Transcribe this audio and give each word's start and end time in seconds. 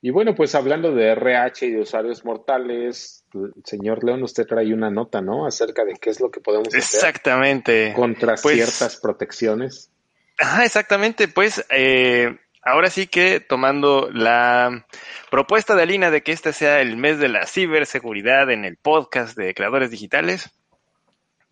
Y 0.00 0.10
bueno, 0.10 0.34
pues 0.34 0.54
hablando 0.54 0.94
de 0.94 1.08
RH 1.08 1.66
y 1.66 1.70
de 1.72 1.80
usuarios 1.80 2.24
mortales, 2.24 3.24
señor 3.64 4.04
León, 4.04 4.22
usted 4.22 4.46
trae 4.46 4.72
una 4.72 4.90
nota, 4.90 5.20
¿no? 5.20 5.44
Acerca 5.46 5.84
de 5.84 5.94
qué 5.94 6.10
es 6.10 6.20
lo 6.20 6.30
que 6.30 6.40
podemos 6.40 6.68
hacer 6.68 6.78
Exactamente. 6.78 7.92
contra 7.96 8.36
Pues- 8.40 8.54
ciertas 8.56 8.96
protecciones. 9.00 9.90
Ajá, 10.38 10.64
exactamente. 10.64 11.26
Pues 11.26 11.64
eh, 11.70 12.38
ahora 12.62 12.90
sí 12.90 13.08
que 13.08 13.40
tomando 13.40 14.08
la 14.12 14.86
propuesta 15.32 15.74
de 15.74 15.82
Alina 15.82 16.12
de 16.12 16.22
que 16.22 16.30
este 16.30 16.52
sea 16.52 16.80
el 16.80 16.96
mes 16.96 17.18
de 17.18 17.28
la 17.28 17.44
ciberseguridad 17.46 18.50
en 18.52 18.64
el 18.64 18.76
podcast 18.76 19.36
de 19.36 19.52
Creadores 19.52 19.90
Digitales, 19.90 20.50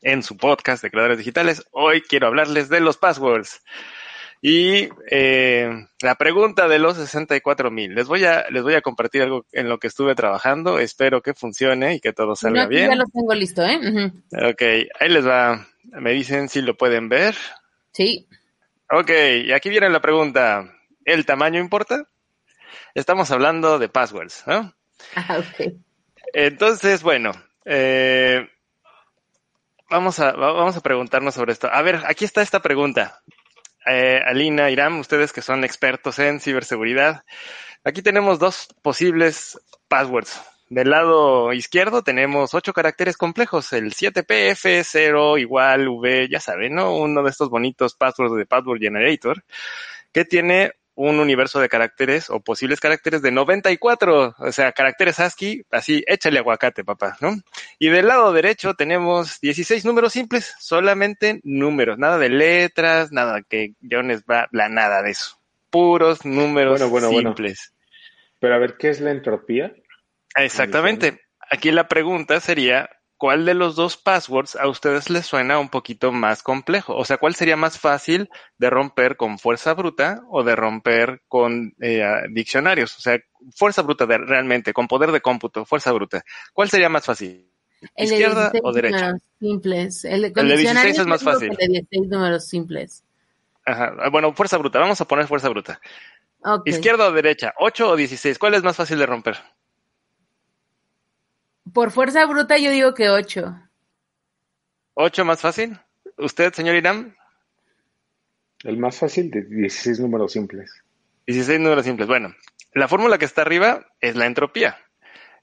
en 0.03 0.23
su 0.23 0.37
podcast 0.37 0.85
de 0.85 0.91
Creadores 0.93 1.19
Digitales, 1.19 1.67
hoy 1.73 2.01
quiero 2.01 2.29
hablarles 2.29 2.69
de 2.69 2.79
los 2.79 2.97
passwords. 2.97 3.61
Y 4.43 4.89
eh, 5.11 5.87
la 6.03 6.15
pregunta 6.15 6.69
de 6.69 6.79
los 6.79 6.97
64 6.97 7.71
mil. 7.71 7.95
Les 7.95 8.07
voy 8.07 8.25
a 8.25 8.47
les 8.51 8.63
voy 8.63 8.75
a 8.75 8.83
compartir 8.83 9.23
algo 9.23 9.47
en 9.53 9.69
lo 9.69 9.79
que 9.79 9.87
estuve 9.89 10.15
trabajando. 10.15 10.79
Espero 10.79 11.23
que 11.23 11.35
funcione 11.35 11.95
y 11.95 12.01
que 12.01 12.13
todo 12.13 12.37
salga 12.37 12.65
No, 12.65 12.69
bien. 12.69 12.89
ya 12.91 12.97
los 12.97 13.11
tengo 13.11 13.35
listo, 13.35 13.63
¿eh? 13.65 13.79
Ujú. 13.79 14.49
Ok, 14.51 14.63
ahí 15.01 15.09
les 15.09 15.27
va. 15.27 15.67
Me 15.85 16.13
dicen 16.13 16.49
si 16.49 16.61
lo 16.63 16.77
pueden 16.77 17.09
ver. 17.09 17.35
Sí. 17.93 18.29
Ok, 18.91 19.11
y 19.47 19.53
aquí 19.53 19.69
viene 19.71 19.89
la 19.89 20.01
pregunta. 20.01 20.73
¿El 21.05 21.25
tamaño 21.27 21.59
importa? 21.61 22.09
Estamos 22.95 23.31
hablando 23.31 23.79
de 23.79 23.89
passwords, 23.89 24.45
¿no? 24.47 24.75
Ah, 25.15 25.39
ok. 25.39 25.73
Entonces, 26.35 27.03
bueno, 27.03 27.33
eh, 27.65 28.49
vamos, 29.91 30.19
a, 30.21 30.33
va- 30.33 30.53
vamos 30.53 30.77
a 30.77 30.81
preguntarnos 30.83 31.35
sobre 31.35 31.53
esto. 31.53 31.69
A 31.73 31.83
ver, 31.83 32.03
aquí 32.07 32.25
está 32.25 32.43
esta 32.43 32.61
pregunta. 32.61 33.21
Eh, 33.87 34.21
Alina, 34.27 34.71
Iram, 34.71 34.99
ustedes 35.01 35.33
que 35.33 35.43
son 35.43 35.65
expertos 35.65 36.19
en 36.19 36.41
ciberseguridad, 36.41 37.25
aquí 37.85 38.03
tenemos 38.03 38.39
dos 38.39 38.69
posibles 38.83 39.61
passwords. 39.89 40.43
Del 40.69 40.91
lado 40.91 41.53
izquierdo 41.53 42.03
tenemos 42.03 42.53
ocho 42.53 42.73
caracteres 42.73 43.17
complejos, 43.17 43.73
el 43.73 43.95
7PF, 43.95 44.83
0, 44.83 45.39
igual, 45.39 45.87
V, 45.89 46.29
ya 46.29 46.41
saben, 46.41 46.75
¿no? 46.75 46.97
Uno 46.97 47.23
de 47.23 47.31
estos 47.31 47.49
bonitos 47.49 47.95
passwords 47.95 48.37
de 48.37 48.47
Password 48.47 48.81
Generator, 48.81 49.45
que 50.13 50.25
tiene 50.25 50.73
un 50.97 51.21
universo 51.21 51.61
de 51.61 51.69
caracteres 51.69 52.31
o 52.31 52.41
posibles 52.41 52.81
caracteres 52.81 53.23
de 53.23 53.31
94, 53.31 54.35
o 54.37 54.53
sea, 54.53 54.73
caracteres 54.73 55.21
ASCII, 55.21 55.63
así, 55.71 56.03
échale 56.07 56.39
aguacate, 56.39 56.85
papá, 56.85 57.17
¿no? 57.21 57.37
Y 57.79 57.91
del 57.91 58.09
lado 58.09 58.33
derecho 58.33 58.75
tenemos 58.75 59.39
16 59.41 59.85
números 59.85 60.15
simples, 60.15 60.55
solamente 60.59 61.41
números, 61.45 61.99
nada 61.99 62.19
de 62.19 62.31
letras, 62.31 63.13
nada 63.13 63.43
que 63.49 63.75
guiones, 63.81 64.25
bla, 64.25 64.49
bla, 64.51 64.69
nada 64.69 65.03
de 65.03 65.11
eso. 65.11 65.39
Puros 65.71 66.25
números 66.25 66.81
Bueno, 66.81 66.89
bueno, 66.89 67.11
bueno. 67.11 67.31
simples. 67.31 67.75
Pero 68.41 68.55
a 68.55 68.59
ver, 68.59 68.77
¿qué 68.79 68.89
es 68.89 69.01
la 69.01 69.11
entropía? 69.11 69.75
Exactamente. 70.35 71.21
Aquí 71.51 71.71
la 71.71 71.89
pregunta 71.89 72.41
sería, 72.41 72.89
¿cuál 73.17 73.45
de 73.45 73.55
los 73.55 73.77
dos 73.77 73.97
passwords 73.97 74.57
a 74.57 74.69
ustedes 74.69 75.11
les 75.11 75.27
suena 75.27 75.59
un 75.59 75.69
poquito 75.69 76.13
más 76.13 76.43
complejo? 76.43 76.95
O 76.97 77.05
sea, 77.05 77.19
¿cuál 77.19 77.35
sería 77.35 77.57
más 77.57 77.79
fácil 77.79 78.29
de 78.59 78.71
romper 78.71 79.17
con 79.17 79.39
fuerza 79.39 79.75
bruta 79.75 80.23
o 80.31 80.43
de 80.43 80.57
romper 80.57 81.23
con 81.29 81.75
eh, 81.81 82.05
diccionarios? 82.31 82.97
O 82.99 83.01
sea, 83.01 83.19
fuerza 83.55 83.83
bruta 83.83 84.07
de, 84.07 84.19
realmente, 84.19 84.73
con 84.73 84.89
poder 84.89 85.13
de 85.13 85.21
cómputo, 85.21 85.65
fuerza 85.65 85.93
bruta. 85.93 86.25
¿Cuál 86.53 86.71
sería 86.71 86.89
más 86.89 87.05
fácil? 87.05 87.51
El 87.95 88.09
de 88.09 88.15
¿Izquierda 88.15 88.51
16 88.51 88.63
o 88.65 88.73
derecha? 88.73 88.97
números 88.99 89.23
simples. 89.39 90.05
El 90.05 90.23
de, 90.23 90.27
El 90.29 90.35
de 90.35 90.57
16 90.57 90.59
diccionario 90.59 91.01
es 91.03 91.07
más 91.07 91.23
fácil. 91.23 91.51
El 91.51 91.57
de 91.57 91.69
16 91.69 92.09
números 92.09 92.49
simples. 92.49 93.05
Ajá. 93.65 93.95
Ah, 93.99 94.09
Bueno, 94.11 94.33
fuerza 94.33 94.57
bruta. 94.59 94.79
Vamos 94.79 95.01
a 95.01 95.05
poner 95.07 95.27
fuerza 95.27 95.49
bruta. 95.49 95.81
¿Izquierda 96.65 97.09
o 97.09 97.13
derecha? 97.13 97.53
¿8 97.59 97.89
o 97.89 97.97
16? 97.97 98.39
¿Cuál 98.39 98.55
es 98.55 98.63
más 98.63 98.77
fácil 98.77 98.99
de 98.99 99.07
romper? 99.07 99.37
Por 101.73 101.91
fuerza 101.91 102.25
bruta 102.27 102.59
yo 102.59 102.71
digo 102.71 102.95
que 102.95 103.09
8. 103.09 103.55
¿8 104.95 105.25
más 105.25 105.41
fácil? 105.41 105.79
¿Usted, 106.17 106.53
señor 106.53 106.77
Irán? 106.77 107.17
El 108.65 108.79
más 108.79 108.99
fácil 108.99 109.31
de 109.31 109.43
16 109.43 110.01
números 110.01 110.33
simples. 110.33 110.71
16 111.27 111.61
números 111.61 111.85
simples. 111.85 112.09
Bueno, 112.09 112.35
la 112.73 112.89
fórmula 112.89 113.19
que 113.19 113.25
está 113.25 113.43
arriba 113.43 113.87
es 114.01 114.17
la 114.17 114.27
entropía. 114.27 114.79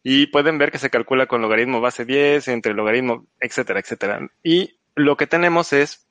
Y 0.01 0.27
pueden 0.27 0.57
ver 0.57 0.71
que 0.71 0.79
se 0.79 0.89
calcula 0.89 1.27
con 1.27 1.41
logaritmo 1.41 1.79
base 1.79 2.05
10, 2.05 2.47
entre 2.49 2.73
logaritmo, 2.73 3.27
etcétera, 3.39 3.79
etcétera. 3.79 4.27
Y 4.43 4.79
lo 4.95 5.15
que 5.15 5.27
tenemos 5.27 5.71
es 5.73 6.07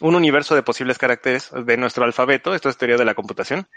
un 0.00 0.14
universo 0.14 0.54
de 0.54 0.62
posibles 0.62 0.98
caracteres 0.98 1.50
de 1.64 1.76
nuestro 1.76 2.04
alfabeto. 2.04 2.54
Esto 2.54 2.68
es 2.68 2.76
teoría 2.76 2.96
de 2.96 3.04
la 3.04 3.14
computación. 3.14 3.68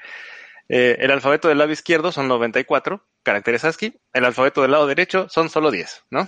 Eh, 0.70 0.98
el 1.00 1.12
alfabeto 1.12 1.48
del 1.48 1.58
lado 1.60 1.72
izquierdo 1.72 2.12
son 2.12 2.28
94 2.28 3.06
caracteres 3.24 3.64
ASCII. 3.66 4.00
El 4.14 4.26
alfabeto 4.26 4.62
del 4.62 4.72
lado 4.72 4.88
derecho 4.88 5.28
son 5.30 5.50
solo 5.50 5.72
10, 5.72 6.04
¿no? 6.10 6.28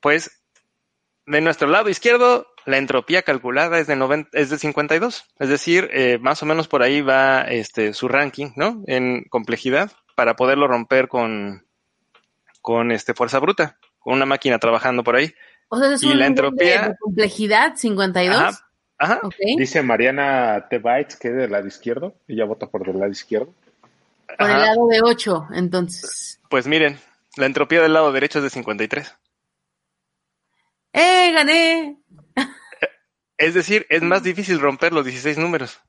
Pues 0.00 0.42
de 1.26 1.40
nuestro 1.40 1.68
lado 1.68 1.88
izquierdo, 1.88 2.46
la 2.66 2.78
entropía 2.78 3.22
calculada 3.22 3.78
es 3.78 3.86
de, 3.86 3.96
90, 3.96 4.30
es 4.32 4.50
de 4.50 4.58
52. 4.58 5.24
Es 5.38 5.48
decir, 5.48 5.88
eh, 5.92 6.18
más 6.20 6.42
o 6.42 6.46
menos 6.46 6.66
por 6.68 6.82
ahí 6.82 7.00
va 7.02 7.42
este, 7.42 7.92
su 7.92 8.08
ranking, 8.08 8.48
¿no? 8.56 8.82
En 8.86 9.24
complejidad 9.24 9.92
para 10.16 10.34
poderlo 10.36 10.66
romper 10.66 11.08
con, 11.08 11.66
con 12.60 12.90
este, 12.92 13.14
fuerza 13.14 13.38
bruta, 13.38 13.78
con 14.00 14.14
una 14.14 14.26
máquina 14.26 14.58
trabajando 14.58 15.04
por 15.04 15.16
ahí. 15.16 15.32
O 15.68 15.78
sea, 15.78 15.92
es 15.92 16.02
Y 16.02 16.08
un 16.10 16.18
la 16.18 16.26
entropía- 16.26 16.88
de 16.88 16.96
complejidad 16.98 17.76
52. 17.76 18.36
Ajá, 18.36 18.69
ajá. 19.00 19.20
Dice 19.56 19.82
Mariana 19.82 20.68
Tebaitz 20.70 21.16
que 21.16 21.28
es 21.28 21.34
del 21.34 21.50
lado 21.50 21.66
izquierdo. 21.66 22.14
Ella 22.28 22.44
vota 22.44 22.66
por 22.66 22.86
del 22.86 23.00
lado 23.00 23.10
izquierdo. 23.10 23.52
Por 24.38 24.48
el 24.48 24.58
lado 24.58 24.86
de 24.86 25.00
8, 25.02 25.48
entonces. 25.54 26.40
Pues 26.48 26.68
miren, 26.68 26.98
la 27.36 27.46
entropía 27.46 27.82
del 27.82 27.92
lado 27.92 28.12
derecho 28.12 28.38
es 28.38 28.44
de 28.44 28.50
53. 28.50 29.16
¡Eh, 30.92 31.32
gané! 31.32 31.96
Es 33.36 33.54
decir, 33.54 33.86
es 33.88 34.02
más 34.02 34.22
difícil 34.22 34.60
romper 34.60 34.92
los 34.92 35.04
16 35.04 35.38
números. 35.38 35.80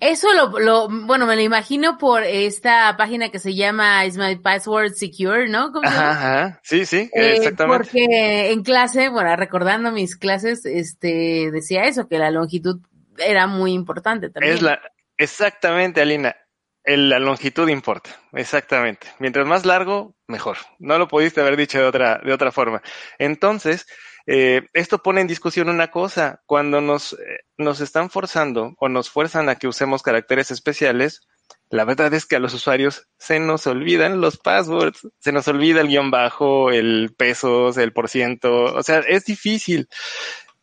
Eso 0.00 0.32
lo, 0.34 0.58
lo, 0.58 0.88
bueno, 0.88 1.26
me 1.26 1.36
lo 1.36 1.42
imagino 1.42 1.96
por 1.98 2.22
esta 2.24 2.96
página 2.96 3.30
que 3.30 3.38
se 3.38 3.54
llama 3.54 4.04
Is 4.04 4.16
My 4.16 4.36
Password 4.36 4.94
Secure, 4.94 5.48
¿no? 5.48 5.72
¿Cómo 5.72 5.88
se 5.88 5.96
Ajá. 5.96 6.60
Sí, 6.62 6.86
sí, 6.86 7.10
Eh, 7.14 7.34
exactamente. 7.36 7.84
Porque 7.84 8.50
en 8.52 8.62
clase, 8.62 9.08
bueno, 9.08 9.34
recordando 9.36 9.92
mis 9.92 10.16
clases, 10.16 10.64
este, 10.66 11.50
decía 11.52 11.84
eso, 11.84 12.08
que 12.08 12.18
la 12.18 12.30
longitud 12.30 12.80
era 13.18 13.46
muy 13.46 13.72
importante 13.72 14.28
también. 14.30 14.54
Es 14.54 14.62
la, 14.62 14.80
exactamente, 15.16 16.00
Alina. 16.00 16.36
El- 16.84 17.08
la 17.08 17.18
longitud 17.18 17.68
importa, 17.68 18.10
exactamente. 18.32 19.08
Mientras 19.18 19.46
más 19.46 19.64
largo, 19.66 20.14
mejor. 20.28 20.56
No 20.78 20.98
lo 20.98 21.08
pudiste 21.08 21.40
haber 21.40 21.56
dicho 21.56 21.78
de 21.78 21.84
otra, 21.84 22.20
de 22.24 22.32
otra 22.32 22.52
forma. 22.52 22.80
Entonces, 23.18 23.86
eh, 24.26 24.68
esto 24.72 25.02
pone 25.02 25.20
en 25.20 25.26
discusión 25.26 25.68
una 25.68 25.90
cosa. 25.90 26.42
Cuando 26.46 26.80
nos, 26.80 27.14
eh, 27.14 27.44
nos 27.56 27.80
están 27.80 28.10
forzando 28.10 28.74
o 28.78 28.88
nos 28.88 29.10
fuerzan 29.10 29.48
a 29.48 29.56
que 29.56 29.68
usemos 29.68 30.02
caracteres 30.02 30.50
especiales, 30.50 31.26
la 31.68 31.84
verdad 31.84 32.12
es 32.14 32.26
que 32.26 32.36
a 32.36 32.40
los 32.40 32.54
usuarios 32.54 33.08
se 33.18 33.40
nos 33.40 33.66
olvidan 33.66 34.20
los 34.20 34.36
passwords, 34.36 35.08
se 35.18 35.32
nos 35.32 35.48
olvida 35.48 35.80
el 35.80 35.88
guion 35.88 36.10
bajo, 36.10 36.70
el 36.70 37.14
pesos, 37.16 37.76
el 37.76 37.92
por 37.92 38.08
ciento. 38.08 38.64
O 38.64 38.82
sea, 38.82 38.98
es 39.00 39.24
difícil. 39.24 39.88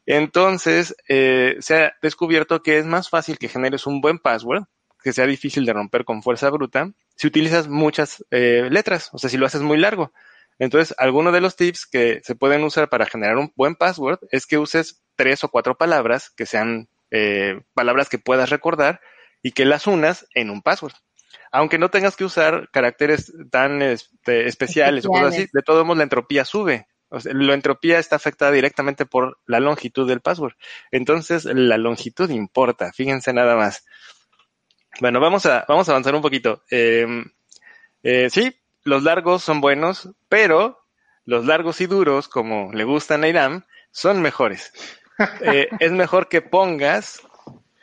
Entonces, 0.05 0.95
eh, 1.07 1.57
se 1.59 1.75
ha 1.75 1.93
descubierto 2.01 2.61
que 2.61 2.77
es 2.77 2.85
más 2.85 3.09
fácil 3.09 3.37
que 3.37 3.49
generes 3.49 3.87
un 3.87 4.01
buen 4.01 4.19
password, 4.19 4.63
que 5.01 5.13
sea 5.13 5.25
difícil 5.25 5.65
de 5.65 5.73
romper 5.73 6.05
con 6.05 6.23
fuerza 6.23 6.49
bruta, 6.49 6.91
si 7.15 7.27
utilizas 7.27 7.67
muchas 7.67 8.25
eh, 8.31 8.67
letras, 8.71 9.09
o 9.13 9.17
sea, 9.17 9.29
si 9.29 9.37
lo 9.37 9.45
haces 9.45 9.61
muy 9.61 9.77
largo. 9.77 10.11
Entonces, 10.59 10.95
alguno 10.97 11.31
de 11.31 11.41
los 11.41 11.55
tips 11.55 11.85
que 11.85 12.21
se 12.23 12.35
pueden 12.35 12.63
usar 12.63 12.89
para 12.89 13.05
generar 13.05 13.37
un 13.37 13.51
buen 13.55 13.75
password 13.75 14.19
es 14.31 14.45
que 14.45 14.57
uses 14.57 15.03
tres 15.15 15.43
o 15.43 15.49
cuatro 15.49 15.75
palabras 15.77 16.29
que 16.29 16.45
sean 16.45 16.89
eh, 17.11 17.61
palabras 17.73 18.09
que 18.09 18.19
puedas 18.19 18.49
recordar 18.49 19.01
y 19.41 19.51
que 19.51 19.65
las 19.65 19.87
unas 19.87 20.27
en 20.33 20.49
un 20.49 20.61
password. 20.61 20.93
Aunque 21.51 21.77
no 21.77 21.89
tengas 21.89 22.15
que 22.15 22.25
usar 22.25 22.69
caracteres 22.71 23.31
tan 23.51 23.81
este, 23.81 24.47
especiales, 24.47 25.05
o 25.05 25.09
cosas 25.09 25.35
así, 25.35 25.47
de 25.51 25.61
todos 25.61 25.85
modos 25.85 25.97
la 25.97 26.03
entropía 26.03 26.45
sube. 26.45 26.87
O 27.09 27.19
sea, 27.19 27.31
la 27.35 27.53
entropía 27.53 27.99
está 27.99 28.15
afectada 28.15 28.51
directamente 28.51 29.05
por 29.05 29.39
la 29.45 29.59
longitud 29.59 30.07
del 30.07 30.21
password. 30.21 30.53
Entonces, 30.91 31.45
la 31.45 31.77
longitud 31.77 32.29
importa. 32.31 32.91
Fíjense 32.91 33.33
nada 33.33 33.55
más. 33.55 33.85
Bueno, 34.99 35.19
vamos 35.19 35.45
a, 35.45 35.65
vamos 35.67 35.87
a 35.87 35.91
avanzar 35.91 36.15
un 36.15 36.23
poquito. 36.23 36.63
Eh, 36.71 37.05
eh, 38.01 38.29
sí, 38.31 38.55
los 38.83 39.03
largos 39.03 39.43
son 39.43 39.61
buenos, 39.61 40.09
pero 40.29 40.83
los 41.25 41.45
largos 41.45 41.81
y 41.81 41.85
duros, 41.85 42.27
como 42.27 42.71
le 42.73 42.83
gustan 42.83 43.23
a 43.23 43.27
Irán, 43.27 43.65
son 43.91 44.21
mejores. 44.21 44.73
Eh, 45.41 45.67
es 45.79 45.91
mejor 45.91 46.27
que 46.27 46.41
pongas 46.41 47.21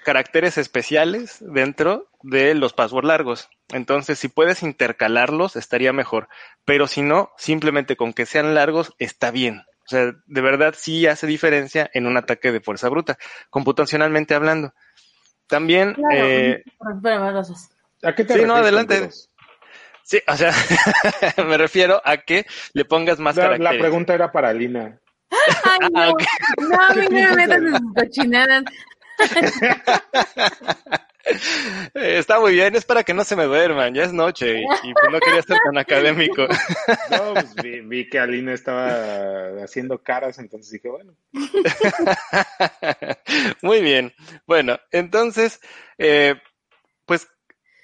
caracteres 0.05 0.59
especiales 0.59 1.37
dentro 1.41 2.09
de 2.23 2.55
los 2.55 2.73
password 2.73 3.05
largos. 3.05 3.49
Entonces, 3.69 4.19
si 4.19 4.29
puedes 4.29 4.63
intercalarlos, 4.63 5.57
estaría 5.57 5.93
mejor. 5.93 6.29
Pero 6.65 6.87
si 6.87 7.03
no, 7.03 7.31
simplemente 7.37 7.97
con 7.97 8.13
que 8.13 8.27
sean 8.27 8.55
largos, 8.55 8.95
está 8.99 9.31
bien. 9.31 9.63
O 9.87 9.89
sea, 9.91 10.13
de 10.27 10.41
verdad 10.41 10.75
sí 10.77 11.07
hace 11.07 11.27
diferencia 11.27 11.91
en 11.95 12.07
un 12.07 12.17
ataque 12.17 12.53
de 12.53 12.61
fuerza 12.61 12.89
bruta, 12.89 13.19
computacionalmente 13.49 14.35
hablando. 14.35 14.75
También... 15.47 15.97
Eh, 16.13 16.63
¿A 18.03 18.15
qué 18.15 18.25
te 18.25 18.35
sí, 18.35 18.45
no, 18.47 18.57
adelante. 18.57 19.11
Sí, 20.05 20.21
o 20.27 20.37
sea, 20.37 20.53
me 21.47 21.57
refiero 21.57 22.01
a 22.05 22.17
que 22.19 22.47
le 22.73 22.85
pongas 22.85 23.19
más 23.19 23.37
la, 23.37 23.43
caracteres. 23.45 23.75
La 23.75 23.79
pregunta 23.81 24.15
era 24.15 24.33
para 24.33 24.53
Lina. 24.53 24.99
Ay, 25.31 25.89
no, 25.93 26.01
Ah, 26.01 26.09
ok. 26.11 26.23
no, 26.61 26.81
a 26.81 26.95
mí 26.95 27.07
no 27.09 27.11
me 27.11 27.37
metas 27.37 27.59
en 27.59 27.71
sus 27.77 27.95
cochinadas. 27.95 28.65
Está 31.95 32.41
muy 32.41 32.55
bien, 32.55 32.75
es 32.75 32.85
para 32.85 33.05
que 33.05 33.15
no 33.15 33.23
se 33.25 33.37
me 33.37 33.45
duerman, 33.45 33.95
ya 33.95 34.05
es 34.05 34.13
noche 34.13 34.61
y, 34.61 34.65
y 34.89 34.95
pues 34.95 35.13
no 35.13 35.21
quería 35.21 35.43
ser 35.43 35.59
tan 35.63 35.77
académico. 35.79 36.49
No, 37.11 37.35
pues 37.35 37.55
vi, 37.57 37.81
vi 37.81 38.09
que 38.09 38.19
Alina 38.19 38.53
estaba 38.55 39.63
haciendo 39.63 40.03
caras, 40.03 40.39
entonces 40.39 40.73
dije, 40.73 40.89
bueno, 40.89 41.15
Muy 43.63 43.81
bien. 43.83 44.13
Bueno, 44.47 44.79
entonces, 44.91 45.61
eh, 45.99 46.35
pues 47.05 47.29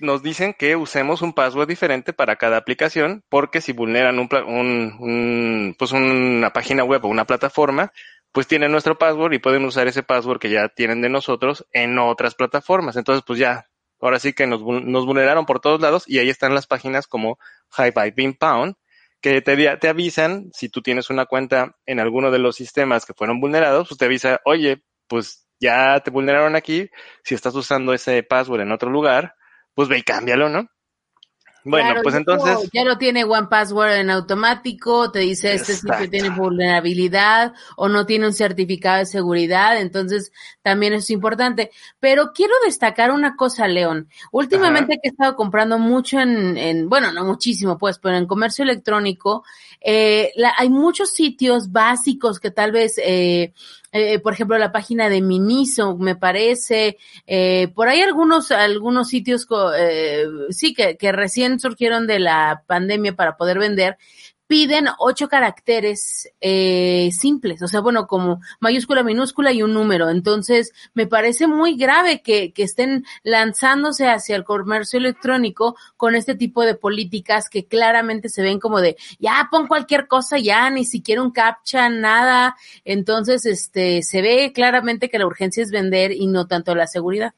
nos 0.01 0.23
dicen 0.23 0.55
que 0.59 0.77
usemos 0.77 1.23
un 1.23 1.33
password 1.33 1.69
diferente 1.69 2.13
para 2.13 2.37
cada 2.37 2.57
aplicación, 2.59 3.25
porque 3.29 3.61
si 3.61 3.73
vulneran 3.73 4.19
un, 4.19 4.29
un- 4.47 4.97
un- 5.01 5.77
pues 5.79 5.93
una 5.93 6.53
página 6.53 6.85
web 6.85 7.05
o 7.05 7.09
una 7.09 7.25
plataforma, 7.27 7.93
pues 8.33 8.47
tienen 8.47 8.73
nuestro 8.73 8.99
password 8.99 9.33
y 9.35 9.39
pueden 9.39 9.65
usar 9.65 9.89
ese 9.89 10.03
password 10.03 10.39
que 10.41 10.51
ya 10.51 10.69
tienen 10.69 11.01
de 11.03 11.09
nosotros 11.09 11.67
en 11.73 11.99
otras 11.99 12.35
plataformas. 12.35 12.97
Entonces, 12.97 13.25
pues 13.27 13.39
ya, 13.39 13.67
ahora 14.01 14.19
sí 14.19 14.33
que 14.33 14.47
nos, 14.47 14.61
vul- 14.61 14.85
nos 14.85 15.07
vulneraron 15.07 15.47
por 15.47 15.61
todos 15.61 15.81
lados 15.81 16.05
y 16.07 16.19
ahí 16.19 16.29
están 16.29 16.55
las 16.55 16.67
páginas 16.67 17.07
como 17.07 17.39
High 17.71 17.93
Pound, 18.39 18.75
que 19.21 19.41
te 19.43 19.89
avisan 19.89 20.51
si 20.53 20.69
tú 20.69 20.83
tienes 20.83 21.11
una 21.11 21.27
cuenta 21.27 21.77
en 21.87 22.01
alguno 22.01 22.31
de 22.31 22.39
los 22.39 22.57
sistemas 22.57 23.07
que 23.07 23.15
fueron 23.15 23.41
vulnerados, 23.41 23.89
pues 23.89 23.99
te 23.99 24.05
avisa, 24.05 24.41
oye, 24.45 24.83
pues 25.09 25.47
ya 25.59 26.01
te 26.01 26.11
vulneraron 26.11 26.55
aquí, 26.55 26.91
si 27.25 27.35
estás 27.35 27.55
usando 27.55 27.93
ese 27.95 28.23
password 28.23 28.61
en 28.63 28.73
otro 28.73 28.91
lugar, 28.91 29.35
pues 29.77 29.89
ve 29.89 29.99
y 29.99 30.03
cámbialo, 30.03 30.49
¿no? 30.49 30.67
Bueno, 31.69 31.87
Claro, 31.89 32.03
pues 32.05 32.15
entonces, 32.15 32.71
ya 32.73 32.85
lo 32.85 32.97
tiene 32.97 33.25
One 33.25 33.49
Password 33.51 33.97
en 33.97 34.11
automático, 34.11 35.11
te 35.11 35.19
dice 35.19 35.53
este 35.55 35.73
sitio 35.75 36.09
tiene 36.09 36.31
vulnerabilidad 36.31 37.55
o 37.77 37.89
no 37.89 38.07
tiene 38.07 38.27
un 38.29 38.33
certificado 38.33 38.99
de 38.99 39.07
seguridad, 39.07 39.77
entonces 39.81 40.31
también 40.63 40.93
es 40.93 41.11
importante. 41.11 41.73
Pero 41.99 42.31
quiero 42.33 42.53
destacar 42.65 43.11
una 43.11 43.35
cosa, 43.35 43.67
León. 43.67 44.09
Últimamente 44.31 45.01
que 45.03 45.09
he 45.09 45.11
estado 45.11 45.35
comprando 45.35 45.77
mucho 45.81 46.21
en, 46.21 46.57
en, 46.57 46.89
bueno, 46.89 47.11
no 47.11 47.25
muchísimo 47.25 47.77
pues, 47.79 47.99
pero 47.99 48.17
en 48.17 48.27
comercio 48.29 48.63
electrónico, 48.63 49.43
eh, 49.81 50.31
la- 50.37 50.55
hay 50.57 50.69
muchos 50.71 51.11
sitios 51.11 51.73
básicos 51.73 52.39
que 52.39 52.53
tal 52.53 52.71
vez, 52.71 52.95
eh, 53.05 53.53
eh, 53.93 54.19
por 54.19 54.33
ejemplo, 54.33 54.59
la 54.59 54.73
página 54.73 55.09
de 55.09 55.21
Miniso, 55.23 55.97
me 55.97 56.17
parece, 56.17 56.99
eh, 57.27 57.69
por 57.75 57.89
ahí 57.89 58.01
algunos, 58.01 58.51
algunos 58.51 59.09
sitios, 59.09 59.47
eh, 59.79 60.27
sí, 60.51 60.75
que, 60.75 60.97
que 60.97 61.13
recién 61.13 61.59
surgieron 61.61 62.07
de 62.07 62.19
la 62.19 62.63
pandemia 62.67 63.15
para 63.15 63.37
poder 63.37 63.59
vender, 63.59 63.97
piden 64.47 64.87
ocho 64.99 65.29
caracteres 65.29 66.31
eh, 66.41 67.11
simples, 67.13 67.63
o 67.63 67.69
sea, 67.69 67.81
bueno, 67.81 68.07
como 68.07 68.41
mayúscula, 68.61 69.03
minúscula 69.03 69.53
y 69.53 69.63
un 69.63 69.75
número. 69.75 70.11
Entonces, 70.11 70.73
me 70.95 71.07
parece 71.07 71.47
muy 71.47 71.77
grave 71.77 72.23
que, 72.23 72.53
que 72.53 72.63
estén 72.63 73.05
lanzándose 73.23 74.09
hacia 74.09 74.37
el 74.37 74.45
comercio 74.45 74.99
electrónico 74.99 75.77
con 75.97 76.15
este 76.15 76.35
tipo 76.35 76.63
de 76.63 76.75
políticas 76.75 77.49
que 77.49 77.67
claramente 77.67 78.29
se 78.29 78.43
ven 78.43 78.61
como 78.61 78.81
de, 78.81 78.97
ya 79.19 79.49
pon 79.51 79.67
cualquier 79.67 80.07
cosa, 80.07 80.39
ya 80.39 80.71
ni 80.71 80.85
siquiera 80.85 81.23
un 81.23 81.33
captcha, 81.33 81.89
nada. 81.89 82.57
Entonces, 82.85 83.47
este, 83.47 84.03
se 84.03 84.23
ve 84.23 84.53
claramente 84.55 85.11
que 85.11 85.19
la 85.19 85.27
urgencia 85.27 85.63
es 85.63 85.71
vender 85.71 86.13
y 86.13 86.27
no 86.27 86.47
tanto 86.47 86.75
la 86.75 86.87
seguridad. 86.87 87.35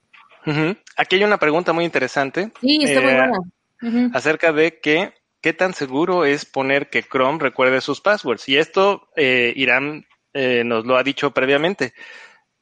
aquí 0.97 1.17
hay 1.17 1.25
una 1.25 1.39
pregunta 1.39 1.73
muy 1.73 1.85
interesante. 1.85 2.53
Sí, 2.61 2.81
está 2.85 3.01
muy 3.01 3.11
eh, 3.11 3.17
buena. 3.17 4.11
Acerca 4.13 4.53
de 4.53 4.81
que 4.81 5.15
qué 5.41 5.53
tan 5.53 5.75
seguro 5.75 6.25
es 6.25 6.45
poner 6.45 6.91
que 6.91 7.03
Chrome 7.03 7.39
recuerde 7.39 7.81
sus 7.81 8.01
passwords. 8.01 8.49
Y 8.49 8.57
esto 8.57 9.09
eh, 9.17 9.53
Irán 9.57 10.07
eh, 10.33 10.65
nos 10.65 10.85
lo 10.85 10.97
ha 10.97 11.03
dicho 11.03 11.33
previamente. 11.33 11.95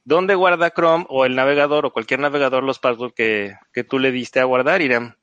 ¿Dónde 0.05 0.35
guarda 0.35 0.71
Chrome 0.71 1.07
o 1.09 1.25
el 1.25 1.35
navegador 1.35 1.87
o 1.87 1.93
cualquier 1.93 2.21
navegador 2.21 2.63
los 2.63 2.79
passwords 2.79 3.15
que, 3.15 3.55
que 3.73 3.85
tú 3.85 3.99
le 3.99 4.13
diste 4.13 4.41
a 4.41 4.45
guardar, 4.45 4.81
Irán? 4.81 5.17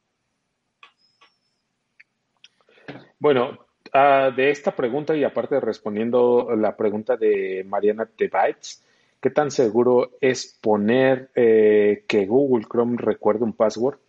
Bueno, 3.18 3.58
ah, 3.94 4.32
de 4.36 4.52
esta 4.52 4.76
pregunta 4.76 5.16
y 5.16 5.24
aparte 5.24 5.62
respondiendo 5.62 6.50
la 6.58 6.76
pregunta 6.76 7.16
de 7.16 7.64
Mariana 7.66 8.06
Tebaitz, 8.06 8.84
¿qué 9.22 9.30
tan 9.30 9.50
seguro 9.52 10.12
es 10.20 10.60
poner 10.62 11.30
eh, 11.34 12.04
que 12.06 12.26
Google 12.26 12.66
Chrome 12.70 12.98
recuerde 12.98 13.46
un 13.46 13.54
password? 13.54 14.00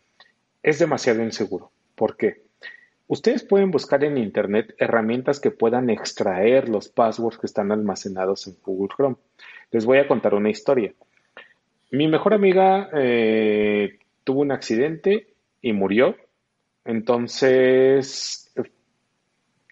Es 0.60 0.80
demasiado 0.80 1.22
inseguro. 1.22 1.70
¿Por 1.94 2.16
qué? 2.16 2.43
Ustedes 3.06 3.44
pueden 3.44 3.70
buscar 3.70 4.02
en 4.04 4.16
Internet 4.16 4.74
herramientas 4.78 5.38
que 5.38 5.50
puedan 5.50 5.90
extraer 5.90 6.68
los 6.68 6.88
passwords 6.88 7.38
que 7.38 7.46
están 7.46 7.70
almacenados 7.70 8.46
en 8.46 8.56
Google 8.64 8.94
Chrome. 8.94 9.16
Les 9.70 9.84
voy 9.84 9.98
a 9.98 10.08
contar 10.08 10.34
una 10.34 10.50
historia. 10.50 10.94
Mi 11.90 12.08
mejor 12.08 12.34
amiga 12.34 12.88
eh, 12.94 13.98
tuvo 14.24 14.40
un 14.40 14.52
accidente 14.52 15.34
y 15.60 15.72
murió. 15.72 16.16
Entonces, 16.84 18.52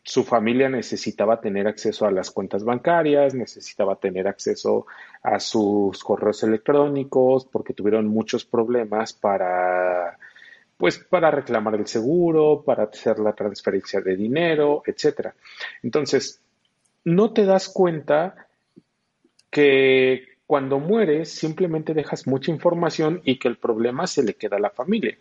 su 0.05 0.25
familia 0.25 0.69
necesitaba 0.69 1.41
tener 1.41 1.67
acceso 1.67 2.07
a 2.07 2.11
las 2.11 2.31
cuentas 2.31 2.65
bancarias, 2.65 3.35
necesitaba 3.35 3.97
tener 3.97 4.29
acceso 4.29 4.87
a 5.23 5.41
sus 5.41 6.03
correos 6.05 6.43
electrónicos, 6.43 7.47
porque 7.47 7.73
tuvieron 7.73 8.09
muchos 8.09 8.45
problemas 8.45 9.13
para, 9.13 10.19
pues, 10.77 10.99
para 10.99 11.31
reclamar 11.31 11.75
el 11.77 11.87
seguro, 11.87 12.63
para 12.65 12.85
hacer 12.85 13.19
la 13.19 13.33
transferencia 13.35 14.01
de 14.01 14.17
dinero, 14.17 14.83
etcétera. 14.87 15.35
Entonces, 15.83 16.41
no 17.05 17.33
te 17.33 17.45
das 17.45 17.69
cuenta 17.69 18.47
que 19.51 20.25
cuando 20.47 20.79
mueres 20.79 21.31
simplemente 21.31 21.95
dejas 21.95 22.27
mucha 22.27 22.51
información 22.51 23.21
y 23.25 23.39
que 23.39 23.49
el 23.49 23.57
problema 23.57 24.07
se 24.07 24.23
le 24.23 24.35
queda 24.35 24.57
a 24.57 24.61
la 24.61 24.71
familia. 24.71 25.17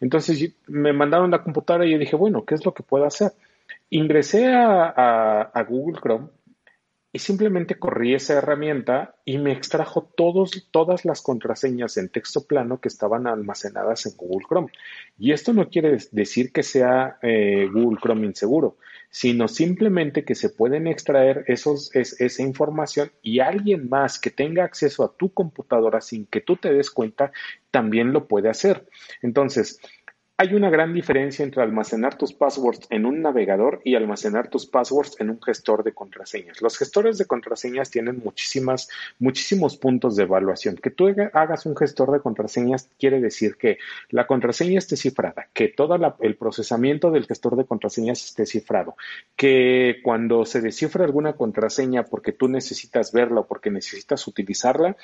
Entonces 0.00 0.52
me 0.66 0.92
mandaron 0.92 1.30
la 1.30 1.42
computadora 1.42 1.86
y 1.86 1.92
yo 1.92 1.98
dije, 1.98 2.16
bueno, 2.16 2.44
¿qué 2.44 2.54
es 2.54 2.64
lo 2.64 2.72
que 2.74 2.82
puedo 2.82 3.04
hacer? 3.04 3.32
Ingresé 3.90 4.46
a- 4.46 5.42
a 5.52 5.62
Google 5.64 5.98
Chrome 6.00 6.28
y 7.16 7.18
simplemente 7.18 7.78
corrí 7.78 8.12
esa 8.14 8.34
herramienta 8.34 9.14
y 9.24 9.38
me 9.38 9.50
extrajo 9.50 10.02
todos, 10.18 10.68
todas 10.70 11.06
las 11.06 11.22
contraseñas 11.22 11.96
en 11.96 12.10
texto 12.10 12.46
plano 12.46 12.78
que 12.78 12.88
estaban 12.88 13.26
almacenadas 13.26 14.04
en 14.04 14.16
Google 14.18 14.44
Chrome. 14.46 14.68
Y 15.18 15.32
esto 15.32 15.54
no 15.54 15.70
quiere 15.70 15.96
decir 16.12 16.52
que 16.52 16.62
sea 16.62 17.16
eh, 17.22 17.70
Google 17.72 17.98
Chrome 18.02 18.26
inseguro, 18.26 18.76
sino 19.08 19.48
simplemente 19.48 20.26
que 20.26 20.34
se 20.34 20.50
pueden 20.50 20.86
extraer 20.86 21.44
esos, 21.46 21.94
es- 21.96 22.20
esa 22.20 22.42
información 22.42 23.10
y 23.22 23.40
alguien 23.40 23.88
más 23.88 24.18
que 24.18 24.30
tenga 24.30 24.64
acceso 24.64 25.02
a 25.02 25.16
tu 25.16 25.32
computadora 25.32 26.02
sin 26.02 26.26
que 26.26 26.42
tú 26.42 26.56
te 26.56 26.70
des 26.74 26.90
cuenta, 26.90 27.32
también 27.70 28.12
lo 28.12 28.28
puede 28.28 28.50
hacer. 28.50 28.86
Entonces, 29.22 29.80
hay 30.38 30.52
una 30.52 30.68
gran 30.68 30.92
diferencia 30.92 31.42
entre 31.42 31.62
almacenar 31.62 32.18
tus 32.18 32.34
passwords 32.34 32.86
en 32.90 33.06
un 33.06 33.22
navegador 33.22 33.80
y 33.84 33.94
almacenar 33.94 34.50
tus 34.50 34.66
passwords 34.66 35.18
en 35.18 35.30
un 35.30 35.40
gestor 35.40 35.82
de 35.82 35.94
contraseñas. 35.94 36.60
Los 36.60 36.76
gestores 36.76 37.16
de 37.16 37.24
contraseñas 37.24 37.90
tienen 37.90 38.20
muchísimas, 38.22 38.90
muchísimos 39.18 39.78
puntos 39.78 40.14
de 40.14 40.24
evaluación. 40.24 40.76
Que 40.76 40.90
tú 40.90 41.08
hagas 41.32 41.64
un 41.64 41.74
gestor 41.74 42.12
de 42.12 42.20
contraseñas 42.20 42.90
quiere 42.98 43.20
decir 43.20 43.56
que 43.56 43.78
la 44.10 44.26
contraseña 44.26 44.78
esté 44.78 44.96
cifrada, 44.96 45.48
que 45.54 45.68
todo 45.68 45.96
el 46.20 46.36
procesamiento 46.36 47.10
del 47.10 47.26
gestor 47.26 47.56
de 47.56 47.64
contraseñas 47.64 48.22
esté 48.22 48.44
cifrado, 48.44 48.96
que 49.36 50.00
cuando 50.02 50.44
se 50.44 50.60
descifra 50.60 51.06
alguna 51.06 51.32
contraseña 51.32 52.04
porque 52.04 52.32
tú 52.32 52.48
necesitas 52.48 53.10
verla 53.10 53.40
o 53.40 53.46
porque 53.46 53.70
necesitas 53.70 54.26
utilizarla, 54.26 54.96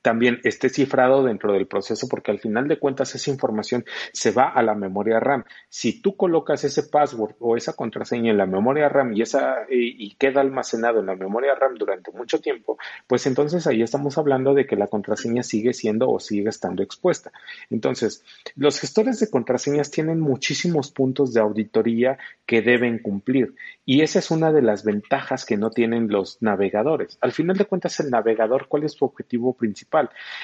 también 0.00 0.40
esté 0.44 0.68
cifrado 0.68 1.24
dentro 1.24 1.52
del 1.52 1.66
proceso 1.66 2.08
porque 2.08 2.30
al 2.30 2.38
final 2.38 2.68
de 2.68 2.78
cuentas 2.78 3.14
esa 3.14 3.30
información 3.30 3.84
se 4.12 4.30
va 4.30 4.48
a 4.48 4.62
la 4.62 4.74
memoria 4.74 5.20
RAM. 5.20 5.44
Si 5.68 6.00
tú 6.00 6.16
colocas 6.16 6.64
ese 6.64 6.84
password 6.84 7.34
o 7.40 7.56
esa 7.56 7.74
contraseña 7.74 8.30
en 8.30 8.38
la 8.38 8.46
memoria 8.46 8.88
RAM 8.88 9.12
y 9.12 9.22
esa 9.22 9.66
y, 9.68 10.14
queda 10.16 10.40
almacenado 10.40 11.00
en 11.00 11.06
la 11.06 11.16
memoria 11.16 11.54
RAM 11.54 11.74
durante 11.74 12.12
mucho 12.12 12.40
tiempo, 12.40 12.78
pues 13.06 13.26
entonces 13.26 13.66
ahí 13.66 13.82
estamos 13.82 14.18
hablando 14.18 14.54
de 14.54 14.66
que 14.66 14.76
la 14.76 14.86
contraseña 14.86 15.42
sigue 15.42 15.72
siendo 15.72 16.10
o 16.10 16.20
sigue 16.20 16.48
estando 16.48 16.82
expuesta. 16.82 17.32
Entonces, 17.70 18.24
los 18.56 18.78
gestores 18.78 19.18
de 19.20 19.30
contraseñas 19.30 19.90
tienen 19.90 20.20
muchísimos 20.20 20.92
puntos 20.92 21.32
de 21.32 21.40
auditoría 21.40 22.18
que 22.46 22.62
deben 22.62 22.98
cumplir 22.98 23.54
y 23.84 24.02
esa 24.02 24.20
es 24.20 24.30
una 24.30 24.52
de 24.52 24.62
las 24.62 24.84
ventajas 24.84 25.44
que 25.44 25.56
no 25.56 25.70
tienen 25.70 26.08
los 26.08 26.40
navegadores. 26.40 27.18
Al 27.20 27.32
final 27.32 27.56
de 27.56 27.64
cuentas 27.64 27.98
el 28.00 28.10
navegador, 28.10 28.68
¿cuál 28.68 28.84
es 28.84 28.92
su 28.92 29.04
objetivo 29.04 29.54
principal? 29.54 29.81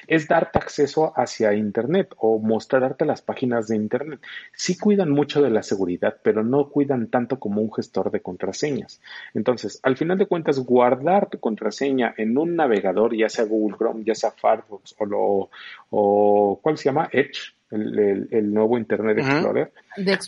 Es 0.07 0.29
darte 0.29 0.59
acceso 0.59 1.13
hacia 1.17 1.55
Internet 1.55 2.15
o 2.17 2.39
mostrarte 2.39 3.05
las 3.05 3.23
páginas 3.23 3.69
de 3.69 3.77
Internet. 3.77 4.21
Sí 4.55 4.77
cuidan 4.79 5.11
mucho 5.11 5.43
de 5.43 5.51
la 5.51 5.63
seguridad, 5.63 6.17
pero 6.23 6.43
no 6.43 6.69
cuidan 6.69 7.09
tanto 7.09 7.39
como 7.39 7.61
un 7.61 7.73
gestor 7.73 8.11
de 8.11 8.21
contraseñas. 8.21 9.01
Entonces, 9.35 9.81
al 9.83 9.97
final 9.97 10.19
de 10.19 10.27
cuentas, 10.27 10.59
guardar 10.61 11.29
tu 11.29 11.39
contraseña 11.41 12.15
en 12.17 12.37
un 12.39 12.57
navegador, 12.57 13.17
ya 13.17 13.29
sea 13.29 13.45
Google 13.45 13.77
Chrome, 13.77 14.05
ya 14.05 14.15
sea 14.15 14.31
Firefox 14.31 14.95
o, 14.99 15.07
lo, 15.07 15.51
o 15.91 16.61
¿cuál 16.63 16.79
se 16.79 16.85
llama? 16.85 17.09
Edge, 17.13 17.58
el, 17.71 18.53
nuevo 18.53 18.79
Internet 18.79 19.19
Explorer. 19.19 19.73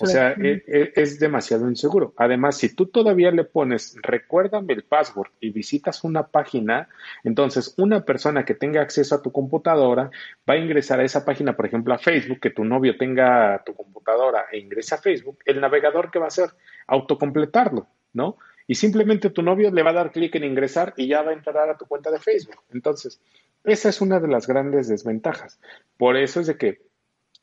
O 0.00 0.06
sea, 0.06 0.32
e, 0.32 0.62
e, 0.66 0.92
es, 0.94 1.18
demasiado 1.18 1.68
inseguro. 1.68 2.12
Además, 2.16 2.58
si 2.58 2.74
tú 2.74 2.86
todavía 2.86 3.30
le 3.30 3.44
pones 3.44 3.96
recuérdame 4.02 4.74
el 4.74 4.82
password 4.82 5.30
y 5.40 5.50
visitas 5.50 6.04
una 6.04 6.26
página, 6.26 6.88
entonces 7.24 7.74
una 7.78 8.04
persona 8.04 8.44
que 8.44 8.54
tenga 8.54 8.82
acceso 8.82 9.14
a 9.14 9.22
tu 9.22 9.32
computadora 9.32 10.10
va 10.48 10.54
a 10.54 10.58
ingresar 10.58 11.00
a 11.00 11.04
esa 11.04 11.24
página, 11.24 11.56
por 11.56 11.66
ejemplo, 11.66 11.94
a 11.94 11.98
Facebook, 11.98 12.40
que 12.40 12.50
tu 12.50 12.64
novio 12.64 12.96
tenga 12.96 13.62
tu 13.64 13.74
computadora 13.74 14.46
e 14.52 14.58
ingrese 14.58 14.94
a 14.94 14.98
Facebook, 14.98 15.38
el 15.46 15.60
navegador 15.60 16.10
que 16.10 16.18
va 16.18 16.26
a 16.26 16.28
hacer 16.28 16.50
autocompletarlo, 16.86 17.86
¿no? 18.12 18.36
Y 18.66 18.76
simplemente 18.76 19.30
tu 19.30 19.42
novio 19.42 19.70
le 19.70 19.82
va 19.82 19.90
a 19.90 19.94
dar 19.94 20.12
clic 20.12 20.34
en 20.36 20.44
ingresar 20.44 20.94
y 20.96 21.08
ya 21.08 21.22
va 21.22 21.30
a 21.30 21.34
entrar 21.34 21.68
a 21.68 21.76
tu 21.76 21.86
cuenta 21.86 22.10
de 22.10 22.20
Facebook. 22.20 22.62
Entonces, 22.72 23.20
esa 23.64 23.88
es 23.88 24.00
una 24.00 24.20
de 24.20 24.28
las 24.28 24.46
grandes 24.46 24.88
desventajas. 24.88 25.58
Por 25.96 26.16
eso 26.16 26.40
es 26.40 26.46
de 26.46 26.56
que 26.56 26.89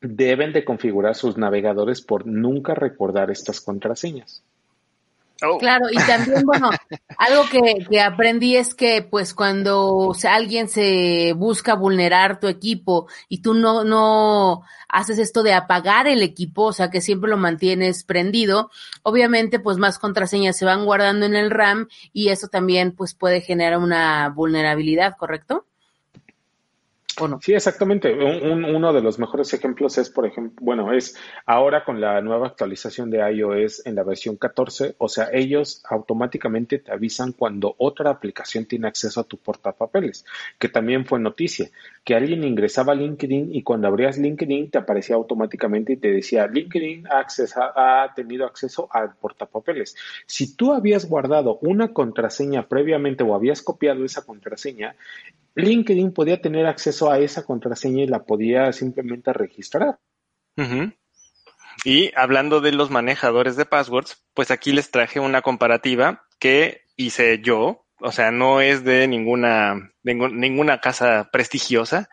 deben 0.02 0.54
de 0.54 0.64
configurar 0.64 1.16
sus 1.16 1.38
navegadores 1.38 2.02
por 2.02 2.26
nunca 2.26 2.76
recordar 2.76 3.32
estas 3.32 3.62
contraseñas. 3.62 4.44
Oh. 5.44 5.60
Claro, 5.60 5.86
y 5.92 5.98
también, 5.98 6.44
bueno, 6.46 6.72
algo 7.18 7.44
que, 7.50 8.00
aprendí 8.02 8.56
es 8.56 8.74
que, 8.74 9.04
pues, 9.04 9.36
cuando 9.36 10.16
alguien 10.28 10.68
se 10.68 11.34
busca 11.36 11.76
vulnerar 11.76 12.40
tu 12.40 12.48
equipo 12.48 13.08
y 13.30 13.42
tú 13.42 13.54
no, 13.54 13.84
no 13.84 14.64
haces 14.90 15.20
esto 15.20 15.44
de 15.44 15.54
apagar 15.54 16.08
el 16.08 16.24
equipo, 16.24 16.64
o 16.64 16.74
sea, 16.74 16.90
que 16.90 17.02
siempre 17.02 17.30
lo 17.30 17.38
mantienes 17.38 18.04
prendido, 18.04 18.72
obviamente, 19.04 19.60
pues, 19.60 19.78
más 19.78 20.00
contraseñas 20.00 20.58
se 20.58 20.66
van 20.66 20.86
guardando 20.86 21.28
en 21.28 21.36
el 21.36 21.52
RAM 21.52 21.88
y 22.14 22.30
eso 22.30 22.48
también, 22.48 22.94
pues, 22.94 23.14
puede 23.14 23.42
generar 23.42 23.78
una 23.78 24.30
vulnerabilidad, 24.30 25.18
¿correcto? 25.18 25.66
Sí, 27.42 27.54
exactamente. 27.54 28.14
uno 28.14 28.94
de 28.94 29.02
los 29.02 29.18
mejores 29.18 29.52
ejemplos 29.54 29.98
es, 29.98 30.10
por 30.10 30.28
ejemplo, 30.28 30.64
bueno, 30.64 30.94
es 30.94 31.16
ahora 31.48 31.84
con 31.84 32.00
la 32.00 32.22
nueva 32.22 32.48
actualización 32.48 33.10
de 33.10 33.20
iOS 33.32 33.86
en 33.88 33.96
la 33.96 34.04
versión 34.04 34.38
14, 34.38 34.96
o 35.00 35.10
sea, 35.10 35.30
ellos 35.34 35.82
automáticamente 35.90 36.78
te 36.78 36.92
avisan 36.92 37.32
cuando 37.32 37.74
otra 37.80 38.12
aplicación 38.12 38.66
tiene 38.66 38.88
acceso 38.88 39.20
a 39.20 39.24
tu 39.24 39.38
portapapeles, 39.38 40.26
que 40.60 40.70
también 40.70 41.06
fue 41.06 41.20
noticia, 41.20 41.72
que 42.04 42.14
alguien 42.14 42.44
ingresaba 42.44 42.94
a 42.94 42.96
LinkedIn 42.96 43.54
y 43.54 43.64
cuando 43.64 43.88
abrías 43.88 44.20
LinkedIn 44.20 44.70
te 44.70 44.78
aparecía 44.78 45.16
automáticamente 45.16 45.94
y 45.94 45.98
te 45.98 46.12
decía, 46.12 46.48
LinkedIn 46.48 47.08
ha 47.10 48.14
tenido 48.16 48.46
acceso 48.46 48.90
al 48.92 49.16
portapapeles. 49.16 49.96
Si 50.28 50.56
tú 50.56 50.72
habías 50.72 51.10
guardado 51.10 51.58
una 51.62 51.94
contraseña 51.94 52.68
previamente 52.68 53.24
o 53.24 53.34
habías 53.34 53.64
copiado 53.64 54.06
esa 54.06 54.24
contraseña, 54.24 54.96
LinkedIn 55.58 56.14
podía 56.14 56.40
tener 56.40 56.68
acceso 56.68 57.12
a 57.12 57.20
esa 57.20 57.44
contraseña 57.44 58.04
y 58.04 58.08
la 58.08 58.24
podía 58.24 58.72
simplemente 58.72 59.34
registrar. 59.34 59.98
Y 61.84 62.12
hablando 62.16 62.62
de 62.62 62.72
los 62.72 62.92
manejadores 62.92 63.56
de 63.56 63.66
passwords, 63.66 64.24
pues 64.34 64.52
aquí 64.52 64.72
les 64.72 64.92
traje 64.92 65.20
una 65.20 65.42
comparativa 65.42 66.24
que 66.40 66.82
hice 66.96 67.40
yo. 67.42 67.86
O 68.00 68.12
sea, 68.12 68.30
no 68.30 68.62
es 68.62 68.84
de 68.84 69.08
ninguna, 69.08 69.92
ninguna 70.04 70.80
casa 70.80 71.30
prestigiosa, 71.32 72.10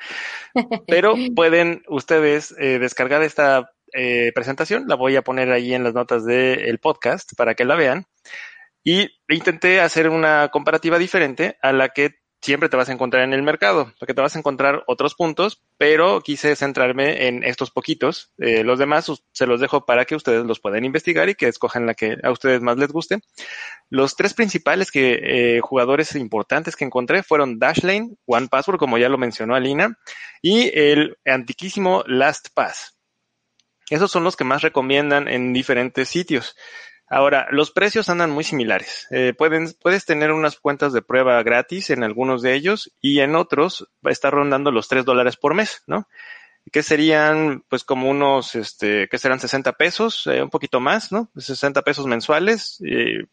pero 0.87 1.15
pueden 1.37 1.83
ustedes 1.89 2.55
eh, 2.59 2.79
descargar 2.79 3.23
esta 3.23 3.71
eh, 3.93 4.33
presentación. 4.35 4.85
La 4.87 4.97
voy 4.97 5.17
a 5.17 5.23
poner 5.23 5.53
ahí 5.53 5.75
en 5.75 5.85
las 5.85 5.93
notas 5.93 6.25
del 6.25 6.79
podcast 6.79 7.33
para 7.37 7.55
que 7.55 7.67
la 7.67 7.75
vean. 7.75 8.07
Y 8.83 9.11
intenté 9.29 9.81
hacer 9.81 10.09
una 10.09 10.49
comparativa 10.49 10.99
diferente 10.99 11.59
a 11.61 11.73
la 11.73 11.91
que 11.91 12.24
siempre 12.45 12.69
te 12.69 12.77
vas 12.77 12.91
a 12.91 12.93
encontrar 12.93 13.23
en 13.25 13.33
el 13.33 13.43
mercado, 13.43 13.95
porque 13.99 14.13
te 14.13 14.21
vas 14.21 14.37
a 14.37 14.39
encontrar 14.39 14.85
otros 14.87 15.15
puntos, 15.15 15.63
pero 15.79 16.21
quise 16.21 16.55
centrarme 16.57 17.27
en 17.27 17.43
estos 17.43 17.71
poquitos. 17.71 18.33
Eh, 18.37 18.63
los 18.65 18.79
demás 18.79 19.11
se 19.33 19.47
los 19.47 19.61
dejo 19.61 19.87
para 19.87 20.05
que 20.05 20.15
ustedes 20.15 20.45
los 20.45 20.61
puedan 20.61 20.85
investigar 20.85 21.31
y 21.31 21.37
que 21.37 21.49
escojan 21.49 21.87
la 21.87 21.95
que 21.95 22.19
a 22.23 22.31
ustedes 22.31 22.61
más 22.61 22.77
les 22.77 22.93
guste. 22.93 23.21
Los 23.89 24.15
tres 24.15 24.35
principales 24.35 24.91
que, 24.91 25.21
eh, 25.57 25.61
jugadores 25.61 26.15
importantes 26.17 26.77
que 26.77 26.85
encontré 26.85 27.23
fueron 27.23 27.59
Dashlane, 27.59 28.11
OnePassword, 28.27 28.79
como 28.79 28.99
ya 28.99 29.09
lo 29.09 29.17
mencionó 29.17 29.55
Alina, 29.55 29.99
y 30.43 30.71
el 30.79 31.17
antiquísimo 31.25 32.05
LastPass. 32.07 32.99
Esos 33.89 34.11
son 34.11 34.23
los 34.23 34.37
que 34.37 34.45
más 34.45 34.61
recomiendan 34.61 35.29
en 35.29 35.55
diferentes 35.55 36.11
sitios. 36.11 36.57
Ahora, 37.15 37.47
los 37.53 37.71
precios 37.71 38.09
andan 38.09 38.33
muy 38.33 38.43
similares. 38.43 39.07
Eh, 39.13 39.35
puedes 39.35 40.05
tener 40.05 40.33
unas 40.33 40.59
cuentas 40.59 40.93
de 40.93 41.01
prueba 41.01 41.41
gratis 41.45 41.91
en 41.91 42.03
algunos 42.03 42.43
de 42.43 42.55
ellos 42.55 42.93
y 43.01 43.21
en 43.21 43.37
otros 43.37 43.89
va 44.05 44.11
a 44.11 44.13
estar 44.13 44.33
rondando 44.33 44.73
los 44.73 44.89
3 44.89 45.05
dólares 45.05 45.37
por 45.37 45.55
mes, 45.55 45.85
¿no? 45.87 46.09
Que 46.73 46.83
serían, 46.83 47.63
pues, 47.69 47.85
como 47.85 48.11
unos, 48.11 48.57
este, 48.57 49.07
que 49.07 49.19
serán 49.19 49.39
60 49.39 49.75
pesos, 49.75 50.27
eh, 50.27 50.43
un 50.43 50.51
poquito 50.51 50.81
más, 50.81 51.13
¿no? 51.13 51.31
60 51.37 51.83
pesos 51.83 52.07
mensuales. 52.07 52.83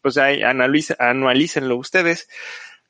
pues 0.00 0.16
ahí 0.16 0.42
anualícenlo 0.44 1.76
ustedes. 1.76 2.28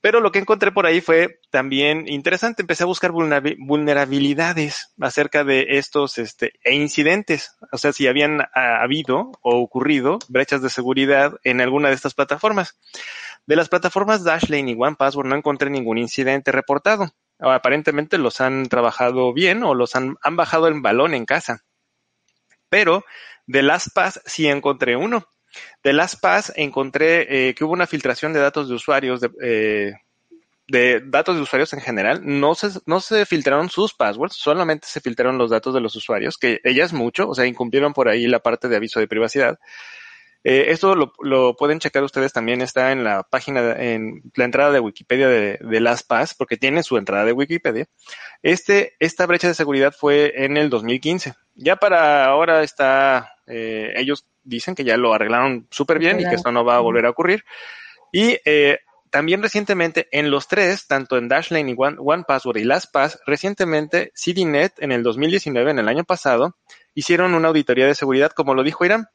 Pero 0.03 0.21
lo 0.21 0.33
que 0.33 0.41
encontré 0.41 0.73
por 0.73 0.85
ahí 0.85 1.01
fue 1.01 1.39
también 1.51 2.09
interesante. 2.09 2.63
Empecé 2.63 2.83
a 2.83 2.87
buscar 2.87 3.13
vulnerabilidades 3.13 4.93
acerca 5.01 5.45
de 5.45 5.65
estos 5.71 6.19
este, 6.19 6.55
e 6.65 6.75
incidentes. 6.75 7.57
O 7.71 7.79
sea, 7.79 7.93
si 7.93 8.09
habían 8.09 8.41
habido 8.53 9.31
o 9.43 9.63
ocurrido 9.63 10.19
brechas 10.29 10.61
de 10.61 10.71
seguridad 10.71 11.35
en 11.45 11.61
alguna 11.61 11.89
de 11.89 11.95
estas 11.95 12.15
plataformas. 12.15 12.77
De 13.47 13.55
las 13.55 13.69
plataformas 13.69 14.25
Dashlane 14.25 14.73
y 14.73 14.77
OnePassword 14.77 15.29
no 15.29 15.37
encontré 15.37 15.71
ningún 15.71 15.99
incidente 15.99 16.51
reportado. 16.51 17.13
Aparentemente 17.39 18.19
los 18.19 18.41
han 18.41 18.69
trabajado 18.69 19.33
bien 19.33 19.63
o 19.63 19.73
los 19.73 19.95
han, 19.95 20.17
han 20.21 20.35
bajado 20.35 20.67
el 20.67 20.81
balón 20.81 21.15
en 21.15 21.27
casa. 21.27 21.63
Pero 22.69 23.05
de 23.47 23.63
LastPass 23.63 24.21
sí 24.27 24.49
encontré 24.49 24.97
uno. 24.97 25.29
De 25.83 25.93
LastPass 25.93 26.53
encontré 26.57 27.49
eh, 27.49 27.55
que 27.55 27.65
hubo 27.65 27.73
una 27.73 27.87
filtración 27.87 28.33
de 28.33 28.41
datos 28.41 28.69
de 28.69 28.75
usuarios, 28.75 29.21
de, 29.21 29.31
eh, 29.43 29.93
de, 30.69 31.03
datos 31.05 31.37
de 31.37 31.43
usuarios 31.43 31.73
en 31.73 31.81
general. 31.81 32.21
No 32.23 32.55
se, 32.55 32.69
no 32.87 33.01
se 33.01 33.27
filtraron 33.27 33.69
sus 33.69 33.95
passwords, 33.95 34.37
solamente 34.37 34.87
se 34.89 35.01
filtraron 35.01 35.39
los 35.39 35.51
datos 35.51 35.75
de 35.75 35.81
los 35.81 35.97
usuarios, 35.97 36.39
que 36.39 36.61
ella 36.65 36.85
es 36.85 36.93
mucho, 36.93 37.29
o 37.29 37.35
sea, 37.35 37.47
incumplieron 37.47 37.93
por 37.93 38.09
ahí 38.09 38.27
la 38.27 38.41
parte 38.41 38.69
de 38.69 38.77
aviso 38.77 39.01
de 39.01 39.09
privacidad. 39.09 39.59
Eh, 40.45 40.73
esto 40.73 40.97
lo, 40.97 41.13
lo, 41.21 41.57
pueden 41.57 41.79
checar 41.79 42.03
ustedes 42.03 42.33
también, 42.33 42.63
está 42.63 42.91
en 42.91 43.05
la 43.05 43.23
página, 43.23 43.75
en 43.81 44.23
la 44.35 44.45
entrada 44.45 44.73
de 44.73 44.81
Wikipedia 44.81 45.29
de, 45.29 45.59
de 45.61 45.81
LastPass, 45.81 46.35
porque 46.35 46.57
tiene 46.57 46.83
su 46.83 46.97
entrada 46.97 47.25
de 47.25 47.33
Wikipedia. 47.33 47.87
Este, 48.43 48.95
esta 48.99 49.27
brecha 49.27 49.47
de 49.47 49.55
seguridad 49.55 49.95
fue 49.97 50.45
en 50.45 50.57
el 50.57 50.69
2015. 50.69 51.35
Ya 51.55 51.77
para 51.77 52.25
ahora 52.25 52.63
está, 52.65 53.37
ellos 53.47 54.27
dicen 54.45 54.75
que 54.75 54.85
ya 54.85 54.97
lo 54.97 55.15
arreglaron 55.15 55.67
súper 55.71 55.99
bien 55.99 56.21
y 56.21 56.25
que 56.25 56.35
esto 56.35 56.53
no 56.53 56.65
va 56.65 56.77
a 56.77 56.81
volver 56.81 57.07
a 57.07 57.11
ocurrir. 57.11 57.45
Y 58.13 58.39
eh, 58.45 58.79
también 59.13 59.43
recientemente 59.43 60.09
en 60.11 60.31
los 60.31 60.49
tres, 60.49 60.87
tanto 60.87 61.19
en 61.19 61.29
Dashlane 61.29 61.71
y 61.71 61.75
One, 61.77 61.99
OnePassword 61.99 62.57
y 62.57 62.65
LastPass, 62.65 63.21
recientemente 63.27 64.11
CDNet 64.15 64.73
en 64.79 64.91
el 64.91 65.03
2019, 65.03 65.71
en 65.71 65.79
el 65.79 65.89
año 65.89 66.05
pasado, 66.05 66.57
hicieron 66.95 67.35
una 67.35 67.49
auditoría 67.49 67.87
de 67.87 67.95
seguridad, 67.95 68.33
como 68.33 68.55
lo 68.55 68.63
dijo 68.63 68.87
Irán. 68.87 69.09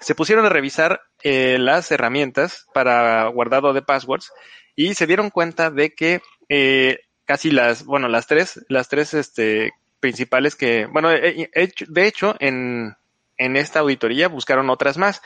Se 0.00 0.14
pusieron 0.14 0.44
a 0.44 0.50
revisar 0.50 1.00
eh, 1.22 1.56
las 1.58 1.90
herramientas 1.90 2.66
para 2.74 3.26
guardado 3.28 3.72
de 3.72 3.80
passwords 3.80 4.30
y 4.76 4.92
se 4.92 5.06
dieron 5.06 5.30
cuenta 5.30 5.70
de 5.70 5.94
que 5.94 6.20
eh, 6.50 7.00
casi 7.24 7.50
las, 7.50 7.84
bueno, 7.84 8.08
las 8.08 8.26
tres, 8.26 8.64
las 8.68 8.88
tres 8.88 9.14
este, 9.14 9.72
principales 10.00 10.54
que, 10.54 10.84
bueno, 10.84 11.08
de 11.08 12.06
hecho, 12.06 12.36
en, 12.40 12.94
en 13.38 13.56
esta 13.56 13.80
auditoría 13.80 14.28
buscaron 14.28 14.70
otras 14.70 14.98
más, 14.98 15.22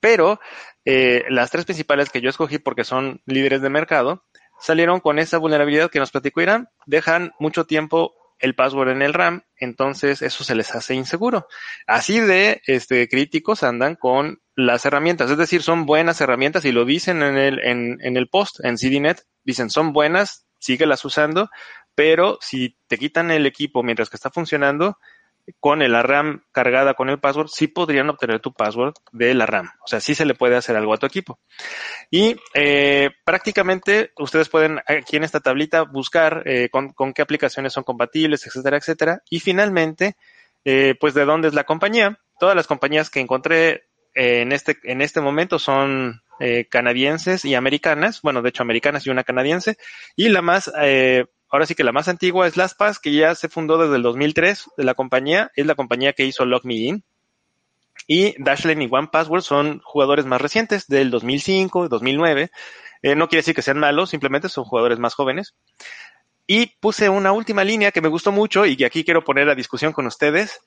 pero 0.00 0.40
eh, 0.84 1.24
las 1.28 1.50
tres 1.50 1.64
principales 1.64 2.10
que 2.10 2.20
yo 2.20 2.28
escogí 2.28 2.58
porque 2.58 2.84
son 2.84 3.22
líderes 3.24 3.62
de 3.62 3.70
mercado 3.70 4.24
salieron 4.60 5.00
con 5.00 5.18
esa 5.18 5.38
vulnerabilidad 5.38 5.90
que 5.90 5.98
nos 5.98 6.10
platicó 6.10 6.40
Irán, 6.40 6.68
dejan 6.86 7.32
mucho 7.38 7.64
tiempo 7.64 8.14
el 8.38 8.54
password 8.54 8.90
en 8.90 9.02
el 9.02 9.14
RAM, 9.14 9.42
entonces 9.56 10.20
eso 10.20 10.42
se 10.44 10.56
les 10.56 10.74
hace 10.74 10.94
inseguro. 10.94 11.46
Así 11.86 12.18
de 12.18 12.60
este, 12.66 13.08
críticos 13.08 13.62
andan 13.62 13.94
con 13.94 14.42
las 14.56 14.84
herramientas, 14.84 15.30
es 15.30 15.38
decir, 15.38 15.62
son 15.62 15.86
buenas 15.86 16.20
herramientas 16.20 16.64
y 16.64 16.72
lo 16.72 16.84
dicen 16.84 17.22
en 17.22 17.38
el, 17.38 17.60
en, 17.60 17.98
en 18.02 18.16
el 18.16 18.28
post, 18.28 18.58
en 18.64 18.76
CDNet, 18.76 19.22
dicen 19.44 19.70
son 19.70 19.92
buenas, 19.92 20.46
síguelas 20.58 21.04
usando, 21.04 21.50
pero 21.94 22.38
si 22.40 22.76
te 22.88 22.98
quitan 22.98 23.30
el 23.30 23.46
equipo 23.46 23.82
mientras 23.82 24.10
que 24.10 24.16
está 24.16 24.30
funcionando, 24.30 24.98
con 25.60 25.80
la 25.80 26.02
RAM 26.02 26.44
cargada 26.52 26.94
con 26.94 27.08
el 27.08 27.18
password, 27.18 27.48
sí 27.48 27.66
podrían 27.66 28.08
obtener 28.10 28.40
tu 28.40 28.52
password 28.52 28.94
de 29.12 29.34
la 29.34 29.46
RAM. 29.46 29.70
O 29.84 29.88
sea, 29.88 30.00
sí 30.00 30.14
se 30.14 30.24
le 30.24 30.34
puede 30.34 30.56
hacer 30.56 30.76
algo 30.76 30.94
a 30.94 30.98
tu 30.98 31.06
equipo. 31.06 31.40
Y 32.10 32.36
eh, 32.54 33.10
prácticamente 33.24 34.12
ustedes 34.18 34.48
pueden 34.48 34.80
aquí 34.86 35.16
en 35.16 35.24
esta 35.24 35.40
tablita 35.40 35.82
buscar 35.82 36.42
eh, 36.46 36.68
con, 36.70 36.92
qué 37.12 37.22
aplicaciones 37.22 37.72
son 37.72 37.84
compatibles, 37.84 38.46
etcétera, 38.46 38.76
etcétera. 38.76 39.22
Y 39.30 39.40
finalmente, 39.40 40.16
eh, 40.64 40.94
pues 41.00 41.14
de 41.14 41.24
dónde 41.24 41.48
es 41.48 41.54
la 41.54 41.64
compañía. 41.64 42.18
Todas 42.38 42.54
las 42.54 42.66
compañías 42.66 43.10
que 43.10 43.20
encontré 43.20 43.84
en 44.14 44.52
este, 44.52 44.76
en 44.84 45.00
este 45.00 45.20
momento 45.20 45.58
son 45.58 46.22
canadienses 46.70 47.44
y 47.44 47.54
americanas. 47.54 48.20
Bueno, 48.20 48.42
de 48.42 48.48
hecho, 48.48 48.64
americanas 48.64 49.06
y 49.06 49.10
una 49.10 49.22
canadiense. 49.22 49.76
Y 50.16 50.28
la 50.28 50.42
más 50.42 50.72
ahora 51.52 51.66
sí 51.66 51.74
que 51.74 51.84
la 51.84 51.92
más 51.92 52.08
antigua 52.08 52.46
es 52.48 52.56
LastPass, 52.56 52.98
que 52.98 53.12
ya 53.12 53.34
se 53.34 53.50
fundó 53.50 53.76
desde 53.76 53.96
el 53.96 54.02
2003 54.02 54.70
de 54.78 54.84
la 54.84 54.94
compañía, 54.94 55.52
es 55.54 55.66
la 55.66 55.74
compañía 55.74 56.14
que 56.14 56.24
hizo 56.24 56.46
Log 56.46 56.64
Me 56.64 56.74
In. 56.74 57.04
Y 58.08 58.34
Dashlane 58.42 58.84
y 58.84 58.88
OnePassword 58.90 59.42
son 59.42 59.80
jugadores 59.84 60.24
más 60.24 60.40
recientes, 60.40 60.88
del 60.88 61.10
2005, 61.10 61.88
2009. 61.88 62.50
Eh, 63.02 63.14
no 63.14 63.28
quiere 63.28 63.40
decir 63.40 63.54
que 63.54 63.62
sean 63.62 63.78
malos, 63.78 64.10
simplemente 64.10 64.48
son 64.48 64.64
jugadores 64.64 64.98
más 64.98 65.14
jóvenes. 65.14 65.54
Y 66.46 66.74
puse 66.80 67.10
una 67.10 67.32
última 67.32 67.64
línea 67.64 67.92
que 67.92 68.00
me 68.00 68.08
gustó 68.08 68.32
mucho 68.32 68.64
y 68.64 68.76
que 68.76 68.86
aquí 68.86 69.04
quiero 69.04 69.22
poner 69.22 69.50
a 69.50 69.54
discusión 69.54 69.92
con 69.92 70.06
ustedes. 70.06 70.58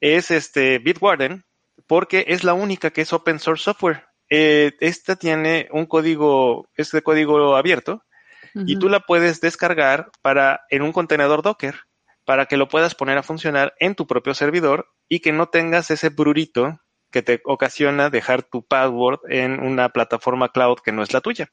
Es 0.00 0.30
este 0.30 0.78
Bitwarden, 0.78 1.44
porque 1.88 2.26
es 2.28 2.44
la 2.44 2.54
única 2.54 2.90
que 2.90 3.02
es 3.02 3.12
open 3.12 3.40
source 3.40 3.64
software. 3.64 4.04
Eh, 4.30 4.72
esta 4.78 5.16
tiene 5.16 5.68
un 5.72 5.86
código, 5.86 6.68
código 7.02 7.56
abierto, 7.56 8.04
y 8.54 8.78
tú 8.78 8.88
la 8.88 9.00
puedes 9.00 9.40
descargar 9.40 10.10
para 10.22 10.62
en 10.70 10.82
un 10.82 10.92
contenedor 10.92 11.42
Docker 11.42 11.76
para 12.24 12.46
que 12.46 12.56
lo 12.56 12.68
puedas 12.68 12.94
poner 12.94 13.18
a 13.18 13.22
funcionar 13.22 13.74
en 13.78 13.94
tu 13.94 14.06
propio 14.06 14.34
servidor 14.34 14.88
y 15.08 15.20
que 15.20 15.32
no 15.32 15.46
tengas 15.46 15.90
ese 15.90 16.08
brurito 16.10 16.80
que 17.10 17.22
te 17.22 17.40
ocasiona 17.44 18.10
dejar 18.10 18.42
tu 18.42 18.64
password 18.64 19.20
en 19.28 19.60
una 19.60 19.90
plataforma 19.90 20.50
cloud 20.50 20.78
que 20.84 20.92
no 20.92 21.02
es 21.02 21.12
la 21.12 21.20
tuya. 21.20 21.48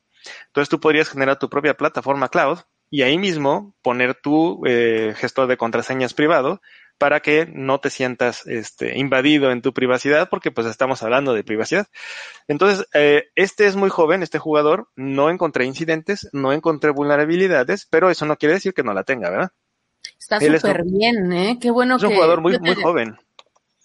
Entonces 0.48 0.70
tú 0.70 0.80
podrías 0.80 1.10
generar 1.10 1.38
tu 1.40 1.50
propia 1.50 1.76
plataforma 1.76 2.30
cloud 2.30 2.60
y 2.90 3.02
ahí 3.02 3.18
mismo 3.18 3.76
poner 3.82 4.16
tu 4.16 4.62
eh, 4.66 5.14
gestor 5.18 5.48
de 5.48 5.58
contraseñas 5.58 6.14
privado 6.14 6.62
para 7.00 7.22
que 7.22 7.48
no 7.52 7.80
te 7.80 7.90
sientas 7.90 8.46
este, 8.46 9.00
invadido 9.00 9.52
en 9.52 9.64
tu 9.64 9.74
privacidad, 9.74 10.30
porque 10.30 10.52
pues 10.52 10.68
estamos 10.68 11.02
hablando 11.02 11.34
de 11.34 11.44
privacidad. 11.44 11.88
Entonces, 12.48 12.86
eh, 12.94 13.30
este 13.36 13.66
es 13.66 13.76
muy 13.76 13.90
joven, 13.90 14.22
este 14.22 14.38
jugador, 14.38 14.90
no 14.96 15.30
encontré 15.30 15.66
incidentes, 15.66 16.30
no 16.34 16.54
encontré 16.54 16.92
vulnerabilidades, 16.92 17.88
pero 17.90 18.12
eso 18.12 18.26
no 18.26 18.38
quiere 18.38 18.56
decir 18.56 18.74
que 18.74 18.84
no 18.84 18.94
la 18.94 19.04
tenga, 19.04 19.30
¿verdad? 19.30 19.52
Está 20.20 20.40
súper 20.40 20.84
bien, 20.86 21.32
¿eh? 21.32 21.58
Qué 21.60 21.72
bueno 21.72 21.98
que... 21.98 22.06
Es 22.06 22.10
un 22.10 22.16
jugador 22.16 22.42
muy, 22.42 22.60
muy 22.60 22.76
joven. 22.76 23.18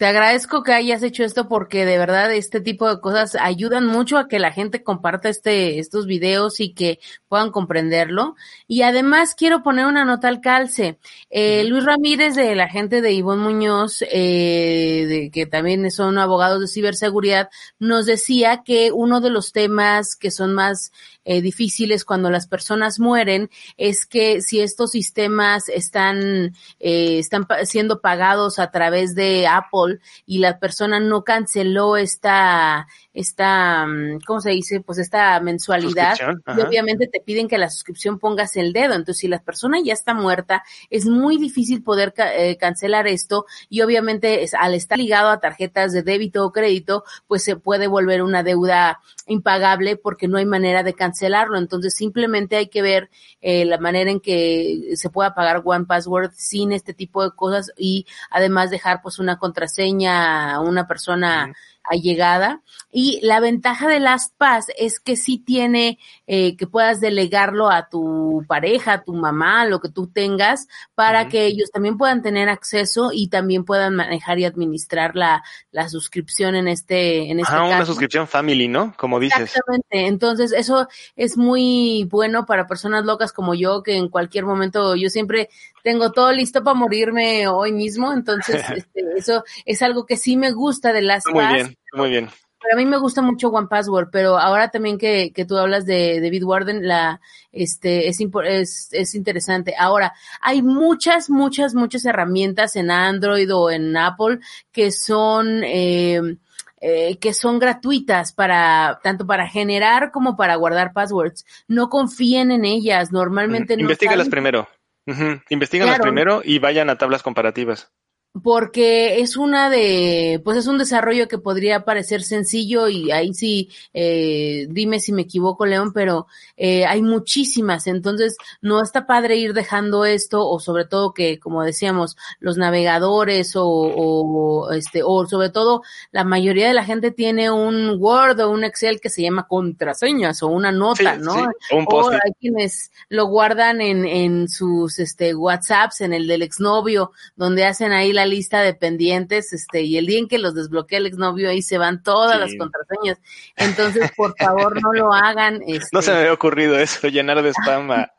Te 0.04 0.08
agradezco 0.08 0.62
que 0.62 0.75
hayas 0.75 1.02
hecho 1.02 1.25
esto 1.25 1.49
porque 1.49 1.87
de 1.87 1.96
verdad 1.96 2.31
este 2.31 2.61
tipo 2.61 2.90
de 2.90 3.00
cosas 3.00 3.38
ayudan 3.40 3.87
mucho 3.87 4.18
a 4.18 4.29
que 4.29 4.38
la 4.38 4.52
gente 4.52 4.83
comparta 4.83 5.31
este, 5.31 5.79
estos 5.79 6.05
videos 6.05 6.61
y 6.61 6.74
que 6.74 6.98
puedan 7.26 7.50
comprenderlo. 7.50 8.37
Y 8.68 8.83
además 8.83 9.35
quiero 9.35 9.62
poner 9.62 9.87
una 9.87 10.05
nota 10.05 10.29
al 10.29 10.42
calce. 10.42 10.98
Eh, 11.31 11.64
Luis 11.64 11.87
Ramírez 11.87 12.35
de 12.35 12.55
la 12.55 12.68
gente 12.68 13.00
de 13.00 13.12
Ivonne 13.12 13.44
Muñoz, 13.44 14.02
eh, 14.02 15.07
de, 15.09 15.31
que 15.33 15.46
también 15.46 15.90
son 15.90 16.18
abogados 16.18 16.61
de 16.61 16.68
ciberseguridad, 16.68 17.48
nos 17.79 18.05
decía 18.05 18.61
que 18.62 18.92
uno 18.92 19.22
de 19.22 19.31
los 19.31 19.52
temas 19.52 20.16
que 20.16 20.31
son 20.31 20.52
más 20.52 20.92
eh, 21.24 21.40
difíciles 21.40 22.04
cuando 22.04 22.30
las 22.30 22.46
personas 22.46 23.00
mueren 23.00 23.50
es 23.76 24.06
que 24.06 24.42
si 24.42 24.60
estos 24.60 24.90
sistemas 24.90 25.68
están, 25.68 26.54
eh, 26.80 27.18
están 27.18 27.46
siendo 27.64 28.00
pagados 28.00 28.58
a 28.58 28.70
través 28.70 29.14
de 29.14 29.46
Apple 29.46 30.00
y 30.26 30.38
la 30.38 30.58
persona 30.58 31.00
no 31.00 31.24
canceló 31.24 31.96
esta, 31.96 32.87
esta, 33.14 33.87
mm, 33.87 34.18
¿cómo 34.27 34.40
se 34.40 34.50
dice? 34.50 34.81
Pues 34.81 34.98
esta 34.98 35.38
mensualidad. 35.40 36.16
Y 36.59 36.61
obviamente 36.61 37.07
te 37.07 37.20
piden 37.20 37.48
que 37.48 37.59
la 37.59 37.70
suscripción 37.70 38.18
pongas 38.18 38.57
el 38.57 38.72
dedo. 38.72 38.94
Entonces, 38.94 39.18
si 39.18 39.29
la 39.29 39.38
persona 39.38 39.79
ya 39.83 39.92
está 39.92 40.14
muerta, 40.14 40.64
es 40.90 41.07
muy 41.07 41.38
difícil 41.38 41.83
poder 41.83 42.12
eh, 42.16 42.57
cancelar 42.59 43.07
esto 43.07 43.46
y 43.68 43.83
obviamente 43.83 44.42
es, 44.42 44.53
al 44.55 44.74
estar 44.74 44.98
ligado 44.98 45.31
a 45.31 45.38
tarjetas 45.38 45.92
de 45.92 46.03
débito 46.03 46.44
o 46.44 46.53
crédito, 46.53 47.05
pues 47.29 47.44
se 47.44 47.57
puede 47.57 47.87
volver 47.87 48.22
una 48.22 48.42
deuda 48.42 49.00
impagable 49.27 49.96
porque 49.96 50.27
no 50.27 50.38
hay 50.38 50.46
manera 50.46 50.83
de 50.83 50.94
cancelarlo. 50.94 51.57
Entonces, 51.57 51.94
simplemente 51.94 52.57
hay 52.57 52.66
que 52.66 52.83
ver 52.83 53.11
eh, 53.40 53.64
la 53.64 53.79
manera 53.79 54.11
en 54.11 54.18
que 54.18 54.90
se 54.96 55.09
pueda 55.09 55.35
pagar 55.35 55.62
One 55.64 55.85
Password 55.87 56.33
sin 56.35 56.72
este 56.72 56.94
tipo 56.94 57.22
de 57.22 57.31
cosas 57.31 57.70
y 57.77 58.07
además 58.31 58.70
dejar 58.70 59.03
pues 59.03 59.20
una 59.20 59.38
contraseña 59.38 60.55
a 60.55 60.61
una 60.61 60.88
persona 60.88 61.53
allegada. 61.85 62.62
Y 62.90 63.20
la 63.23 63.40
ventaja 63.40 63.88
de 63.88 64.01
LastPass 64.01 64.66
es 64.79 65.01
que 65.01 65.16
sí 65.16 65.38
tiene 65.38 65.99
eh, 66.27 66.57
que 66.57 66.66
puedas 66.66 67.01
delegarlo 67.01 67.70
a 67.70 67.88
tu 67.88 68.44
pareja, 68.47 68.94
a 68.94 69.03
tu 69.03 69.14
mamá, 69.14 69.66
lo 69.66 69.81
que 69.81 69.88
tú 69.88 70.07
tengas, 70.07 70.68
para 70.94 71.29
que 71.29 71.47
ellos 71.47 71.70
también 71.73 71.99
puedan 71.99 72.23
tener 72.23 72.49
acceso 72.49 73.11
y 73.12 73.29
también 73.29 73.64
puedan 73.64 73.97
manejar 73.97 74.38
y 74.38 74.44
administrar 74.44 75.16
la, 75.16 75.42
la 75.73 75.88
suscripción 75.88 76.55
en 76.55 76.68
este, 76.68 77.31
en 77.31 77.40
este 77.40 77.53
ah, 77.55 77.64
una 77.64 77.85
suscripción 77.85 78.27
family, 78.27 78.68
¿no? 78.68 78.94
Como 78.97 79.18
dices. 79.18 79.40
Exactamente. 79.40 80.07
Entonces, 80.07 80.53
eso 80.53 80.88
es 81.16 81.37
muy 81.37 82.09
bueno 82.11 82.47
para 82.47 82.66
personas 82.66 83.05
locas 83.05 83.33
como 83.33 83.55
yo, 83.55 83.83
que 83.83 83.97
en 83.97 84.09
cualquier 84.09 84.44
momento 84.44 84.94
yo 84.94 85.11
siempre 85.11 85.49
tengo 85.85 86.11
todo 86.11 86.33
listo 86.33 86.64
para 86.64 86.75
morirme 86.75 87.47
hoy 87.47 87.70
mismo. 87.70 88.12
Entonces, 88.12 88.57
este, 88.77 89.03
eso 89.16 89.44
es 89.64 89.83
algo 89.83 90.05
que 90.05 90.16
sí 90.16 90.37
me 90.37 90.51
gusta 90.51 90.92
de 90.92 91.03
LastPass. 91.03 91.35
Muy 91.35 91.55
bien 91.55 91.77
muy 91.94 92.11
bien. 92.11 92.29
Pero 92.61 92.75
a 92.75 92.77
mí 92.77 92.87
me 92.87 92.97
gusta 92.97 93.20
mucho 93.20 93.49
One 93.49 93.68
Password, 93.68 94.09
pero 94.11 94.38
ahora 94.38 94.70
también 94.70 94.97
que, 94.97 95.33
que 95.35 95.44
tú 95.44 95.59
hablas 95.59 95.85
de, 95.85 96.20
de 96.20 96.31
Bitwarden, 96.31 96.88
la, 96.88 97.20
este, 97.53 98.09
es, 98.09 98.18
es, 98.20 98.88
es 98.90 99.14
interesante. 99.14 99.75
Ahora, 99.79 100.14
hay 100.40 100.62
muchas, 100.62 101.29
muchas, 101.29 101.75
muchas 101.75 102.07
herramientas 102.07 102.77
en 102.77 102.90
Android 102.90 103.55
o 103.55 103.70
en 103.70 103.94
Apple 103.97 104.38
que 104.73 104.92
son, 104.92 105.62
eh, 105.62 106.38
eh, 106.81 107.18
que 107.18 107.35
son 107.35 107.59
gratuitas 107.59 108.33
para 108.33 108.99
tanto 109.03 109.27
para 109.27 109.47
generar 109.47 110.11
como 110.11 110.35
para 110.35 110.57
guardar 110.57 110.94
passwords. 110.94 111.44
No 111.68 111.90
confíen 111.90 112.51
en 112.51 112.64
ellas, 112.64 113.12
normalmente 113.12 113.77
no. 113.77 113.83
Investígalas 113.83 114.31
primero. 114.31 114.66
Uh 115.07 115.38
Investígalas 115.51 115.99
primero 115.99 116.40
y 116.45 116.59
vayan 116.59 116.90
a 116.90 116.97
tablas 116.97 117.23
comparativas 117.23 117.93
porque 118.42 119.20
es 119.20 119.37
una 119.37 119.70
de, 119.70 120.40
pues 120.44 120.59
es 120.59 120.66
un 120.66 120.77
desarrollo 120.77 121.29
que 121.29 121.38
podría 121.38 121.85
parecer 121.85 122.25
sencillo 122.25 122.88
y 122.88 123.12
ahí 123.12 123.33
sí, 123.33 123.70
eh, 123.92 124.66
dime 124.70 124.99
si 124.99 125.12
me 125.12 125.23
equivoco, 125.23 125.66
León, 125.66 125.92
pero 125.92 126.27
eh, 126.57 126.85
hay 126.85 127.01
muchísimas, 127.01 127.87
entonces 127.87 128.37
no 128.61 128.83
está 128.83 129.07
padre 129.07 129.37
ir 129.37 129.55
dejando 129.55 130.05
esto 130.05 130.49
o 130.49 130.59
sobre 130.59 130.85
todo 130.85 131.14
que, 131.14 131.38
como 131.38 131.62
decíamos, 131.62 132.16
los 132.40 132.57
navegadores 132.57 133.55
o, 133.55 133.66
o 133.66 134.73
este, 134.73 135.03
o 135.05 135.27
sobre 135.27 135.51
todo 135.51 135.83
la 136.11 136.25
mayoría 136.25 136.66
de 136.66 136.75
la 136.75 136.85
gente 136.85 137.12
tiene 137.12 137.53
un 137.53 137.99
Word 138.01 138.40
o 138.40 138.51
un 138.51 138.64
Excel 138.64 139.01
que 139.01 139.11
se 139.11 139.23
llama 139.23 139.47
contraseñas 139.47 140.42
o 140.42 140.49
una 140.49 140.73
nota, 140.73 141.16
¿no? 141.16 141.53
o 141.70 142.11
hay 142.11 142.33
quienes 142.40 142.90
lo 143.09 143.27
guardan 143.27 143.81
en, 143.81 144.05
en 144.05 144.49
sus 144.49 144.99
este, 144.99 145.37
WhatsApps, 145.37 146.01
en 146.01 146.12
el 146.12 146.27
del 146.27 146.42
exnovio, 146.42 147.12
donde 147.37 147.64
hacen 147.64 147.92
ahí 147.92 148.12
la 148.12 148.23
lista 148.26 148.60
de 148.60 148.74
pendientes, 148.74 149.52
este, 149.52 149.82
y 149.82 149.96
el 149.96 150.06
día 150.06 150.18
en 150.18 150.28
que 150.28 150.38
los 150.38 150.54
desbloquee 150.54 150.96
el 150.96 151.06
exnovio, 151.06 151.50
ahí 151.50 151.62
se 151.62 151.78
van 151.78 152.02
todas 152.02 152.38
las 152.38 152.54
contraseñas. 152.56 153.18
Entonces, 153.56 154.10
por 154.16 154.34
favor, 154.38 154.80
no 154.80 154.92
lo 154.92 155.12
hagan. 155.12 155.60
Este... 155.74 155.88
No 155.92 156.02
se 156.02 156.12
me 156.12 156.18
había 156.18 156.32
ocurrido 156.32 156.78
eso, 156.78 157.08
llenar 157.08 157.42
de 157.42 157.50
spam 157.50 157.90
a, 157.90 158.12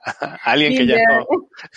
alguien 0.44 0.78
que 0.78 0.88
ya 0.88 0.96
no. 0.96 1.26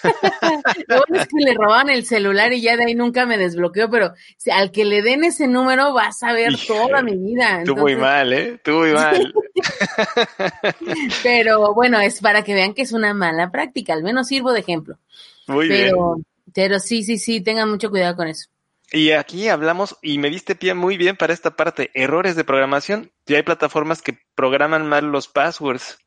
Lo 0.89 0.97
bueno 1.07 1.23
es 1.23 1.29
que 1.29 1.45
le 1.45 1.55
roban 1.55 1.91
el 1.91 2.05
celular 2.05 2.53
y 2.53 2.61
ya 2.61 2.77
de 2.77 2.85
ahí 2.85 2.95
nunca 2.95 3.27
me 3.27 3.39
desbloqueó, 3.39 3.91
pero 3.91 4.13
si 4.37 4.51
al 4.51 4.71
que 4.71 4.85
le 4.85 5.03
den 5.03 5.25
ese 5.25 5.47
número 5.47 5.93
vas 5.93 6.23
a 6.23 6.33
ver 6.33 6.55
toda 6.67 7.03
mi 7.03 7.17
vida. 7.17 7.63
Tú 7.65 7.77
muy 7.77 7.97
mal, 7.97 8.33
¿eh? 8.33 8.59
Tú 8.63 8.73
muy 8.73 8.93
mal. 8.93 9.33
pero 11.23 11.75
bueno, 11.75 12.01
es 12.01 12.21
para 12.21 12.43
que 12.43 12.55
vean 12.55 12.75
que 12.75 12.83
es 12.83 12.93
una 12.93 13.15
mala 13.15 13.51
práctica, 13.51 13.93
al 13.93 14.03
menos 14.03 14.29
sirvo 14.29 14.53
de 14.53 14.61
ejemplo. 14.61 14.99
Muy 15.47 15.69
pero, 15.69 16.15
bien. 16.15 16.27
Pero 16.55 16.79
sí, 16.81 17.03
sí, 17.03 17.19
sí, 17.19 17.41
tengan 17.41 17.71
mucho 17.71 17.91
cuidado 17.91 18.17
con 18.17 18.29
eso. 18.29 18.49
Y 18.91 19.11
aquí 19.11 19.49
hablamos, 19.49 19.97
y 20.01 20.19
me 20.19 20.31
diste 20.31 20.55
pie 20.55 20.75
muy 20.75 20.97
bien 20.97 21.17
para 21.17 21.35
esta 21.35 21.57
parte, 21.57 21.91
errores 21.95 22.37
de 22.37 22.45
programación. 22.45 23.13
Ya 23.27 23.37
hay 23.37 23.43
plataformas 23.43 24.01
que 24.01 24.19
programan 24.35 24.89
mal 24.89 25.07
los 25.07 25.29
passwords. 25.29 25.99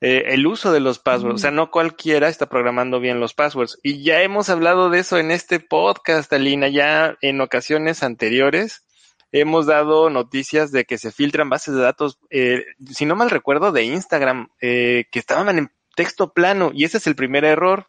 Eh, 0.00 0.34
el 0.34 0.46
uso 0.46 0.72
de 0.72 0.80
los 0.80 0.98
passwords, 0.98 1.36
o 1.36 1.38
sea, 1.38 1.50
no 1.50 1.70
cualquiera 1.70 2.28
está 2.28 2.48
programando 2.48 3.00
bien 3.00 3.20
los 3.20 3.34
passwords. 3.34 3.78
Y 3.82 4.02
ya 4.02 4.22
hemos 4.22 4.48
hablado 4.48 4.90
de 4.90 5.00
eso 5.00 5.18
en 5.18 5.30
este 5.30 5.58
podcast, 5.58 6.32
Alina, 6.32 6.68
ya 6.68 7.16
en 7.22 7.40
ocasiones 7.40 8.02
anteriores 8.02 8.84
hemos 9.32 9.66
dado 9.66 10.10
noticias 10.10 10.70
de 10.70 10.84
que 10.84 10.98
se 10.98 11.10
filtran 11.10 11.48
bases 11.48 11.74
de 11.74 11.80
datos, 11.80 12.18
eh, 12.30 12.66
si 12.90 13.06
no 13.06 13.16
mal 13.16 13.30
recuerdo, 13.30 13.72
de 13.72 13.84
Instagram, 13.84 14.50
eh, 14.60 15.06
que 15.10 15.18
estaban 15.18 15.58
en 15.58 15.72
texto 15.96 16.32
plano, 16.32 16.70
y 16.72 16.84
ese 16.84 16.98
es 16.98 17.06
el 17.06 17.16
primer 17.16 17.44
error. 17.44 17.88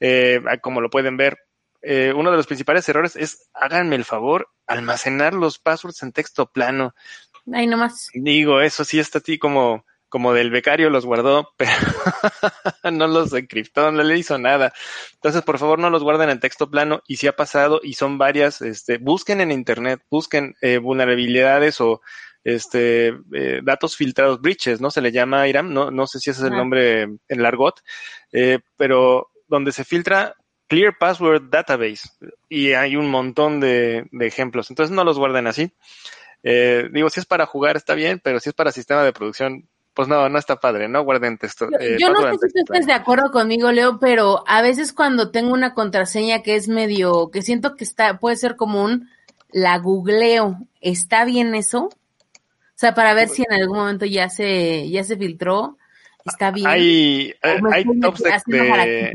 Eh, 0.00 0.40
como 0.60 0.80
lo 0.80 0.90
pueden 0.90 1.16
ver, 1.16 1.38
eh, 1.82 2.12
uno 2.14 2.30
de 2.30 2.36
los 2.36 2.46
principales 2.46 2.88
errores 2.88 3.16
es, 3.16 3.48
háganme 3.54 3.96
el 3.96 4.04
favor, 4.04 4.48
almacenar 4.66 5.34
los 5.34 5.58
passwords 5.58 6.02
en 6.02 6.12
texto 6.12 6.50
plano. 6.50 6.94
Ahí 7.52 7.66
nomás. 7.66 8.08
Digo, 8.14 8.60
eso 8.60 8.84
sí 8.84 8.98
está 8.98 9.18
a 9.18 9.22
ti 9.22 9.38
como, 9.38 9.84
como 10.08 10.32
del 10.32 10.50
becario 10.50 10.90
los 10.90 11.06
guardó, 11.06 11.52
pero 11.56 11.70
no 12.90 13.06
los 13.06 13.32
encriptó, 13.32 13.90
no 13.92 14.02
le 14.02 14.18
hizo 14.18 14.38
nada. 14.38 14.72
Entonces, 15.14 15.42
por 15.42 15.58
favor, 15.58 15.78
no 15.78 15.90
los 15.90 16.02
guarden 16.02 16.30
en 16.30 16.40
texto 16.40 16.70
plano 16.70 17.02
y 17.06 17.16
si 17.16 17.26
ha 17.26 17.36
pasado 17.36 17.80
y 17.82 17.94
son 17.94 18.18
varias, 18.18 18.60
este, 18.60 18.98
busquen 18.98 19.40
en 19.40 19.52
internet, 19.52 20.00
busquen 20.10 20.56
eh, 20.60 20.78
vulnerabilidades 20.78 21.80
o 21.80 22.00
este 22.44 23.08
eh, 23.32 23.60
datos 23.62 23.96
filtrados, 23.96 24.40
breaches, 24.40 24.80
¿no? 24.80 24.90
Se 24.90 25.00
le 25.00 25.12
llama 25.12 25.48
IRAM, 25.48 25.72
no, 25.72 25.90
no 25.90 26.06
sé 26.06 26.18
si 26.18 26.30
ese 26.30 26.40
es 26.40 26.46
el 26.46 26.56
nombre 26.56 27.02
en 27.02 27.20
el 27.28 27.44
argot, 27.44 27.80
eh, 28.32 28.60
pero 28.76 29.30
donde 29.48 29.72
se 29.72 29.84
filtra 29.84 30.34
Clear 30.68 30.96
Password 30.98 31.50
Database 31.50 32.10
y 32.48 32.72
hay 32.72 32.96
un 32.96 33.10
montón 33.10 33.58
de, 33.58 34.06
de 34.12 34.26
ejemplos. 34.26 34.70
Entonces 34.70 34.94
no 34.94 35.02
los 35.02 35.18
guarden 35.18 35.46
así. 35.46 35.72
Eh, 36.42 36.88
digo, 36.92 37.10
si 37.10 37.20
es 37.20 37.26
para 37.26 37.46
jugar 37.46 37.76
está 37.76 37.94
bien, 37.94 38.20
pero 38.22 38.38
si 38.38 38.50
es 38.50 38.54
para 38.54 38.70
sistema 38.70 39.02
de 39.02 39.12
producción, 39.12 39.68
pues 39.94 40.06
no, 40.06 40.28
no 40.28 40.38
está 40.38 40.60
padre, 40.60 40.88
¿no? 40.88 41.02
Guarden 41.02 41.38
texto. 41.38 41.68
Eh, 41.80 41.96
yo 41.98 42.10
no 42.10 42.20
sé 42.20 42.48
si 42.48 42.64
tú 42.64 42.72
estás 42.72 42.86
de 42.86 42.92
acuerdo 42.92 43.32
conmigo, 43.32 43.72
Leo, 43.72 43.98
pero 43.98 44.44
a 44.46 44.62
veces 44.62 44.92
cuando 44.92 45.30
tengo 45.30 45.52
una 45.52 45.74
contraseña 45.74 46.42
que 46.42 46.54
es 46.54 46.68
medio, 46.68 47.30
que 47.32 47.42
siento 47.42 47.74
que 47.74 47.84
está, 47.84 48.18
puede 48.18 48.36
ser 48.36 48.54
común, 48.54 49.08
la 49.50 49.78
googleo. 49.78 50.58
¿Está 50.80 51.24
bien 51.24 51.54
eso? 51.54 51.86
O 51.86 52.80
sea, 52.80 52.94
para 52.94 53.12
ver 53.14 53.28
si 53.28 53.42
en 53.42 53.52
algún 53.60 53.78
momento 53.78 54.06
ya 54.06 54.28
se, 54.28 54.88
ya 54.88 55.02
se 55.02 55.16
filtró. 55.16 55.78
¿Está 56.24 56.52
bien? 56.52 56.68
Hay, 56.68 57.34
eh, 57.42 57.60
hay 57.72 57.84
tops 58.00 58.22
de, 58.22 58.30
de 58.46 59.12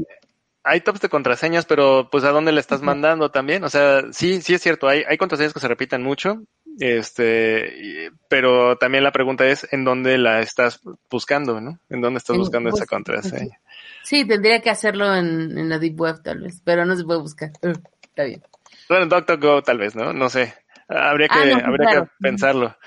hay 0.63 0.81
tops 0.81 1.01
de 1.01 1.09
contraseñas, 1.09 1.65
pero 1.65 2.09
pues 2.11 2.23
a 2.23 2.31
dónde 2.31 2.51
le 2.51 2.59
estás 2.59 2.81
mandando 2.81 3.31
también. 3.31 3.63
O 3.63 3.69
sea, 3.69 4.03
sí, 4.11 4.41
sí 4.41 4.53
es 4.53 4.61
cierto, 4.61 4.87
hay, 4.87 5.03
hay 5.07 5.17
contraseñas 5.17 5.53
que 5.53 5.59
se 5.59 5.67
repiten 5.67 6.01
mucho, 6.01 6.43
este, 6.79 8.11
pero 8.29 8.77
también 8.77 9.03
la 9.03 9.11
pregunta 9.11 9.45
es 9.45 9.67
en 9.71 9.83
dónde 9.83 10.17
la 10.17 10.39
estás 10.39 10.81
buscando, 11.09 11.59
¿no? 11.61 11.79
En 11.89 12.01
dónde 12.01 12.17
estás 12.17 12.37
buscando 12.37 12.69
esa 12.69 12.85
contraseña. 12.85 13.59
Sí, 14.03 14.25
tendría 14.25 14.61
que 14.61 14.69
hacerlo 14.69 15.13
en, 15.15 15.57
en 15.57 15.69
la 15.69 15.79
Deep 15.79 15.99
Web 15.99 16.23
tal 16.23 16.41
vez, 16.41 16.61
pero 16.63 16.85
no 16.85 16.95
se 16.95 17.03
puede 17.03 17.19
buscar. 17.19 17.51
Está 17.61 18.23
bien. 18.23 18.43
Bueno, 18.89 19.05
DuckDuckGo 19.05 19.61
tal 19.63 19.77
vez, 19.77 19.95
¿no? 19.95 20.13
No 20.13 20.29
sé. 20.29 20.53
Habría 20.87 21.27
que, 21.29 21.39
ah, 21.39 21.45
no, 21.45 21.65
habría 21.65 21.89
claro. 21.89 22.05
que 22.05 22.11
pensarlo. 22.19 22.77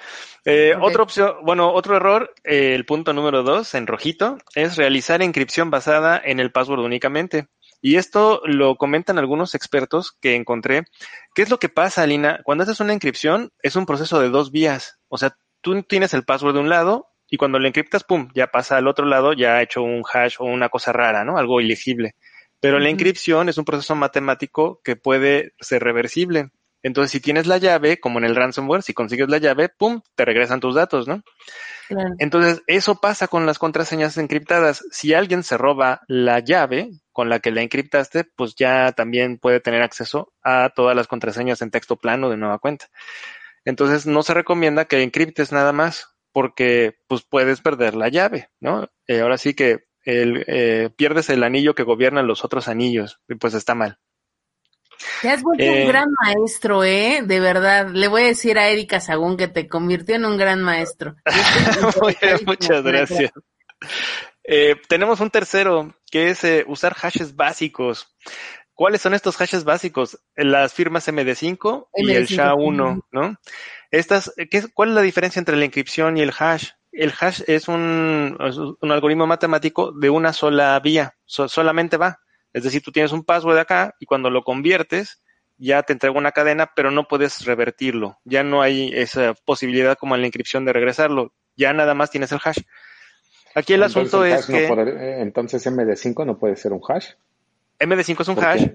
Eh, 0.44 0.74
okay. 0.76 0.88
Otra 0.88 1.02
opción, 1.02 1.34
bueno, 1.42 1.72
otro 1.72 1.96
error, 1.96 2.32
eh, 2.44 2.74
el 2.74 2.84
punto 2.84 3.12
número 3.12 3.42
dos, 3.42 3.74
en 3.74 3.86
rojito, 3.86 4.38
es 4.54 4.76
realizar 4.76 5.22
encripción 5.22 5.70
basada 5.70 6.20
en 6.22 6.38
el 6.38 6.52
password 6.52 6.80
únicamente. 6.80 7.48
Y 7.86 7.98
esto 7.98 8.42
lo 8.46 8.74
comentan 8.74 9.16
algunos 9.16 9.54
expertos 9.54 10.10
que 10.20 10.34
encontré. 10.34 10.86
¿Qué 11.36 11.42
es 11.42 11.50
lo 11.50 11.60
que 11.60 11.68
pasa, 11.68 12.02
Alina? 12.02 12.40
Cuando 12.42 12.64
haces 12.64 12.80
una 12.80 12.92
encripción, 12.92 13.52
es 13.62 13.76
un 13.76 13.86
proceso 13.86 14.18
de 14.18 14.28
dos 14.28 14.50
vías. 14.50 14.98
O 15.06 15.18
sea, 15.18 15.36
tú 15.60 15.80
tienes 15.84 16.12
el 16.12 16.24
password 16.24 16.54
de 16.54 16.60
un 16.62 16.68
lado 16.68 17.12
y 17.30 17.36
cuando 17.36 17.60
lo 17.60 17.68
encriptas, 17.68 18.02
pum, 18.02 18.28
ya 18.34 18.48
pasa 18.48 18.76
al 18.76 18.88
otro 18.88 19.06
lado, 19.06 19.34
ya 19.34 19.54
ha 19.54 19.62
hecho 19.62 19.84
un 19.84 20.02
hash 20.12 20.34
o 20.40 20.46
una 20.46 20.68
cosa 20.68 20.92
rara, 20.92 21.24
¿no? 21.24 21.38
Algo 21.38 21.60
ilegible. 21.60 22.16
Pero 22.58 22.78
uh 22.78 22.80
-huh. 22.80 22.82
la 22.82 22.88
encripción 22.88 23.48
es 23.48 23.56
un 23.56 23.64
proceso 23.64 23.94
matemático 23.94 24.80
que 24.82 24.96
puede 24.96 25.52
ser 25.60 25.84
reversible. 25.84 26.50
Entonces, 26.86 27.10
si 27.10 27.18
tienes 27.18 27.48
la 27.48 27.58
llave, 27.58 27.98
como 27.98 28.20
en 28.20 28.24
el 28.24 28.36
ransomware, 28.36 28.80
si 28.80 28.94
consigues 28.94 29.28
la 29.28 29.38
llave, 29.38 29.68
pum, 29.68 30.02
te 30.14 30.24
regresan 30.24 30.60
tus 30.60 30.76
datos, 30.76 31.08
¿no? 31.08 31.24
Claro. 31.88 32.14
Entonces, 32.18 32.62
eso 32.68 33.00
pasa 33.00 33.26
con 33.26 33.44
las 33.44 33.58
contraseñas 33.58 34.16
encriptadas. 34.18 34.84
Si 34.92 35.12
alguien 35.12 35.42
se 35.42 35.58
roba 35.58 36.02
la 36.06 36.38
llave 36.38 36.92
con 37.10 37.28
la 37.28 37.40
que 37.40 37.50
la 37.50 37.62
encriptaste, 37.62 38.22
pues 38.22 38.54
ya 38.54 38.92
también 38.92 39.38
puede 39.38 39.58
tener 39.58 39.82
acceso 39.82 40.32
a 40.44 40.70
todas 40.76 40.94
las 40.94 41.08
contraseñas 41.08 41.60
en 41.60 41.72
texto 41.72 41.96
plano 41.96 42.30
de 42.30 42.36
nueva 42.36 42.60
cuenta. 42.60 42.86
Entonces, 43.64 44.06
no 44.06 44.22
se 44.22 44.34
recomienda 44.34 44.84
que 44.84 45.02
encriptes 45.02 45.50
nada 45.50 45.72
más 45.72 46.14
porque 46.30 46.98
pues 47.08 47.24
puedes 47.28 47.62
perder 47.62 47.96
la 47.96 48.10
llave, 48.10 48.50
¿no? 48.60 48.88
Eh, 49.08 49.22
ahora 49.22 49.38
sí 49.38 49.54
que 49.54 49.86
el, 50.04 50.44
eh, 50.46 50.90
pierdes 50.96 51.30
el 51.30 51.42
anillo 51.42 51.74
que 51.74 51.82
gobiernan 51.82 52.28
los 52.28 52.44
otros 52.44 52.68
anillos 52.68 53.18
y 53.28 53.34
pues 53.34 53.54
está 53.54 53.74
mal. 53.74 53.98
Te 55.22 55.30
has 55.30 55.42
vuelto 55.42 55.64
eh, 55.64 55.82
un 55.82 55.88
gran 55.88 56.08
maestro, 56.22 56.84
¿eh? 56.84 57.22
De 57.24 57.40
verdad. 57.40 57.88
Le 57.88 58.08
voy 58.08 58.22
a 58.22 58.26
decir 58.26 58.58
a 58.58 58.68
Erika 58.68 59.00
Sagún 59.00 59.36
que 59.36 59.48
te 59.48 59.68
convirtió 59.68 60.16
en 60.16 60.24
un 60.24 60.36
gran 60.36 60.62
maestro. 60.62 61.16
Bien, 62.20 62.38
muchas 62.46 62.82
gracias. 62.82 63.32
Eh, 64.44 64.76
tenemos 64.88 65.20
un 65.20 65.30
tercero, 65.30 65.94
que 66.10 66.30
es 66.30 66.44
eh, 66.44 66.64
usar 66.66 66.94
hashes 66.94 67.34
básicos. 67.34 68.16
¿Cuáles 68.74 69.00
son 69.00 69.14
estos 69.14 69.36
hashes 69.36 69.64
básicos? 69.64 70.20
Las 70.36 70.74
firmas 70.74 71.08
MD5 71.08 71.88
y 71.94 72.04
MD5. 72.04 72.16
el 72.16 72.28
SHA-1, 72.28 73.02
¿no? 73.10 73.36
Estas, 73.90 74.32
¿qué, 74.50 74.64
¿Cuál 74.72 74.90
es 74.90 74.94
la 74.94 75.02
diferencia 75.02 75.40
entre 75.40 75.56
la 75.56 75.64
inscripción 75.64 76.16
y 76.16 76.22
el 76.22 76.32
hash? 76.38 76.70
El 76.92 77.12
hash 77.18 77.42
es 77.46 77.68
un, 77.68 78.36
un 78.80 78.92
algoritmo 78.92 79.26
matemático 79.26 79.92
de 79.92 80.10
una 80.10 80.32
sola 80.32 80.78
vía, 80.80 81.14
so, 81.24 81.48
solamente 81.48 81.96
va. 81.96 82.20
Es 82.56 82.62
decir, 82.62 82.80
tú 82.80 82.90
tienes 82.90 83.12
un 83.12 83.22
password 83.22 83.58
acá 83.58 83.94
y 84.00 84.06
cuando 84.06 84.30
lo 84.30 84.42
conviertes, 84.42 85.22
ya 85.58 85.82
te 85.82 85.92
entrega 85.92 86.16
una 86.16 86.32
cadena, 86.32 86.72
pero 86.74 86.90
no 86.90 87.06
puedes 87.06 87.44
revertirlo. 87.44 88.18
Ya 88.24 88.44
no 88.44 88.62
hay 88.62 88.90
esa 88.94 89.34
posibilidad 89.34 89.98
como 89.98 90.14
en 90.14 90.22
la 90.22 90.26
inscripción 90.26 90.64
de 90.64 90.72
regresarlo. 90.72 91.34
Ya 91.54 91.74
nada 91.74 91.92
más 91.92 92.10
tienes 92.10 92.32
el 92.32 92.40
hash. 92.42 92.60
Aquí 93.54 93.74
el 93.74 93.82
entonces 93.82 94.14
asunto 94.14 94.24
el 94.24 94.32
es 94.32 94.46
que... 94.46 94.68
No 94.68 94.74
puede, 94.74 95.20
entonces 95.20 95.66
MD5 95.66 96.24
no 96.24 96.38
puede 96.38 96.56
ser 96.56 96.72
un 96.72 96.80
hash. 96.88 97.10
MD5 97.78 98.22
es 98.22 98.28
un 98.28 98.42
hash, 98.42 98.68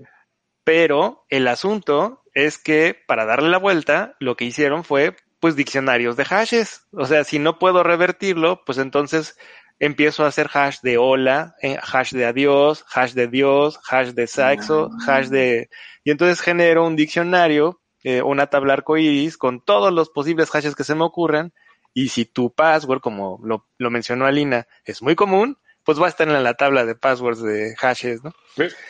pero 0.63 1.25
el 1.29 1.47
asunto 1.47 2.21
es 2.35 2.59
que 2.59 2.95
para 3.07 3.25
darle 3.25 3.49
la 3.49 3.57
vuelta, 3.57 4.15
lo 4.19 4.37
que 4.37 4.45
hicieron 4.45 4.83
fue 4.83 5.15
pues 5.39 5.55
diccionarios 5.55 6.17
de 6.17 6.25
hashes. 6.25 6.85
O 6.91 7.07
sea, 7.07 7.23
si 7.23 7.39
no 7.39 7.57
puedo 7.57 7.81
revertirlo, 7.81 8.63
pues 8.63 8.77
entonces 8.77 9.39
empiezo 9.81 10.23
a 10.23 10.27
hacer 10.27 10.47
hash 10.53 10.77
de 10.81 10.99
hola, 10.99 11.55
eh, 11.59 11.75
hash 11.81 12.13
de 12.13 12.25
adiós, 12.25 12.85
hash 12.93 13.13
de 13.13 13.27
Dios, 13.27 13.79
hash 13.89 14.09
de 14.09 14.27
sexo, 14.27 14.91
hash 15.07 15.27
de... 15.27 15.69
Y 16.03 16.11
entonces 16.11 16.39
genero 16.39 16.85
un 16.85 16.95
diccionario, 16.95 17.81
eh, 18.03 18.21
una 18.21 18.45
tabla 18.45 18.73
arcoíris 18.73 19.37
con 19.37 19.65
todos 19.65 19.91
los 19.91 20.11
posibles 20.11 20.51
hashes 20.51 20.75
que 20.75 20.83
se 20.83 20.93
me 20.93 21.03
ocurran. 21.03 21.51
Y 21.95 22.09
si 22.09 22.25
tu 22.25 22.53
password, 22.53 23.01
como 23.01 23.39
lo, 23.43 23.67
lo 23.79 23.89
mencionó 23.89 24.27
Alina, 24.27 24.67
es 24.85 25.01
muy 25.01 25.15
común, 25.15 25.57
pues 25.83 25.99
va 25.99 26.05
a 26.05 26.09
estar 26.09 26.29
en 26.29 26.43
la 26.43 26.53
tabla 26.53 26.85
de 26.85 26.93
passwords 26.93 27.41
de 27.41 27.75
hashes, 27.75 28.23
¿no? 28.23 28.33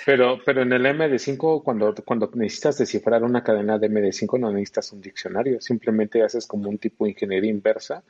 Pero, 0.06 0.40
pero 0.46 0.62
en 0.62 0.74
el 0.74 0.86
MD5, 0.86 1.64
cuando, 1.64 1.96
cuando 2.04 2.30
necesitas 2.34 2.78
descifrar 2.78 3.24
una 3.24 3.46
cadena 3.46 3.80
de 3.80 3.90
MD5, 3.90 4.38
no 4.38 4.52
necesitas 4.52 4.92
un 4.92 5.00
diccionario, 5.00 5.62
simplemente 5.62 6.22
haces 6.22 6.46
como 6.46 6.70
un 6.70 6.78
tipo 6.80 7.06
de 7.06 7.12
ingeniería 7.12 7.50
inversa 7.50 8.04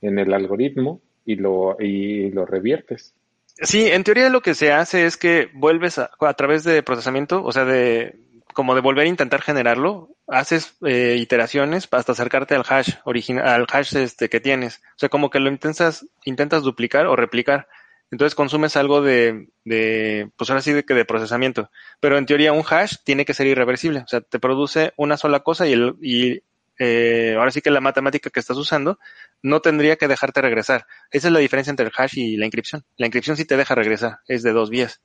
en 0.00 0.20
el 0.20 0.32
algoritmo 0.32 1.00
y 1.28 1.36
lo, 1.36 1.76
y 1.78 2.30
lo 2.30 2.46
reviertes. 2.46 3.14
Sí, 3.60 3.86
en 3.86 4.02
teoría 4.02 4.30
lo 4.30 4.40
que 4.40 4.54
se 4.54 4.72
hace 4.72 5.04
es 5.04 5.18
que 5.18 5.50
vuelves 5.52 5.98
a, 5.98 6.08
través 6.34 6.64
de 6.64 6.82
procesamiento, 6.82 7.44
o 7.44 7.52
sea, 7.52 7.66
de 7.66 8.16
como 8.54 8.74
de 8.74 8.80
volver 8.80 9.04
a 9.04 9.10
intentar 9.10 9.42
generarlo, 9.42 10.08
haces 10.26 10.74
eh, 10.86 11.16
iteraciones 11.20 11.86
hasta 11.92 12.12
acercarte 12.12 12.54
al 12.54 12.64
hash 12.66 12.94
original, 13.04 13.46
al 13.46 13.66
hash 13.70 13.94
este 13.94 14.30
que 14.30 14.40
tienes. 14.40 14.78
O 14.96 14.98
sea, 14.98 15.10
como 15.10 15.28
que 15.28 15.38
lo 15.38 15.50
intentas, 15.50 16.06
intentas 16.24 16.62
duplicar 16.62 17.06
o 17.06 17.14
replicar. 17.14 17.68
Entonces 18.10 18.34
consumes 18.34 18.76
algo 18.76 19.02
de, 19.02 19.48
de, 19.64 20.30
pues 20.36 20.48
ahora 20.48 20.62
sí 20.62 20.72
de 20.72 20.84
que 20.84 20.94
de 20.94 21.04
procesamiento. 21.04 21.70
Pero 22.00 22.16
en 22.16 22.24
teoría 22.24 22.52
un 22.54 22.64
hash 22.68 22.96
tiene 23.04 23.26
que 23.26 23.34
ser 23.34 23.46
irreversible. 23.46 24.00
O 24.00 24.08
sea, 24.08 24.22
te 24.22 24.40
produce 24.40 24.92
una 24.96 25.18
sola 25.18 25.40
cosa 25.40 25.66
y, 25.66 25.74
el, 25.74 25.94
y 26.00 26.42
eh, 26.78 27.34
ahora 27.36 27.50
sí 27.50 27.60
que 27.60 27.70
la 27.70 27.80
matemática 27.80 28.30
que 28.30 28.40
estás 28.40 28.56
usando 28.56 28.98
no 29.42 29.60
tendría 29.60 29.96
que 29.96 30.08
dejarte 30.08 30.42
regresar. 30.42 30.86
Esa 31.10 31.28
es 31.28 31.32
la 31.32 31.40
diferencia 31.40 31.70
entre 31.70 31.86
el 31.86 31.92
hash 31.96 32.18
y 32.18 32.36
la 32.36 32.46
inscripción. 32.46 32.84
La 32.96 33.06
inscripción 33.06 33.36
sí 33.36 33.44
te 33.44 33.56
deja 33.56 33.74
regresar, 33.74 34.20
es 34.26 34.42
de 34.42 34.52
dos 34.52 34.70
vías. 34.70 35.00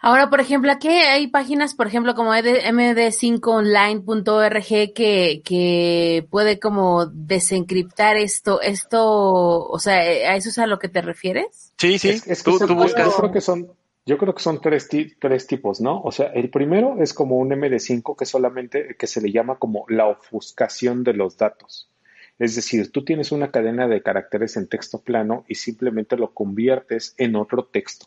Ahora, 0.00 0.28
por 0.28 0.40
ejemplo, 0.40 0.70
aquí 0.70 0.88
hay 0.88 1.28
páginas, 1.28 1.74
por 1.74 1.86
ejemplo, 1.86 2.14
como 2.14 2.32
md5online.org 2.32 4.92
que, 4.94 5.42
que 5.42 6.26
puede 6.30 6.58
como 6.58 7.06
desencriptar 7.06 8.16
esto, 8.16 8.60
esto, 8.60 9.66
o 9.66 9.78
sea, 9.78 9.96
¿a 9.96 10.36
eso 10.36 10.50
es 10.50 10.58
a 10.58 10.66
lo 10.66 10.78
que 10.78 10.88
te 10.88 11.00
refieres? 11.00 11.72
Sí, 11.78 11.98
sí, 11.98 12.10
es, 12.10 12.42
que 12.42 12.58
tú, 12.58 12.74
buscas. 12.74 13.06
Yo 13.06 13.16
creo 13.16 13.32
que 13.32 13.40
son, 13.40 13.72
yo 14.06 14.18
creo 14.18 14.34
que 14.34 14.42
son 14.42 14.60
tres, 14.60 14.88
tres 15.18 15.46
tipos, 15.48 15.80
¿no? 15.80 16.00
O 16.00 16.12
sea, 16.12 16.28
el 16.28 16.48
primero 16.48 17.02
es 17.02 17.12
como 17.12 17.36
un 17.36 17.50
MD5 17.50 18.16
que 18.16 18.24
solamente, 18.24 18.94
que 18.96 19.08
se 19.08 19.20
le 19.20 19.32
llama 19.32 19.56
como 19.56 19.84
la 19.88 20.06
ofuscación 20.06 21.02
de 21.02 21.12
los 21.12 21.36
datos. 21.36 21.90
Es 22.38 22.54
decir, 22.54 22.92
tú 22.92 23.04
tienes 23.04 23.32
una 23.32 23.50
cadena 23.50 23.88
de 23.88 24.02
caracteres 24.02 24.56
en 24.56 24.68
texto 24.68 25.00
plano 25.00 25.44
y 25.48 25.56
simplemente 25.56 26.16
lo 26.16 26.32
conviertes 26.32 27.14
en 27.18 27.34
otro 27.34 27.64
texto 27.64 28.06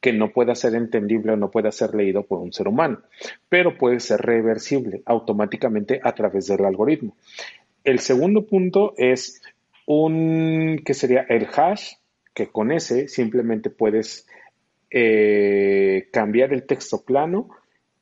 que 0.00 0.12
no 0.12 0.32
pueda 0.32 0.54
ser 0.54 0.74
entendible 0.74 1.32
o 1.32 1.36
no 1.36 1.50
pueda 1.50 1.72
ser 1.72 1.94
leído 1.94 2.24
por 2.24 2.38
un 2.38 2.52
ser 2.52 2.68
humano, 2.68 3.00
pero 3.48 3.76
puede 3.78 4.00
ser 4.00 4.20
reversible 4.20 5.02
automáticamente 5.06 6.00
a 6.02 6.14
través 6.14 6.46
del 6.46 6.64
algoritmo. 6.64 7.16
El 7.84 8.00
segundo 8.00 8.46
punto 8.46 8.94
es 8.96 9.42
un 9.86 10.82
que 10.84 10.94
sería 10.94 11.22
el 11.28 11.48
hash, 11.54 11.94
que 12.34 12.48
con 12.48 12.70
ese 12.70 13.08
simplemente 13.08 13.70
puedes 13.70 14.26
eh, 14.90 16.08
cambiar 16.12 16.52
el 16.52 16.66
texto 16.66 17.04
plano 17.04 17.48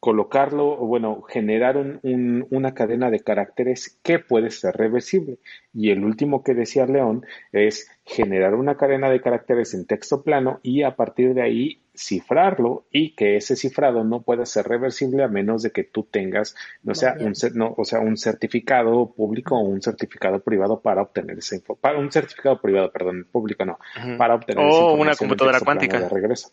colocarlo, 0.03 0.79
bueno, 0.79 1.23
generar 1.23 1.77
un, 1.77 2.45
una 2.51 2.75
cadena 2.75 3.09
de 3.09 3.21
caracteres 3.21 4.01
que 4.03 4.19
puede 4.19 4.51
ser 4.51 4.75
reversible. 4.75 5.39
Y 5.73 5.91
el 5.93 6.03
último 6.03 6.43
que 6.43 6.55
decía 6.55 6.87
León 6.87 7.25
es 7.53 7.89
generar 8.05 8.55
una 8.55 8.77
cadena 8.77 9.11
de 9.11 9.21
caracteres 9.21 9.75
en 9.75 9.87
texto 9.87 10.23
plano 10.23 10.61
y 10.63 10.83
a 10.83 10.97
partir 10.97 11.35
de 11.35 11.43
ahí 11.43 11.83
cifrarlo 11.95 12.87
y 12.91 13.15
que 13.15 13.37
ese 13.37 13.55
cifrado 13.55 14.03
no 14.03 14.23
pueda 14.23 14.47
ser 14.47 14.67
reversible 14.67 15.23
a 15.23 15.29
menos 15.29 15.63
de 15.63 15.71
que 15.71 15.85
tú 15.85 16.05
tengas, 16.11 16.57
no 16.83 16.95
sea, 16.95 17.15
un, 17.21 17.35
no, 17.55 17.75
o 17.77 17.85
sea, 17.85 18.01
un 18.01 18.17
certificado 18.17 19.13
público 19.13 19.57
o 19.57 19.61
un 19.61 19.83
certificado 19.83 20.41
privado 20.41 20.81
para 20.81 21.03
obtener 21.03 21.39
esa 21.39 21.57
para 21.81 21.99
un 21.99 22.11
certificado 22.11 22.61
privado, 22.61 22.91
perdón, 22.91 23.29
público 23.31 23.65
no, 23.65 23.79
para 24.17 24.35
obtener 24.35 24.65
o 24.65 24.95
una 24.95 25.15
computadora 25.15 25.61
cuántica 25.61 26.01
de 26.01 26.09
regreso 26.09 26.53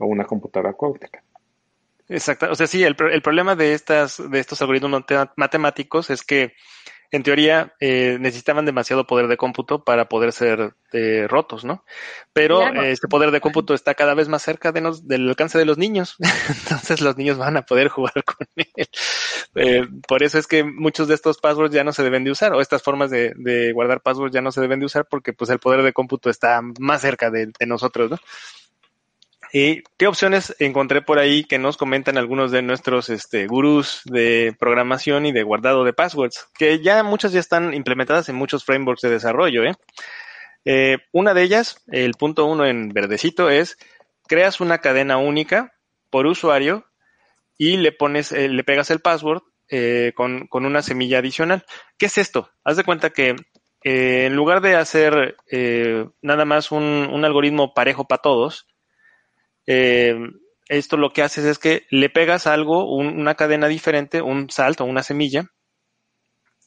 o 0.00 0.06
una 0.06 0.24
computadora 0.24 0.72
cuántica. 0.72 1.22
Exacto. 2.10 2.50
O 2.50 2.54
sea, 2.56 2.66
sí, 2.66 2.82
el, 2.82 2.96
el 3.12 3.22
problema 3.22 3.54
de 3.54 3.72
estas, 3.72 4.20
de 4.30 4.40
estos 4.40 4.60
algoritmos 4.60 5.04
matemáticos 5.36 6.10
es 6.10 6.24
que, 6.24 6.54
en 7.12 7.22
teoría, 7.24 7.74
eh, 7.80 8.18
necesitaban 8.20 8.64
demasiado 8.64 9.06
poder 9.06 9.26
de 9.26 9.36
cómputo 9.36 9.82
para 9.82 10.08
poder 10.08 10.32
ser 10.32 10.74
eh, 10.92 11.26
rotos, 11.28 11.64
¿no? 11.64 11.84
Pero 12.32 12.66
este 12.84 13.08
poder 13.08 13.32
de 13.32 13.40
cómputo 13.40 13.74
está 13.74 13.94
cada 13.94 14.14
vez 14.14 14.28
más 14.28 14.42
cerca 14.42 14.70
de 14.70 14.80
nos, 14.80 15.08
del 15.08 15.28
alcance 15.28 15.58
de 15.58 15.64
los 15.64 15.76
niños. 15.76 16.16
Entonces 16.48 17.00
los 17.00 17.16
niños 17.16 17.36
van 17.36 17.56
a 17.56 17.62
poder 17.62 17.88
jugar 17.88 18.22
con 18.24 18.46
él. 18.54 18.88
Eh, 19.56 19.88
por 20.06 20.22
eso 20.22 20.38
es 20.38 20.46
que 20.46 20.62
muchos 20.62 21.08
de 21.08 21.14
estos 21.14 21.38
passwords 21.38 21.74
ya 21.74 21.82
no 21.82 21.92
se 21.92 22.04
deben 22.04 22.22
de 22.22 22.30
usar, 22.30 22.52
o 22.52 22.60
estas 22.60 22.82
formas 22.82 23.10
de, 23.10 23.32
de 23.36 23.72
guardar 23.72 24.02
passwords 24.02 24.32
ya 24.32 24.40
no 24.40 24.52
se 24.52 24.60
deben 24.60 24.78
de 24.78 24.86
usar 24.86 25.06
porque 25.10 25.32
pues 25.32 25.50
el 25.50 25.58
poder 25.58 25.82
de 25.82 25.92
cómputo 25.92 26.30
está 26.30 26.60
más 26.78 27.00
cerca 27.00 27.30
de, 27.30 27.46
de 27.46 27.66
nosotros, 27.66 28.10
¿no? 28.10 28.18
¿Y 29.52 29.82
qué 29.98 30.06
opciones 30.06 30.54
encontré 30.60 31.02
por 31.02 31.18
ahí 31.18 31.42
que 31.42 31.58
nos 31.58 31.76
comentan 31.76 32.16
algunos 32.16 32.52
de 32.52 32.62
nuestros 32.62 33.08
este, 33.08 33.48
gurús 33.48 34.02
de 34.04 34.54
programación 34.58 35.26
y 35.26 35.32
de 35.32 35.42
guardado 35.42 35.82
de 35.82 35.92
passwords? 35.92 36.48
Que 36.56 36.80
ya 36.80 37.02
muchas 37.02 37.32
ya 37.32 37.40
están 37.40 37.74
implementadas 37.74 38.28
en 38.28 38.36
muchos 38.36 38.64
frameworks 38.64 39.02
de 39.02 39.10
desarrollo. 39.10 39.64
¿eh? 39.64 39.74
Eh, 40.64 40.98
una 41.12 41.34
de 41.34 41.42
ellas, 41.42 41.82
el 41.88 42.12
punto 42.14 42.46
uno 42.46 42.64
en 42.64 42.90
verdecito, 42.90 43.50
es 43.50 43.76
creas 44.28 44.60
una 44.60 44.78
cadena 44.78 45.16
única 45.16 45.72
por 46.10 46.26
usuario 46.26 46.86
y 47.58 47.76
le 47.76 47.90
pones, 47.90 48.30
eh, 48.30 48.48
le 48.48 48.62
pegas 48.62 48.90
el 48.90 49.00
password 49.00 49.42
con, 50.14 50.46
con, 50.48 50.64
una 50.64 50.82
semilla 50.82 51.18
adicional. 51.18 51.64
¿Qué 51.96 52.06
es 52.06 52.18
esto? 52.18 52.50
Haz 52.64 52.76
de 52.76 52.82
cuenta 52.82 53.10
que 53.10 53.36
en 53.82 54.34
lugar 54.34 54.60
de 54.62 54.74
hacer 54.74 55.36
nada 56.22 56.44
más 56.44 56.72
un, 56.72 56.82
un 56.82 57.24
algoritmo 57.24 57.72
parejo 57.72 58.08
para 58.08 58.20
todos, 58.20 58.66
eh, 59.72 60.16
esto 60.68 60.96
lo 60.96 61.12
que 61.12 61.22
haces 61.22 61.44
es 61.44 61.60
que 61.60 61.86
le 61.90 62.10
pegas 62.10 62.48
algo, 62.48 62.92
una 62.92 63.36
cadena 63.36 63.68
diferente, 63.68 64.20
un 64.20 64.50
salto, 64.50 64.84
una 64.84 65.04
semilla, 65.04 65.46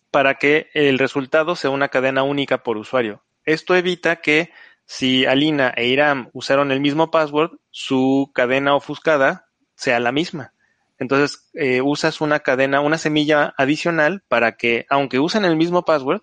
para 0.10 0.36
que 0.36 0.70
el 0.74 0.98
resultado 1.00 1.58
sea 1.58 1.70
una 1.70 1.90
cadena 1.90 2.24
única 2.24 2.64
por 2.64 2.78
usuario. 2.78 3.22
Esto 3.44 3.76
evita 3.76 4.22
que 4.22 4.52
si 4.86 5.26
Alina 5.26 5.74
e 5.76 5.88
Iram 5.88 6.30
usaron 6.32 6.72
el 6.72 6.80
mismo 6.80 7.12
password, 7.12 7.52
su 7.72 8.32
cadena 8.34 8.74
ofuscada 8.74 9.50
sea 9.76 10.00
la 10.00 10.14
misma. 10.14 10.54
Entonces 10.98 11.50
eh, 11.54 11.82
usas 11.82 12.22
una 12.22 12.40
cadena, 12.40 12.80
una 12.80 12.98
semilla 12.98 13.54
adicional 13.58 14.24
para 14.30 14.56
que, 14.56 14.86
aunque 14.90 15.20
usen 15.20 15.44
el 15.44 15.58
mismo 15.58 15.84
password, 15.84 16.22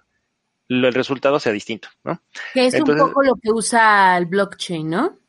el 0.69 0.95
resultado 0.95 1.41
sea 1.41 1.53
distinto, 1.53 1.89
¿no? 2.05 2.23
Que 2.55 2.69
es 2.69 2.75
un 2.81 2.97
poco 2.97 3.23
lo 3.23 3.35
que 3.35 3.51
usa 3.51 4.17
el 4.17 4.25
blockchain, 4.27 4.89
¿no? 4.89 5.20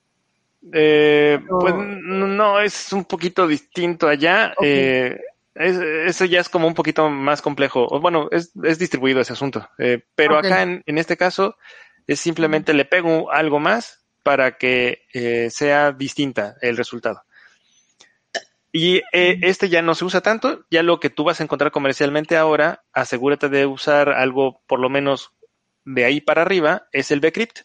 Eh, 0.74 1.40
pues 1.48 1.74
no, 1.76 2.60
es 2.60 2.94
un 2.94 3.06
poquito 3.06 3.48
distinto 3.48 4.08
allá. 4.08 4.54
Eh, 4.62 5.20
eso 5.56 6.26
ya 6.26 6.40
es 6.40 6.50
como 6.50 6.68
un 6.68 6.74
poquito 6.74 7.10
más 7.10 7.42
complejo. 7.42 8.00
Bueno, 8.00 8.28
es, 8.32 8.52
es 8.64 8.80
distribuido 8.80 9.22
ese 9.22 9.34
asunto. 9.34 9.68
Eh, 9.78 10.04
pero 10.16 10.38
acá 10.38 10.62
en, 10.62 10.84
en, 10.86 10.98
este 10.98 11.18
caso 11.18 11.58
es 12.08 12.20
simplemente 12.20 12.74
le 12.74 12.86
pego 12.86 13.32
algo 13.32 13.60
más 13.60 14.06
para 14.24 14.58
que 14.58 15.02
sea 15.52 15.92
distinta 15.92 16.56
el 16.62 16.78
resultado. 16.78 17.24
Y 18.74 19.02
eh, 19.12 19.40
este 19.42 19.70
ya 19.70 19.82
no 19.82 19.96
se 19.96 20.06
usa 20.06 20.22
tanto. 20.22 20.66
Ya 20.70 20.84
lo 20.84 21.00
que 21.00 21.10
tú 21.10 21.24
vas 21.24 21.40
a 21.40 21.44
encontrar 21.44 21.72
comercialmente 21.72 22.38
ahora, 22.38 22.84
asegúrate 22.94 23.50
de 23.50 23.66
usar 23.66 24.10
algo 24.10 24.62
por 24.68 24.80
lo 24.80 24.90
menos 24.90 25.34
de 25.84 26.06
ahí 26.06 26.22
para 26.22 26.44
arriba, 26.44 26.88
es 26.92 27.12
el 27.12 27.20
bcrypt, 27.20 27.62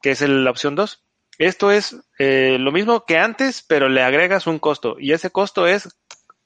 que 0.00 0.12
es 0.12 0.20
la 0.22 0.50
opción 0.50 0.76
2 0.76 1.04
esto 1.46 1.70
es 1.70 1.96
eh, 2.18 2.58
lo 2.60 2.70
mismo 2.70 3.06
que 3.06 3.16
antes, 3.16 3.64
pero 3.66 3.88
le 3.88 4.02
agregas 4.02 4.46
un 4.46 4.58
costo. 4.58 4.96
Y 4.98 5.12
ese 5.12 5.30
costo 5.30 5.66
es, 5.66 5.88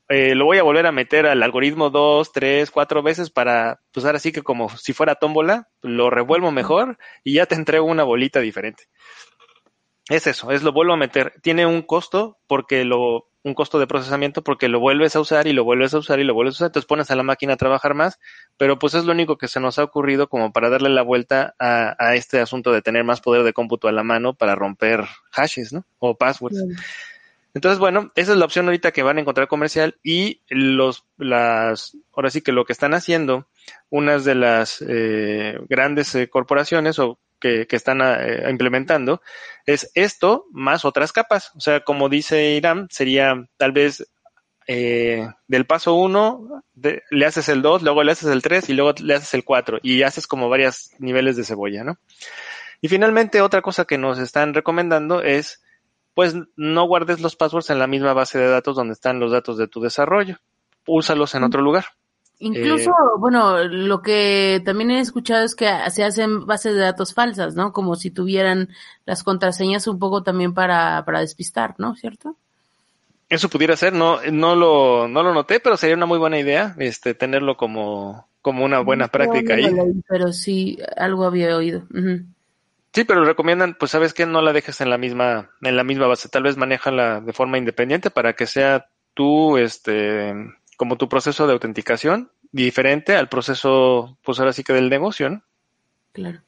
eh, 0.08 0.36
lo 0.36 0.44
voy 0.44 0.58
a 0.58 0.62
volver 0.62 0.86
a 0.86 0.92
meter 0.92 1.26
al 1.26 1.42
algoritmo 1.42 1.90
dos, 1.90 2.32
tres, 2.32 2.70
cuatro 2.70 3.02
veces 3.02 3.28
para, 3.28 3.80
pues 3.90 4.06
ahora 4.06 4.20
sí 4.20 4.30
que 4.30 4.42
como 4.42 4.68
si 4.76 4.92
fuera 4.92 5.16
tómbola, 5.16 5.68
lo 5.82 6.10
revuelvo 6.10 6.52
mejor 6.52 6.96
y 7.24 7.34
ya 7.34 7.46
te 7.46 7.56
entrego 7.56 7.86
una 7.86 8.04
bolita 8.04 8.38
diferente. 8.38 8.84
Es 10.08 10.28
eso, 10.28 10.52
es 10.52 10.62
lo 10.62 10.72
vuelvo 10.72 10.92
a 10.92 10.98
meter. 10.98 11.34
Tiene 11.42 11.66
un 11.66 11.82
costo 11.82 12.38
porque 12.46 12.84
lo, 12.84 13.26
un 13.44 13.54
costo 13.54 13.78
de 13.78 13.86
procesamiento 13.86 14.42
porque 14.42 14.68
lo 14.68 14.80
vuelves 14.80 15.14
a 15.14 15.20
usar 15.20 15.46
y 15.46 15.52
lo 15.52 15.64
vuelves 15.64 15.92
a 15.92 15.98
usar 15.98 16.18
y 16.18 16.24
lo 16.24 16.32
vuelves 16.32 16.54
a 16.54 16.56
usar, 16.56 16.66
entonces 16.68 16.88
pones 16.88 17.10
a 17.10 17.14
la 17.14 17.22
máquina 17.22 17.52
a 17.52 17.58
trabajar 17.58 17.94
más, 17.94 18.18
pero 18.56 18.78
pues 18.78 18.94
es 18.94 19.04
lo 19.04 19.12
único 19.12 19.36
que 19.36 19.48
se 19.48 19.60
nos 19.60 19.78
ha 19.78 19.84
ocurrido 19.84 20.28
como 20.28 20.50
para 20.52 20.70
darle 20.70 20.88
la 20.88 21.02
vuelta 21.02 21.54
a, 21.58 22.14
este 22.14 22.40
asunto 22.40 22.72
de 22.72 22.80
tener 22.80 23.04
más 23.04 23.20
poder 23.20 23.42
de 23.42 23.52
cómputo 23.52 23.86
a 23.86 23.92
la 23.92 24.02
mano 24.02 24.34
para 24.34 24.54
romper 24.54 25.04
hashes, 25.30 25.72
¿no? 25.72 25.84
O 25.98 26.16
passwords. 26.16 26.64
Entonces, 27.52 27.78
bueno, 27.78 28.10
esa 28.16 28.32
es 28.32 28.38
la 28.38 28.46
opción 28.46 28.66
ahorita 28.66 28.90
que 28.90 29.04
van 29.04 29.18
a 29.18 29.20
encontrar 29.20 29.46
comercial 29.46 29.96
y 30.02 30.40
los, 30.48 31.04
las, 31.18 31.96
ahora 32.12 32.30
sí 32.30 32.40
que 32.40 32.50
lo 32.50 32.64
que 32.64 32.72
están 32.72 32.94
haciendo 32.94 33.46
unas 33.90 34.24
de 34.24 34.34
las 34.34 34.82
eh, 34.86 35.58
grandes 35.68 36.14
eh, 36.16 36.28
corporaciones 36.28 36.98
o 36.98 37.20
que, 37.66 37.76
están 37.76 38.00
eh, 38.00 38.48
implementando, 38.48 39.20
es 39.66 39.90
esto 39.94 40.46
más 40.50 40.84
otras 40.84 41.12
capas. 41.12 41.52
O 41.56 41.60
sea, 41.60 41.80
como 41.80 42.08
dice 42.08 42.52
Irán, 42.52 42.88
sería 42.90 43.34
tal 43.58 43.72
vez 43.72 44.08
eh, 44.66 45.28
del 45.46 45.66
paso 45.66 45.94
1 45.94 46.62
le 47.10 47.26
haces 47.26 47.50
el 47.50 47.60
2, 47.60 47.82
luego 47.82 48.02
le 48.02 48.12
haces 48.12 48.30
el 48.30 48.40
3 48.40 48.70
y 48.70 48.72
luego 48.72 48.94
le 49.02 49.14
haces 49.14 49.34
el 49.34 49.44
4 49.44 49.78
y 49.82 50.02
haces 50.02 50.26
como 50.26 50.48
varios 50.48 50.90
niveles 50.98 51.36
de 51.36 51.44
cebolla, 51.44 51.84
¿no? 51.84 51.98
Y 52.80 52.88
finalmente 52.88 53.42
otra 53.42 53.60
cosa 53.62 53.84
que 53.84 53.98
nos 53.98 54.18
están 54.18 54.54
recomendando 54.54 55.22
es 55.22 55.62
pues 56.14 56.34
no 56.56 56.86
guardes 56.86 57.20
los 57.20 57.36
passwords 57.36 57.70
en 57.70 57.78
la 57.78 57.86
misma 57.86 58.12
base 58.12 58.38
de 58.38 58.48
datos 58.48 58.76
donde 58.76 58.94
están 58.94 59.20
los 59.20 59.32
datos 59.32 59.58
de 59.58 59.68
tu 59.68 59.80
desarrollo. 59.80 60.38
Úsalos 60.86 61.34
en 61.34 61.42
otro 61.44 61.60
lugar. 61.60 61.86
Incluso, 62.40 62.90
eh, 62.90 63.18
bueno, 63.18 63.64
lo 63.64 64.02
que 64.02 64.60
también 64.64 64.90
he 64.90 65.00
escuchado 65.00 65.44
es 65.44 65.54
que 65.54 65.68
se 65.90 66.04
hacen 66.04 66.46
bases 66.46 66.74
de 66.74 66.80
datos 66.80 67.14
falsas, 67.14 67.54
¿no? 67.54 67.72
Como 67.72 67.96
si 67.96 68.10
tuvieran 68.10 68.70
las 69.06 69.22
contraseñas 69.22 69.86
un 69.86 69.98
poco 69.98 70.22
también 70.22 70.52
para, 70.52 71.04
para 71.04 71.20
despistar, 71.20 71.74
¿no? 71.78 71.94
¿Cierto? 71.94 72.36
Eso 73.28 73.48
pudiera 73.48 73.76
ser, 73.76 73.92
no, 73.92 74.20
no 74.30 74.54
lo, 74.54 75.08
no 75.08 75.22
lo 75.22 75.32
noté, 75.32 75.60
pero 75.60 75.76
sería 75.76 75.96
una 75.96 76.06
muy 76.06 76.18
buena 76.18 76.38
idea, 76.38 76.74
este, 76.78 77.14
tenerlo 77.14 77.56
como, 77.56 78.28
como 78.42 78.64
una 78.64 78.80
buena 78.80 79.08
práctica 79.08 79.54
ahí. 79.54 79.72
Pero 80.08 80.32
sí, 80.32 80.78
algo 80.96 81.24
había 81.24 81.56
oído. 81.56 81.84
Sí, 82.92 83.04
pero 83.04 83.24
recomiendan, 83.24 83.74
pues 83.74 83.90
sabes 83.90 84.12
que 84.12 84.26
no 84.26 84.42
la 84.42 84.52
dejes 84.52 84.80
en 84.80 84.90
la 84.90 84.98
misma, 84.98 85.50
en 85.62 85.76
la 85.76 85.82
misma 85.82 86.06
base, 86.06 86.28
tal 86.28 86.42
vez 86.42 86.56
manéjala 86.56 87.20
de 87.20 87.32
forma 87.32 87.58
independiente 87.58 88.10
para 88.10 88.34
que 88.34 88.46
sea 88.46 88.86
tú, 89.14 89.56
este, 89.56 90.34
como 90.84 90.98
tu 90.98 91.08
proceso 91.08 91.46
de 91.46 91.54
autenticación, 91.54 92.30
diferente 92.52 93.16
al 93.16 93.30
proceso, 93.30 94.18
pues 94.22 94.38
ahora 94.38 94.52
sí 94.52 94.62
que 94.62 94.74
del 94.74 94.90
negocio, 94.90 95.30
¿no? 95.30 95.42
Claro. 96.12 96.42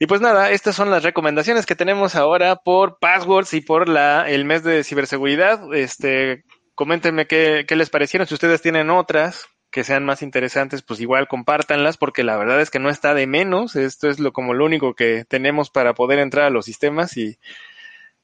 Y 0.00 0.06
pues 0.06 0.20
nada, 0.20 0.50
estas 0.50 0.74
son 0.74 0.90
las 0.90 1.04
recomendaciones 1.04 1.64
que 1.64 1.76
tenemos 1.76 2.16
ahora 2.16 2.56
por 2.56 2.98
Passwords 2.98 3.54
y 3.54 3.60
por 3.60 3.88
la, 3.88 4.28
el 4.28 4.44
mes 4.44 4.64
de 4.64 4.82
ciberseguridad. 4.82 5.72
Este, 5.76 6.42
coméntenme 6.74 7.28
qué, 7.28 7.66
qué 7.68 7.76
les 7.76 7.88
parecieron. 7.88 8.26
Si 8.26 8.34
ustedes 8.34 8.62
tienen 8.62 8.90
otras 8.90 9.46
que 9.70 9.84
sean 9.84 10.04
más 10.04 10.20
interesantes, 10.20 10.82
pues 10.82 10.98
igual 10.98 11.28
compártanlas, 11.28 11.98
porque 11.98 12.24
la 12.24 12.36
verdad 12.36 12.60
es 12.60 12.70
que 12.70 12.80
no 12.80 12.90
está 12.90 13.14
de 13.14 13.28
menos. 13.28 13.76
Esto 13.76 14.08
es 14.08 14.18
lo 14.18 14.32
como 14.32 14.54
lo 14.54 14.64
único 14.64 14.94
que 14.94 15.24
tenemos 15.24 15.70
para 15.70 15.94
poder 15.94 16.18
entrar 16.18 16.46
a 16.46 16.50
los 16.50 16.64
sistemas 16.64 17.16
y 17.16 17.38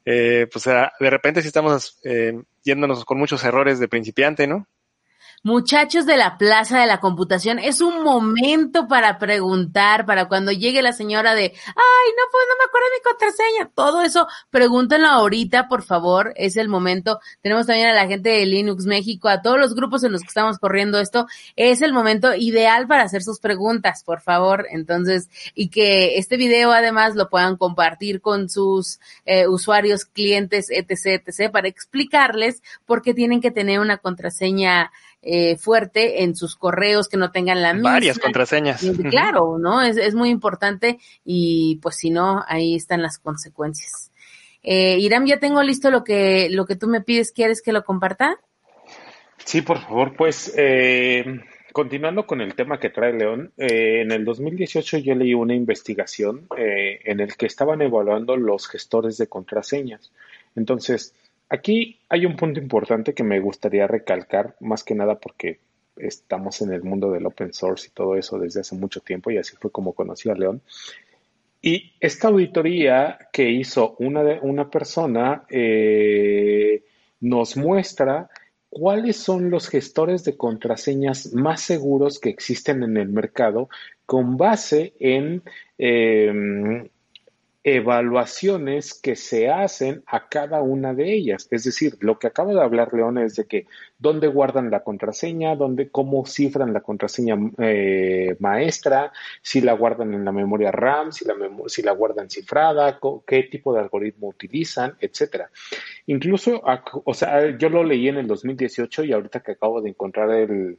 eh, 0.04 0.46
pues 0.50 0.64
de 0.64 1.10
repente 1.10 1.40
si 1.42 1.48
estamos 1.48 1.98
eh, 2.04 2.42
yéndonos 2.62 3.04
con 3.04 3.18
muchos 3.18 3.44
errores 3.44 3.78
de 3.78 3.88
principiante, 3.88 4.46
¿no? 4.46 4.66
Muchachos 5.46 6.06
de 6.06 6.16
la 6.16 6.38
Plaza 6.38 6.80
de 6.80 6.86
la 6.86 7.00
Computación, 7.00 7.58
es 7.58 7.82
un 7.82 8.02
momento 8.02 8.88
para 8.88 9.18
preguntar, 9.18 10.06
para 10.06 10.26
cuando 10.26 10.52
llegue 10.52 10.80
la 10.80 10.94
señora 10.94 11.34
de, 11.34 11.42
ay, 11.42 12.12
no, 12.16 12.22
pues 12.32 12.44
no 12.48 12.56
me 12.58 12.64
acuerdo 12.64 12.86
mi 12.94 13.02
contraseña, 13.02 13.70
todo 13.74 14.00
eso, 14.00 14.26
pregúntenlo 14.48 15.06
ahorita, 15.06 15.68
por 15.68 15.82
favor, 15.82 16.32
es 16.36 16.56
el 16.56 16.70
momento. 16.70 17.20
Tenemos 17.42 17.66
también 17.66 17.88
a 17.88 17.92
la 17.92 18.06
gente 18.06 18.30
de 18.30 18.46
Linux 18.46 18.86
México, 18.86 19.28
a 19.28 19.42
todos 19.42 19.58
los 19.58 19.74
grupos 19.74 20.02
en 20.02 20.12
los 20.12 20.22
que 20.22 20.28
estamos 20.28 20.58
corriendo 20.58 20.98
esto, 20.98 21.26
es 21.56 21.82
el 21.82 21.92
momento 21.92 22.34
ideal 22.34 22.86
para 22.86 23.02
hacer 23.02 23.22
sus 23.22 23.38
preguntas, 23.38 24.02
por 24.02 24.22
favor. 24.22 24.66
Entonces, 24.70 25.28
y 25.54 25.68
que 25.68 26.16
este 26.16 26.38
video 26.38 26.72
además 26.72 27.16
lo 27.16 27.28
puedan 27.28 27.58
compartir 27.58 28.22
con 28.22 28.48
sus 28.48 28.98
eh, 29.26 29.46
usuarios, 29.46 30.06
clientes, 30.06 30.70
etc., 30.70 31.22
etc., 31.26 31.52
para 31.52 31.68
explicarles 31.68 32.62
por 32.86 33.02
qué 33.02 33.12
tienen 33.12 33.42
que 33.42 33.50
tener 33.50 33.80
una 33.80 33.98
contraseña 33.98 34.90
eh, 35.24 35.56
fuerte 35.56 36.22
en 36.22 36.36
sus 36.36 36.54
correos 36.54 37.08
que 37.08 37.16
no 37.16 37.32
tengan 37.32 37.62
la 37.62 37.72
misma. 37.74 37.92
Varias 37.92 38.18
contraseñas. 38.18 38.84
Claro, 39.10 39.58
¿no? 39.58 39.82
Es, 39.82 39.96
es 39.96 40.14
muy 40.14 40.30
importante 40.30 40.98
y 41.24 41.80
pues 41.82 41.96
si 41.96 42.10
no, 42.10 42.44
ahí 42.46 42.74
están 42.74 43.02
las 43.02 43.18
consecuencias. 43.18 44.10
Eh, 44.62 44.98
Iram, 44.98 45.26
ya 45.26 45.38
tengo 45.38 45.62
listo 45.62 45.90
lo 45.90 46.04
que, 46.04 46.48
lo 46.50 46.66
que 46.66 46.76
tú 46.76 46.88
me 46.88 47.00
pides. 47.00 47.32
¿Quieres 47.32 47.62
que 47.62 47.72
lo 47.72 47.84
comparta? 47.84 48.38
Sí, 49.44 49.62
por 49.62 49.78
favor, 49.78 50.16
pues 50.16 50.54
eh, 50.56 51.40
continuando 51.72 52.26
con 52.26 52.40
el 52.40 52.54
tema 52.54 52.78
que 52.78 52.88
trae 52.88 53.12
León, 53.12 53.52
eh, 53.58 54.00
en 54.02 54.12
el 54.12 54.24
2018 54.24 54.98
yo 54.98 55.14
leí 55.14 55.34
una 55.34 55.54
investigación 55.54 56.46
eh, 56.56 57.00
en 57.04 57.20
el 57.20 57.36
que 57.36 57.46
estaban 57.46 57.82
evaluando 57.82 58.36
los 58.36 58.68
gestores 58.68 59.18
de 59.18 59.26
contraseñas. 59.26 60.12
Entonces, 60.56 61.14
Aquí 61.48 62.00
hay 62.08 62.26
un 62.26 62.36
punto 62.36 62.60
importante 62.60 63.14
que 63.14 63.22
me 63.22 63.40
gustaría 63.40 63.86
recalcar, 63.86 64.56
más 64.60 64.82
que 64.82 64.94
nada 64.94 65.18
porque 65.18 65.60
estamos 65.96 66.60
en 66.62 66.72
el 66.72 66.82
mundo 66.82 67.10
del 67.10 67.26
open 67.26 67.52
source 67.52 67.88
y 67.88 67.90
todo 67.90 68.16
eso 68.16 68.38
desde 68.38 68.60
hace 68.60 68.74
mucho 68.74 69.00
tiempo 69.00 69.30
y 69.30 69.38
así 69.38 69.54
fue 69.56 69.70
como 69.70 69.92
conocí 69.92 70.30
a 70.30 70.34
León. 70.34 70.62
Y 71.62 71.92
esta 72.00 72.28
auditoría 72.28 73.18
que 73.32 73.50
hizo 73.50 73.96
una, 73.98 74.22
una 74.42 74.68
persona 74.68 75.44
eh, 75.48 76.82
nos 77.20 77.56
muestra 77.56 78.28
cuáles 78.68 79.16
son 79.16 79.50
los 79.50 79.68
gestores 79.68 80.24
de 80.24 80.36
contraseñas 80.36 81.32
más 81.32 81.62
seguros 81.62 82.18
que 82.18 82.28
existen 82.28 82.82
en 82.82 82.96
el 82.96 83.08
mercado 83.08 83.68
con 84.04 84.36
base 84.36 84.94
en 84.98 85.42
eh, 85.78 86.90
evaluaciones 87.66 88.92
que 88.92 89.16
se 89.16 89.48
hacen 89.48 90.02
a 90.06 90.28
cada 90.28 90.60
una 90.60 90.92
de 90.92 91.14
ellas. 91.14 91.48
Es 91.50 91.64
decir, 91.64 91.96
lo 92.00 92.18
que 92.18 92.26
acaba 92.26 92.52
de 92.52 92.60
hablar 92.60 92.92
León 92.92 93.16
es 93.16 93.36
de 93.36 93.46
que 93.46 93.66
dónde 93.98 94.28
guardan 94.28 94.70
la 94.70 94.84
contraseña, 94.84 95.56
dónde, 95.56 95.88
cómo 95.88 96.26
cifran 96.26 96.74
la 96.74 96.82
contraseña 96.82 97.38
eh, 97.56 98.36
maestra, 98.38 99.12
si 99.40 99.62
la 99.62 99.72
guardan 99.72 100.12
en 100.12 100.26
la 100.26 100.32
memoria 100.32 100.70
RAM, 100.72 101.10
si 101.10 101.24
la, 101.24 101.34
si 101.66 101.80
la 101.80 101.92
guardan 101.92 102.28
cifrada, 102.28 103.00
qué 103.26 103.44
tipo 103.44 103.72
de 103.72 103.80
algoritmo 103.80 104.28
utilizan, 104.28 104.96
etcétera. 105.00 105.50
Incluso, 106.06 106.62
o 107.04 107.14
sea, 107.14 107.56
yo 107.56 107.70
lo 107.70 107.82
leí 107.82 108.08
en 108.08 108.18
el 108.18 108.26
2018 108.26 109.04
y 109.04 109.12
ahorita 109.12 109.40
que 109.40 109.52
acabo 109.52 109.80
de 109.80 109.88
encontrar 109.88 110.30
el, 110.32 110.76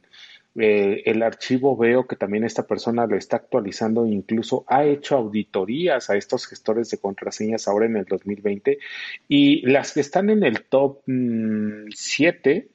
eh, 0.58 1.02
el 1.04 1.22
archivo 1.22 1.76
veo 1.76 2.06
que 2.06 2.16
también 2.16 2.44
esta 2.44 2.66
persona 2.66 3.06
lo 3.06 3.16
está 3.16 3.36
actualizando, 3.36 4.06
incluso 4.06 4.64
ha 4.68 4.84
hecho 4.84 5.16
auditorías 5.16 6.08
a 6.08 6.16
estos 6.16 6.46
gestores 6.46 6.90
de 6.90 6.98
contraseñas 6.98 7.68
ahora 7.68 7.86
en 7.86 7.96
el 7.96 8.06
2020 8.06 8.78
y 9.28 9.66
las 9.66 9.92
que 9.92 10.00
están 10.00 10.30
en 10.30 10.42
el 10.44 10.64
top 10.64 11.02
7. 11.04 12.68
Mm, 12.68 12.74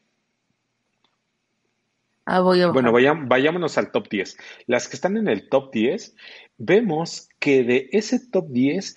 ah, 2.26 2.42
voy 2.42 2.62
a 2.62 2.68
bueno, 2.68 2.92
vayámonos 2.92 3.78
al 3.78 3.92
top 3.92 4.10
10. 4.10 4.38
Las 4.68 4.88
que 4.88 4.96
están 4.96 5.18
en 5.18 5.28
el 5.28 5.50
top 5.50 5.74
10, 5.74 6.16
vemos 6.58 7.30
que 7.40 7.64
de 7.64 7.90
ese 7.92 8.20
top 8.20 8.50
10, 8.50 8.96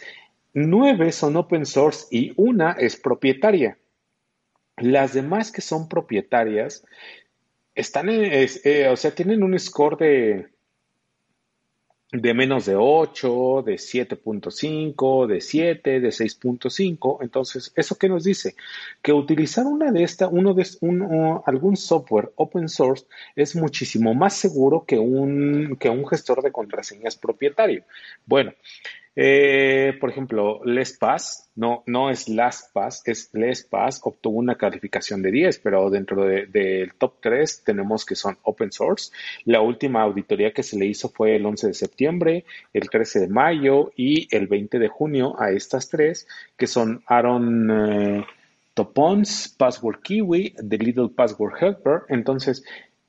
9 0.52 1.12
son 1.12 1.36
open 1.36 1.64
source 1.64 2.06
y 2.10 2.34
una 2.36 2.72
es 2.72 2.96
propietaria. 2.96 3.78
Las 4.76 5.14
demás 5.14 5.52
que 5.52 5.62
son 5.62 5.88
propietarias 5.88 6.84
están, 7.74 8.08
eh, 8.10 8.88
o 8.90 8.96
sea, 8.96 9.14
tienen 9.14 9.42
un 9.42 9.58
score 9.58 9.96
de, 9.96 10.46
de 12.14 12.32
menos 12.32 12.66
de 12.66 12.76
8, 12.76 13.62
de 13.66 13.74
7.5, 13.74 15.26
de 15.26 15.40
7, 15.40 16.00
de 16.00 16.08
6.5. 16.08 17.18
Entonces, 17.22 17.72
¿eso 17.74 17.96
qué 17.98 18.08
nos 18.08 18.24
dice? 18.24 18.54
Que 19.02 19.12
utilizar 19.12 19.66
una 19.66 19.90
de 19.90 20.04
esta, 20.04 20.28
uno 20.28 20.54
de 20.54 20.64
algún 21.46 21.76
software 21.76 22.30
open 22.37 22.68
source 22.68 23.06
es 23.34 23.56
muchísimo 23.56 24.14
más 24.14 24.34
seguro 24.34 24.84
que 24.87 24.98
un, 24.98 25.76
que 25.78 25.90
un 25.90 26.06
gestor 26.06 26.42
de 26.42 26.52
contraseñas 26.52 27.16
propietario. 27.16 27.84
Bueno, 28.26 28.52
eh, 29.16 29.96
por 30.00 30.11
ejemplo, 30.11 30.61
LastPass, 30.64 31.50
no, 31.55 31.85
no 31.87 32.11
es 32.11 32.29
LastPass, 32.29 33.03
es 33.07 33.31
LastPass, 33.33 34.00
obtuvo 34.03 34.38
una 34.38 34.57
calificación 34.57 35.22
de 35.22 35.31
10, 35.31 35.59
pero 35.61 35.88
dentro 35.88 36.24
del 36.24 36.94
top 36.98 37.14
3 37.20 37.62
tenemos 37.64 38.05
que 38.05 38.16
son 38.16 38.37
open 38.42 38.72
source. 38.72 39.12
La 39.44 39.61
última 39.61 40.03
auditoría 40.03 40.53
que 40.53 40.64
se 40.64 40.77
le 40.77 40.87
hizo 40.87 41.09
fue 41.09 41.37
el 41.37 41.46
11 41.46 41.68
de 41.68 41.74
septiembre, 41.74 42.44
el 42.72 42.90
13 42.90 43.20
de 43.20 43.29
mayo 43.29 43.92
y 43.96 44.27
el 44.35 44.48
20 44.48 44.79
de 44.81 44.88
junio 44.88 45.40
a 45.40 45.50
estas 45.50 45.88
tres, 45.88 46.27
que 46.57 46.66
son 46.66 47.03
Aaron 47.07 47.70
eh, 47.70 48.27
Topons, 48.74 49.55
Password 49.57 50.00
Kiwi, 50.03 50.55
The 50.57 50.79
Little 50.79 51.11
Password 51.11 51.55
Helper. 51.61 52.03
Entonces, 52.09 52.64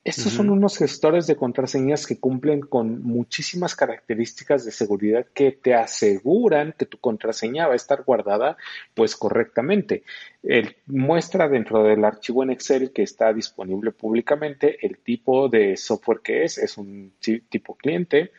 estos 0.06 0.32
son 0.34 0.50
unos 0.50 0.78
gestores 0.78 1.26
de 1.26 1.34
contraseñas 1.34 2.06
que 2.06 2.20
cumplen 2.20 2.60
con 2.60 3.02
muchísimas 3.02 3.74
características 3.74 4.64
de 4.64 4.70
seguridad 4.70 5.26
que 5.34 5.50
te 5.50 5.74
aseguran 5.74 6.76
que 6.78 6.86
tu 6.86 6.98
contraseña 6.98 7.66
va 7.66 7.72
a 7.72 7.76
estar 7.76 8.04
guardada 8.04 8.56
pues 8.94 9.16
correctamente. 9.16 10.04
El, 10.44 10.76
muestra 10.86 11.48
dentro 11.48 11.82
del 11.82 12.04
archivo 12.04 12.44
en 12.44 12.50
Excel 12.50 12.92
que 12.92 13.02
está 13.02 13.32
disponible 13.32 13.90
públicamente 13.90 14.78
el 14.86 14.98
tipo 14.98 15.48
de 15.48 15.76
software 15.76 16.20
que 16.22 16.44
es, 16.44 16.58
es 16.58 16.78
un 16.78 17.14
tipo 17.18 17.74
cliente. 17.74 18.30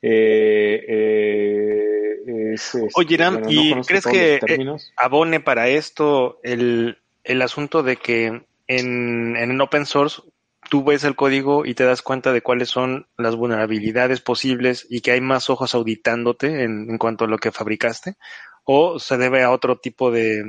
Eh, 0.00 0.84
eh, 0.88 2.54
Oye, 2.94 3.16
Ram, 3.18 3.42
¿y 3.46 3.74
crees 3.82 4.06
que 4.06 4.36
eh, 4.36 4.66
abone 4.96 5.40
para 5.40 5.68
esto 5.68 6.40
el, 6.42 6.96
el 7.24 7.42
asunto 7.42 7.82
de 7.82 7.96
que 7.96 8.42
en, 8.68 9.36
en 9.36 9.60
open 9.60 9.84
source 9.84 10.22
tú 10.70 10.84
ves 10.84 11.04
el 11.04 11.16
código 11.16 11.66
y 11.66 11.74
te 11.74 11.84
das 11.84 12.00
cuenta 12.00 12.32
de 12.32 12.42
cuáles 12.42 12.70
son 12.70 13.08
las 13.18 13.36
vulnerabilidades 13.36 14.20
posibles 14.22 14.86
y 14.88 15.02
que 15.02 15.10
hay 15.10 15.20
más 15.20 15.50
ojos 15.50 15.74
auditándote 15.74 16.62
en, 16.62 16.96
cuanto 16.96 17.24
a 17.24 17.28
lo 17.28 17.38
que 17.38 17.52
fabricaste, 17.52 18.16
o 18.64 18.98
se 18.98 19.18
debe 19.18 19.42
a 19.42 19.50
otro 19.50 19.78
tipo 19.78 20.10
de, 20.10 20.44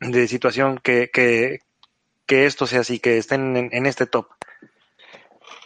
de 0.00 0.28
situación 0.28 0.78
que, 0.78 1.10
que, 1.12 1.60
que 2.26 2.46
esto 2.46 2.66
sea 2.66 2.80
así, 2.80 3.00
que 3.00 3.18
estén 3.18 3.70
en 3.72 3.86
este 3.86 4.06
top. 4.06 4.26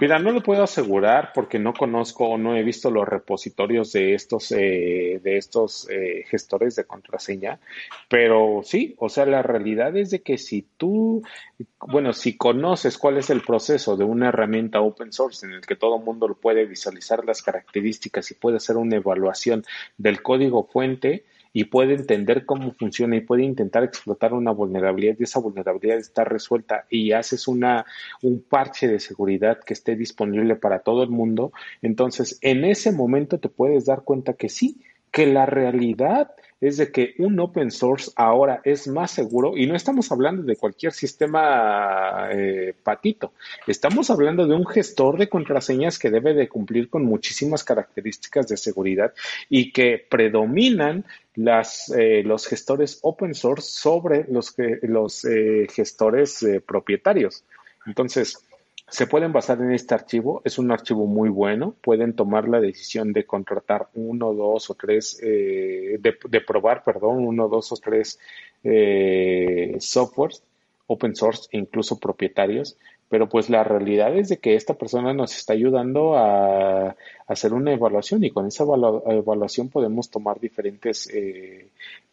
Mira, 0.04 0.18
no 0.18 0.32
lo 0.32 0.42
puedo 0.42 0.62
asegurar 0.62 1.32
porque 1.34 1.58
no 1.58 1.72
conozco 1.72 2.28
o 2.28 2.36
no 2.36 2.54
he 2.54 2.62
visto 2.62 2.90
los 2.90 3.08
repositorios 3.08 3.90
de 3.94 4.12
estos, 4.12 4.52
eh, 4.52 5.18
de 5.24 5.38
estos 5.38 5.88
eh, 5.88 6.26
gestores 6.28 6.76
de 6.76 6.84
contraseña, 6.84 7.58
pero 8.06 8.60
sí, 8.64 8.94
o 8.98 9.08
sea, 9.08 9.24
la 9.24 9.40
realidad 9.40 9.96
es 9.96 10.10
de 10.10 10.20
que 10.20 10.36
si 10.36 10.60
tú, 10.76 11.22
bueno, 11.78 12.12
si 12.12 12.36
conoces 12.36 12.98
cuál 12.98 13.16
es 13.16 13.30
el 13.30 13.40
proceso 13.40 13.96
de 13.96 14.04
una 14.04 14.28
herramienta 14.28 14.82
open 14.82 15.10
source 15.10 15.46
en 15.46 15.54
el 15.54 15.62
que 15.62 15.74
todo 15.74 15.96
el 15.96 16.04
mundo 16.04 16.36
puede 16.38 16.66
visualizar 16.66 17.24
las 17.24 17.40
características 17.40 18.30
y 18.30 18.34
puede 18.34 18.58
hacer 18.58 18.76
una 18.76 18.96
evaluación 18.96 19.64
del 19.96 20.20
código 20.20 20.64
fuente, 20.64 21.24
y 21.54 21.64
puede 21.64 21.94
entender 21.94 22.44
cómo 22.44 22.72
funciona 22.72 23.16
y 23.16 23.20
puede 23.20 23.44
intentar 23.44 23.84
explotar 23.84 24.34
una 24.34 24.50
vulnerabilidad 24.50 25.14
y 25.18 25.22
esa 25.22 25.40
vulnerabilidad 25.40 25.96
está 25.98 26.24
resuelta 26.24 26.84
y 26.90 27.12
haces 27.12 27.48
una, 27.48 27.86
un 28.22 28.42
parche 28.42 28.88
de 28.88 28.98
seguridad 28.98 29.60
que 29.60 29.72
esté 29.72 29.94
disponible 29.96 30.56
para 30.56 30.80
todo 30.80 31.04
el 31.04 31.10
mundo, 31.10 31.52
entonces 31.80 32.38
en 32.42 32.64
ese 32.64 32.90
momento 32.90 33.38
te 33.38 33.48
puedes 33.48 33.86
dar 33.86 34.02
cuenta 34.02 34.34
que 34.34 34.48
sí, 34.48 34.80
que 35.12 35.26
la 35.26 35.46
realidad 35.46 36.32
es 36.60 36.78
de 36.78 36.90
que 36.90 37.14
un 37.18 37.38
open 37.38 37.70
source 37.70 38.10
ahora 38.16 38.60
es 38.64 38.88
más 38.88 39.10
seguro 39.10 39.56
y 39.56 39.66
no 39.66 39.76
estamos 39.76 40.10
hablando 40.10 40.42
de 40.42 40.56
cualquier 40.56 40.92
sistema 40.92 42.30
eh, 42.32 42.74
patito, 42.82 43.32
estamos 43.66 44.10
hablando 44.10 44.46
de 44.46 44.54
un 44.54 44.66
gestor 44.66 45.18
de 45.18 45.28
contraseñas 45.28 45.98
que 45.98 46.10
debe 46.10 46.34
de 46.34 46.48
cumplir 46.48 46.88
con 46.88 47.04
muchísimas 47.04 47.62
características 47.64 48.48
de 48.48 48.56
seguridad 48.56 49.12
y 49.48 49.72
que 49.72 50.04
predominan 50.08 51.04
las, 51.34 51.90
eh, 51.90 52.22
los 52.24 52.46
gestores 52.46 52.98
open 53.02 53.34
source 53.34 53.68
sobre 53.68 54.24
los, 54.28 54.54
los 54.82 55.24
eh, 55.24 55.66
gestores 55.70 56.44
propietarios. 56.66 57.44
Entonces, 57.86 58.44
se 58.88 59.06
pueden 59.06 59.32
basar 59.32 59.60
en 59.60 59.72
este 59.72 59.94
archivo, 59.94 60.42
es 60.44 60.58
un 60.58 60.70
archivo 60.70 61.06
muy 61.06 61.28
bueno, 61.28 61.74
pueden 61.80 62.14
tomar 62.14 62.48
la 62.48 62.60
decisión 62.60 63.12
de 63.12 63.24
contratar 63.24 63.88
uno, 63.94 64.34
dos 64.34 64.70
o 64.70 64.74
tres, 64.74 65.18
eh, 65.22 65.98
de, 65.98 66.40
probar, 66.40 66.84
perdón, 66.84 67.24
uno, 67.24 67.48
dos 67.48 67.72
o 67.72 67.76
tres 67.76 68.18
eh, 68.62 69.76
softwares 69.80 70.42
open 70.86 71.16
source, 71.16 71.48
incluso 71.52 71.98
propietarios, 71.98 72.76
pero 73.08 73.28
pues 73.28 73.48
la 73.48 73.64
realidad 73.64 74.14
es 74.16 74.28
de 74.28 74.36
que 74.36 74.54
esta 74.54 74.74
persona 74.74 75.14
nos 75.14 75.34
está 75.34 75.54
ayudando 75.54 76.16
a, 76.16 76.94
hacer 77.26 77.52
una 77.52 77.72
evaluación 77.72 78.22
y 78.24 78.30
con 78.30 78.46
esa 78.46 78.64
evaluación 78.64 79.68
podemos 79.68 80.10
tomar 80.10 80.40
diferentes 80.40 81.08
eh, 81.12 81.68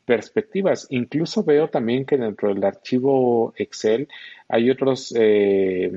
perspectivas. 0.05 0.87
Incluso 0.89 1.43
veo 1.43 1.67
también 1.69 2.05
que 2.05 2.17
dentro 2.17 2.49
del 2.49 2.63
archivo 2.63 3.53
Excel 3.57 4.07
hay 4.47 4.69
otros 4.69 5.13
eh, 5.17 5.91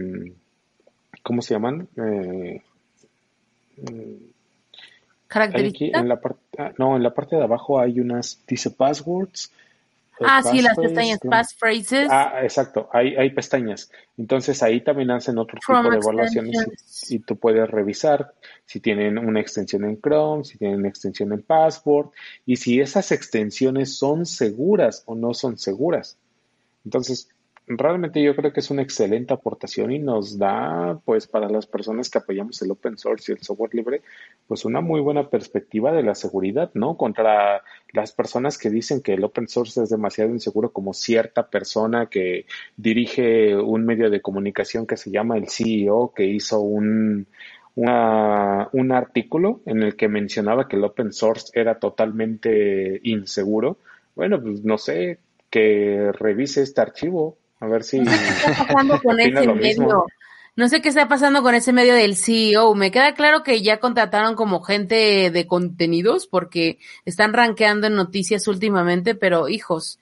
¿cómo 1.24 1.42
se 1.42 1.54
llaman? 1.54 1.88
Eh, 1.96 2.62
¿Características? 5.26 6.02
En 6.02 6.08
la 6.08 6.20
parte, 6.20 6.40
ah, 6.58 6.72
no, 6.78 6.96
en 6.96 7.02
la 7.02 7.12
parte 7.12 7.34
de 7.34 7.42
abajo 7.42 7.80
hay 7.80 7.98
unas, 7.98 8.40
dice 8.46 8.70
passwords. 8.70 9.50
Ah, 10.20 10.42
sí, 10.42 10.62
las 10.62 10.76
pestañas, 10.76 11.18
passphrases. 11.28 12.08
Ah, 12.10 12.40
exacto, 12.42 12.88
hay, 12.92 13.16
hay 13.16 13.30
pestañas. 13.30 13.90
Entonces 14.16 14.62
ahí 14.62 14.80
también 14.80 15.10
hacen 15.10 15.38
otro 15.38 15.58
tipo 15.58 15.90
de 15.90 15.96
evaluaciones 15.96 17.10
y, 17.10 17.18
tú 17.18 17.36
puedes 17.36 17.68
revisar 17.68 18.34
si 18.64 18.80
tienen 18.80 19.18
una 19.18 19.40
extensión 19.40 19.84
en 19.84 20.00
Chrome, 20.00 20.44
si 20.44 20.58
tienen 20.58 20.80
una 20.80 20.88
extensión 20.88 21.32
en 21.32 21.42
Password 21.42 22.10
y 22.46 22.56
si 22.56 22.80
esas 22.80 23.10
extensiones 23.12 23.96
son 23.96 24.26
seguras 24.26 25.02
o 25.06 25.14
no 25.14 25.34
son 25.34 25.58
seguras. 25.58 26.16
Entonces, 26.84 27.28
realmente 27.66 28.22
yo 28.22 28.36
creo 28.36 28.52
que 28.52 28.60
es 28.60 28.70
una 28.70 28.82
excelente 28.82 29.32
aportación 29.32 29.92
y 29.92 29.98
nos 29.98 30.38
da, 30.38 31.00
pues, 31.04 31.26
para 31.26 31.48
las 31.48 31.66
personas 31.66 32.10
que 32.10 32.18
apoyamos 32.18 32.60
el 32.62 32.70
open 32.70 32.98
source 32.98 33.32
y 33.32 33.34
el 33.34 33.42
software 33.42 33.74
libre, 33.74 34.02
pues 34.46 34.64
una 34.64 34.80
muy 34.80 35.00
buena 35.00 35.30
perspectiva 35.30 35.92
de 35.92 36.02
la 36.02 36.14
seguridad, 36.14 36.70
¿no? 36.74 36.96
Contra 36.96 37.62
las 37.92 38.12
personas 38.12 38.58
que 38.58 38.70
dicen 38.70 39.00
que 39.00 39.14
el 39.14 39.24
open 39.24 39.48
source 39.48 39.82
es 39.82 39.90
demasiado 39.90 40.30
inseguro, 40.30 40.72
como 40.72 40.92
cierta 40.92 41.48
persona 41.48 42.06
que 42.06 42.46
dirige 42.76 43.56
un 43.56 43.86
medio 43.86 44.10
de 44.10 44.20
comunicación 44.20 44.86
que 44.86 44.96
se 44.96 45.10
llama 45.10 45.36
el 45.38 45.48
CEO, 45.48 46.12
que 46.14 46.26
hizo 46.26 46.60
un, 46.60 47.26
un 47.76 48.92
artículo 48.92 49.62
en 49.66 49.82
el 49.82 49.96
que 49.96 50.08
mencionaba 50.08 50.68
que 50.68 50.76
el 50.76 50.84
open 50.84 51.12
source 51.12 51.50
era 51.54 51.78
totalmente 51.78 53.00
inseguro. 53.04 53.78
Bueno, 54.14 54.40
pues 54.40 54.64
no 54.64 54.78
sé, 54.78 55.18
que 55.50 56.10
revise 56.12 56.62
este 56.62 56.80
archivo, 56.80 57.38
a 57.60 57.66
ver 57.66 57.84
si. 57.84 58.00
No 58.00 58.10
sé 58.10 58.18
qué 58.18 58.50
está 58.50 58.66
pasando 58.66 59.00
con 59.02 59.20
ese 59.20 59.46
medio. 59.54 60.06
No 60.56 60.68
sé 60.68 60.80
qué 60.80 60.88
está 60.88 61.08
pasando 61.08 61.42
con 61.42 61.54
ese 61.56 61.72
medio 61.72 61.94
del 61.94 62.16
CEO. 62.16 62.74
Me 62.76 62.92
queda 62.92 63.14
claro 63.14 63.42
que 63.42 63.60
ya 63.60 63.80
contrataron 63.80 64.36
como 64.36 64.62
gente 64.62 65.30
de 65.32 65.46
contenidos 65.46 66.28
porque 66.28 66.78
están 67.04 67.32
rankeando 67.32 67.88
en 67.88 67.96
noticias 67.96 68.46
últimamente, 68.46 69.16
pero 69.16 69.48
hijos, 69.48 69.98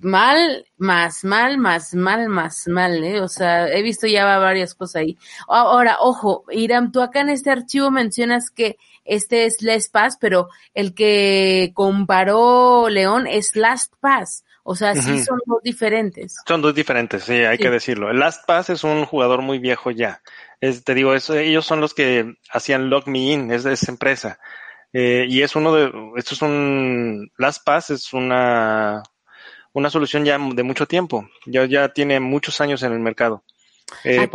mal, 0.00 0.66
más 0.76 1.24
mal, 1.24 1.58
más 1.58 1.94
mal, 1.94 2.28
más 2.28 2.68
mal, 2.68 3.02
¿eh? 3.02 3.20
O 3.20 3.28
sea, 3.28 3.68
he 3.68 3.82
visto 3.82 4.06
ya 4.06 4.38
varias 4.38 4.74
cosas 4.74 4.96
ahí. 5.02 5.18
Ahora, 5.48 5.96
ojo, 6.00 6.44
Iram, 6.50 6.92
tú 6.92 7.00
acá 7.00 7.20
en 7.20 7.30
este 7.30 7.50
archivo 7.50 7.90
mencionas 7.90 8.50
que 8.50 8.78
este 9.04 9.46
es 9.46 9.62
LastPass, 9.62 10.16
pero 10.20 10.48
el 10.74 10.94
que 10.94 11.72
comparó 11.74 12.88
León 12.88 13.26
es 13.26 13.56
LastPass. 13.56 14.44
O 14.64 14.76
sea, 14.76 14.94
sí 14.94 15.18
son 15.24 15.40
dos 15.44 15.60
diferentes. 15.62 16.36
Son 16.46 16.62
dos 16.62 16.74
diferentes, 16.74 17.24
sí, 17.24 17.32
hay 17.32 17.58
que 17.58 17.70
decirlo. 17.70 18.10
El 18.10 18.20
LastPass 18.20 18.70
es 18.70 18.84
un 18.84 19.04
jugador 19.04 19.42
muy 19.42 19.58
viejo 19.58 19.90
ya. 19.90 20.22
Es, 20.60 20.84
te 20.84 20.94
digo, 20.94 21.14
eso, 21.14 21.36
ellos 21.36 21.66
son 21.66 21.80
los 21.80 21.94
que 21.94 22.34
hacían 22.50 22.88
Log 22.88 23.08
Me 23.08 23.32
In, 23.32 23.50
es 23.50 23.64
de 23.64 23.72
esa 23.72 23.90
empresa. 23.90 24.38
Eh, 24.92 25.26
y 25.28 25.42
es 25.42 25.56
uno 25.56 25.74
de, 25.74 25.90
esto 26.16 26.34
es 26.34 26.42
un, 26.42 27.32
LastPass 27.38 27.90
es 27.90 28.12
una, 28.12 29.02
una 29.72 29.90
solución 29.90 30.24
ya 30.24 30.38
de 30.38 30.62
mucho 30.62 30.86
tiempo. 30.86 31.28
Ya, 31.46 31.64
ya 31.64 31.88
tiene 31.92 32.20
muchos 32.20 32.60
años 32.60 32.84
en 32.84 32.92
el 32.92 33.00
mercado. 33.00 33.42
Eh, 34.04 34.28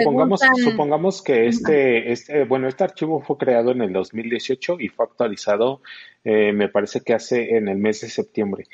supongamos, 0.00 0.40
supongamos 0.64 1.22
que 1.22 1.46
este, 1.46 2.12
este, 2.12 2.44
bueno, 2.44 2.68
este 2.68 2.84
archivo 2.84 3.22
fue 3.22 3.36
creado 3.36 3.70
en 3.70 3.82
el 3.82 3.92
2018 3.92 4.78
y 4.80 4.88
fue 4.88 5.06
actualizado, 5.06 5.80
eh, 6.24 6.52
me 6.52 6.68
parece 6.68 7.00
que 7.02 7.14
hace 7.14 7.56
en 7.56 7.68
el 7.68 7.78
mes 7.78 8.00
de 8.00 8.08
septiembre 8.08 8.66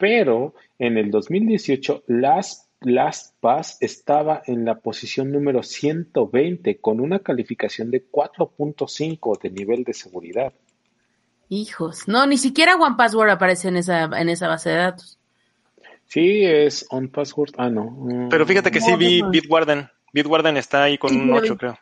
pero 0.00 0.54
en 0.78 0.96
el 0.96 1.10
2018 1.10 2.04
LastPass 2.80 3.76
estaba 3.80 4.42
en 4.46 4.64
la 4.64 4.78
posición 4.78 5.30
número 5.30 5.62
120 5.62 6.78
con 6.80 7.00
una 7.00 7.18
calificación 7.18 7.90
de 7.90 8.10
4.5 8.10 9.38
de 9.40 9.50
nivel 9.50 9.84
de 9.84 9.92
seguridad. 9.92 10.54
Hijos, 11.50 12.08
no, 12.08 12.26
ni 12.26 12.38
siquiera 12.38 12.76
OnePassword 12.76 13.28
aparece 13.28 13.68
en 13.68 13.76
esa, 13.76 14.04
en 14.04 14.30
esa 14.30 14.48
base 14.48 14.70
de 14.70 14.76
datos. 14.76 15.18
Sí, 16.06 16.44
es 16.44 16.86
OnePassword, 16.88 17.50
ah, 17.58 17.68
no. 17.68 18.28
Pero 18.30 18.46
fíjate 18.46 18.70
que 18.70 18.80
sí 18.80 18.96
vi 18.96 19.20
Bitwarden. 19.22 19.90
Bitwarden 20.14 20.56
está 20.56 20.84
ahí 20.84 20.96
con 20.96 21.14
un 21.14 21.30
8, 21.30 21.56
creo. 21.58 21.78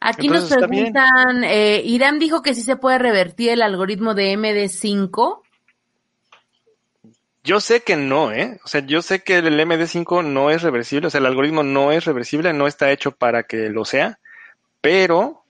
Aquí 0.00 0.28
nos 0.28 0.52
preguntan, 0.52 1.44
eh, 1.44 1.80
Irán 1.82 2.18
dijo 2.18 2.42
que 2.42 2.54
sí 2.54 2.60
se 2.60 2.76
puede 2.76 2.98
revertir 2.98 3.48
el 3.50 3.62
algoritmo 3.62 4.14
de 4.14 4.36
MD5 4.36 5.43
yo 7.44 7.60
sé 7.60 7.82
que 7.82 7.96
no, 7.96 8.32
¿eh? 8.32 8.58
O 8.64 8.68
sea, 8.68 8.80
yo 8.80 9.02
sé 9.02 9.22
que 9.22 9.36
el 9.38 9.60
MD5 9.60 10.24
no 10.24 10.50
es 10.50 10.62
reversible, 10.62 11.08
o 11.08 11.10
sea, 11.10 11.20
el 11.20 11.26
algoritmo 11.26 11.62
no 11.62 11.92
es 11.92 12.06
reversible, 12.06 12.52
no 12.54 12.66
está 12.66 12.90
hecho 12.90 13.12
para 13.12 13.44
que 13.44 13.68
lo 13.68 13.84
sea, 13.84 14.18
pero 14.80 15.44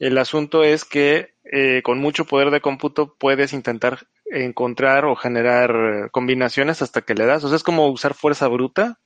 el 0.00 0.18
asunto 0.18 0.64
es 0.64 0.84
que 0.84 1.34
eh, 1.44 1.82
con 1.84 1.98
mucho 1.98 2.24
poder 2.26 2.50
de 2.50 2.60
cómputo 2.60 3.14
puedes 3.18 3.52
intentar 3.52 4.06
encontrar 4.26 5.04
o 5.04 5.14
generar 5.16 6.10
combinaciones 6.10 6.82
hasta 6.82 7.02
que 7.02 7.14
le 7.14 7.26
das. 7.26 7.44
O 7.44 7.48
sea, 7.48 7.56
es 7.56 7.62
como 7.62 7.88
usar 7.88 8.14
fuerza 8.14 8.48
bruta. 8.48 8.98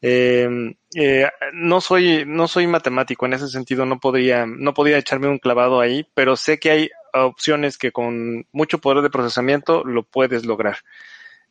Em, 0.00 0.74
eh, 0.94 1.28
no 1.52 1.80
soy 1.80 2.24
no 2.24 2.46
soy 2.46 2.68
matemático 2.68 3.26
en 3.26 3.32
ese 3.32 3.48
sentido, 3.48 3.84
no 3.84 3.98
podría 3.98 4.46
no 4.46 4.72
podría 4.74 4.98
echarme 4.98 5.26
un 5.28 5.38
clavado 5.38 5.80
ahí, 5.80 6.06
pero 6.14 6.36
sé 6.36 6.58
que 6.60 6.70
hay 6.70 6.90
opciones 7.12 7.78
que 7.78 7.90
con 7.90 8.46
mucho 8.52 8.78
poder 8.78 9.02
de 9.02 9.10
procesamiento 9.10 9.82
lo 9.84 10.04
puedes 10.04 10.46
lograr. 10.46 10.78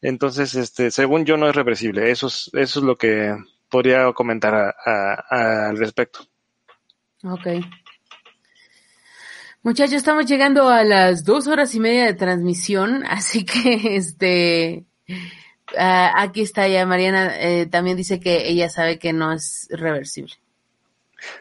Entonces, 0.01 0.55
este, 0.55 0.91
según 0.91 1.25
yo 1.25 1.37
no 1.37 1.49
es 1.49 1.55
reversible. 1.55 2.11
Eso 2.11 2.27
es, 2.27 2.49
eso 2.53 2.79
es 2.79 2.85
lo 2.85 2.95
que 2.95 3.35
podría 3.69 4.11
comentar 4.13 4.75
al 5.29 5.77
respecto. 5.77 6.19
Ok. 7.23 7.47
Muchachos, 9.63 9.95
estamos 9.95 10.25
llegando 10.27 10.69
a 10.69 10.83
las 10.83 11.25
dos 11.25 11.47
horas 11.47 11.75
y 11.75 11.79
media 11.79 12.05
de 12.05 12.13
transmisión, 12.13 13.03
así 13.09 13.43
que 13.43 13.97
este, 13.97 14.85
aquí 15.75 16.41
está 16.41 16.67
ya 16.67 16.85
Mariana, 16.85 17.35
eh, 17.39 17.65
también 17.65 17.97
dice 17.97 18.19
que 18.19 18.47
ella 18.47 18.69
sabe 18.69 18.99
que 18.99 19.13
no 19.13 19.33
es 19.33 19.67
reversible. 19.71 20.35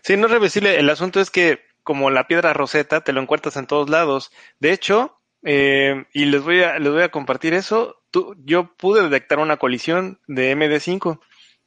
Sí, 0.02 0.16
no 0.16 0.26
es 0.26 0.32
reversible. 0.32 0.78
El 0.78 0.90
asunto 0.90 1.20
es 1.20 1.30
que 1.30 1.60
como 1.82 2.10
la 2.10 2.26
piedra 2.26 2.52
roseta 2.52 3.02
te 3.02 3.12
lo 3.12 3.20
encuentras 3.20 3.56
en 3.56 3.66
todos 3.66 3.88
lados. 3.88 4.32
De 4.58 4.72
hecho, 4.72 5.20
eh, 5.44 6.06
y 6.12 6.24
les 6.24 6.42
voy 6.42 6.62
a, 6.62 6.80
les 6.80 6.92
voy 6.92 7.02
a 7.02 7.10
compartir 7.10 7.54
eso. 7.54 7.95
Yo 8.44 8.74
pude 8.76 9.02
detectar 9.02 9.38
una 9.38 9.56
colisión 9.56 10.20
de 10.26 10.56
MD5. 10.56 11.20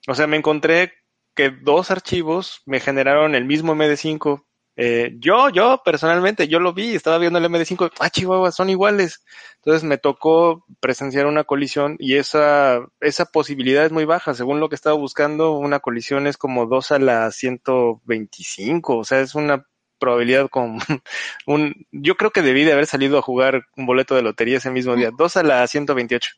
O 0.08 0.16
sea, 0.16 0.28
me 0.28 0.38
encontré 0.38 0.94
que 1.36 1.50
dos 1.52 1.92
archivos 1.92 2.62
me 2.66 2.80
generaron 2.80 3.36
el 3.36 3.46
mismo 3.46 3.76
MD5. 3.76 4.44
Eh, 4.82 5.16
yo, 5.20 5.50
yo 5.50 5.82
personalmente, 5.84 6.48
yo 6.48 6.60
lo 6.60 6.74
vi, 6.74 6.96
estaba 6.96 7.18
viendo 7.18 7.38
el 7.38 7.46
MD5, 7.46 7.92
ah, 8.00 8.10
chihuahua, 8.10 8.52
son 8.52 8.70
iguales. 8.70 9.24
Entonces 9.58 9.84
me 9.84 9.98
tocó 9.98 10.66
presenciar 10.80 11.26
una 11.26 11.44
colisión 11.44 11.98
y 12.00 12.16
esa, 12.16 12.80
esa 13.02 13.26
posibilidad 13.26 13.86
es 13.86 13.92
muy 13.92 14.06
baja. 14.06 14.34
Según 14.34 14.60
lo 14.60 14.70
que 14.70 14.76
estaba 14.76 14.96
buscando, 14.96 15.52
una 15.52 15.80
colisión 15.80 16.28
es 16.28 16.38
como 16.38 16.66
2 16.66 16.92
a 16.92 17.00
la 17.00 17.32
125, 17.32 18.98
o 18.98 19.04
sea, 19.04 19.20
es 19.20 19.36
una 19.36 19.66
probabilidad 20.00 20.50
con 20.50 20.80
un, 21.46 21.86
yo 21.92 22.16
creo 22.16 22.32
que 22.32 22.42
debí 22.42 22.64
de 22.64 22.74
haber 22.74 22.86
salido 22.86 23.18
a 23.18 23.22
jugar 23.22 23.66
un 23.76 23.86
boleto 23.86 24.16
de 24.16 24.22
lotería 24.22 24.58
ese 24.58 24.72
mismo 24.72 24.96
día, 24.96 25.12
dos 25.16 25.38
a 25.38 25.44
la 25.44 25.66
128. 25.68 26.32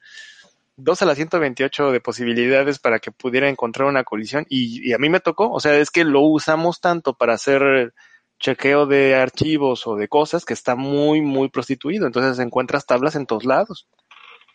Dos 0.78 1.02
a 1.02 1.06
la 1.06 1.16
128 1.16 1.92
de 1.92 2.02
posibilidades 2.02 2.80
para 2.80 3.00
que 3.00 3.12
pudiera 3.12 3.50
encontrar 3.50 3.88
una 3.88 4.04
colisión 4.04 4.46
y, 4.50 4.94
a 4.94 4.98
mí 4.98 5.10
me 5.10 5.20
tocó, 5.20 5.52
o 5.52 5.60
sea, 5.60 5.78
es 5.78 5.92
que 5.92 6.04
lo 6.04 6.22
usamos 6.22 6.82
tanto 6.82 7.14
para 7.14 7.34
hacer 7.34 7.94
chequeo 8.40 8.88
de 8.88 9.16
archivos 9.16 9.86
o 9.86 9.96
de 9.96 10.08
cosas 10.08 10.44
que 10.44 10.54
está 10.54 10.76
muy, 10.76 11.22
muy 11.22 11.50
prostituido. 11.50 12.08
Entonces 12.08 12.40
encuentras 12.40 12.86
tablas 12.86 13.16
en 13.16 13.28
todos 13.28 13.46
lados. 13.46 13.88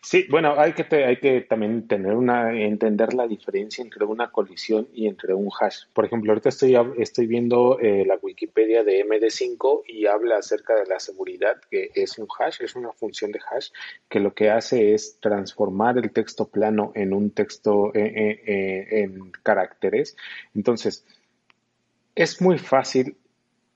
Sí, 0.09 0.25
bueno, 0.29 0.57
hay 0.57 0.71
que, 0.71 1.03
hay 1.03 1.17
que 1.17 1.41
también 1.41 1.85
tener 1.85 2.13
una, 2.13 2.57
entender 2.57 3.13
la 3.13 3.27
diferencia 3.27 3.81
entre 3.81 4.05
una 4.05 4.31
colisión 4.31 4.87
y 4.93 5.07
entre 5.07 5.33
un 5.33 5.49
hash. 5.59 5.79
Por 5.91 6.05
ejemplo, 6.05 6.31
ahorita 6.31 6.47
estoy, 6.47 6.77
estoy 6.97 7.27
viendo 7.27 7.77
eh, 7.81 8.05
la 8.05 8.17
Wikipedia 8.21 8.85
de 8.85 9.05
MD5 9.05 9.81
y 9.85 10.05
habla 10.05 10.37
acerca 10.37 10.75
de 10.75 10.85
la 10.85 11.01
seguridad, 11.01 11.59
que 11.69 11.91
es 11.93 12.17
un 12.19 12.27
hash, 12.39 12.61
es 12.61 12.77
una 12.77 12.93
función 12.93 13.33
de 13.33 13.41
hash, 13.51 13.67
que 14.07 14.21
lo 14.21 14.33
que 14.33 14.49
hace 14.49 14.93
es 14.93 15.19
transformar 15.19 15.97
el 15.97 16.09
texto 16.11 16.47
plano 16.47 16.93
en 16.95 17.11
un 17.11 17.31
texto 17.31 17.93
eh, 17.93 18.41
eh, 18.47 19.01
en 19.03 19.33
caracteres. 19.43 20.15
Entonces, 20.55 21.05
es 22.15 22.41
muy 22.41 22.57
fácil 22.57 23.17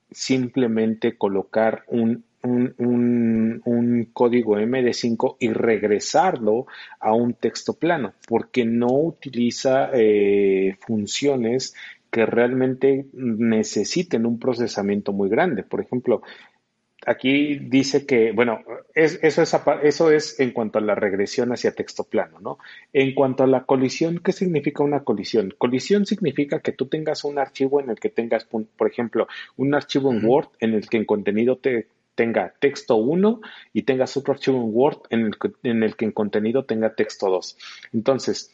simplemente 0.10 1.18
colocar 1.18 1.84
un, 1.88 2.24
un, 2.44 2.74
un- 2.78 3.62
un 3.66 4.06
código 4.14 4.58
MD5 4.60 5.38
y 5.40 5.50
regresarlo 5.54 6.66
a 7.00 7.14
un 7.14 7.34
texto 7.34 7.74
plano, 7.74 8.14
porque 8.28 8.66
no 8.66 8.88
utiliza 8.94 9.90
eh, 9.94 10.76
funciones 10.86 11.76
que 12.10 12.26
realmente 12.26 13.06
necesiten 13.14 14.26
un 14.26 14.38
procesamiento 14.40 15.14
muy 15.14 15.30
grande. 15.30 15.64
Por 15.64 15.80
ejemplo, 15.82 16.22
aquí 17.06 17.56
dice 17.58 18.06
que, 18.06 18.32
bueno, 18.32 18.60
es- 18.94 19.20
eso, 19.24 19.42
es, 19.42 19.56
eso 19.84 20.12
es 20.12 20.40
en 20.40 20.52
cuanto 20.52 20.78
a 20.78 20.82
la 20.82 20.94
regresión 20.96 21.52
hacia 21.52 21.74
texto 21.74 22.04
plano, 22.04 22.40
¿no? 22.40 22.58
En 22.94 23.14
cuanto 23.16 23.44
a 23.44 23.48
la 23.48 23.64
colisión, 23.66 24.20
¿qué 24.24 24.32
significa 24.32 24.84
una 24.84 25.04
colisión? 25.04 25.54
Colisión 25.58 26.06
significa 26.06 26.60
que 26.60 26.74
tú 26.74 26.88
tengas 26.88 27.24
un 27.24 27.40
archivo 27.40 27.80
en 27.82 27.90
el 27.90 28.00
que 28.00 28.10
tengas, 28.10 28.46
por 28.46 28.88
ejemplo, 28.88 29.28
un 29.58 29.74
archivo 29.74 30.12
en 30.12 30.24
Word 30.26 30.50
en 30.60 30.74
el 30.76 30.88
que 30.90 30.98
en 30.98 31.06
contenido 31.06 31.58
te 31.58 31.88
tenga 32.16 32.54
texto 32.60 32.96
1 32.96 33.42
y 33.74 33.84
tengas 33.84 34.16
otro 34.18 34.34
archivo 34.34 34.58
en 34.58 34.70
Word 34.74 35.00
en 35.10 35.22
el 35.28 35.38
que, 35.38 35.52
en 35.64 35.84
el 35.84 35.96
que 35.96 36.06
en 36.06 36.12
contenido 36.12 36.66
tenga 36.66 36.94
texto 36.96 37.30
2. 37.30 37.58
Entonces, 37.94 38.52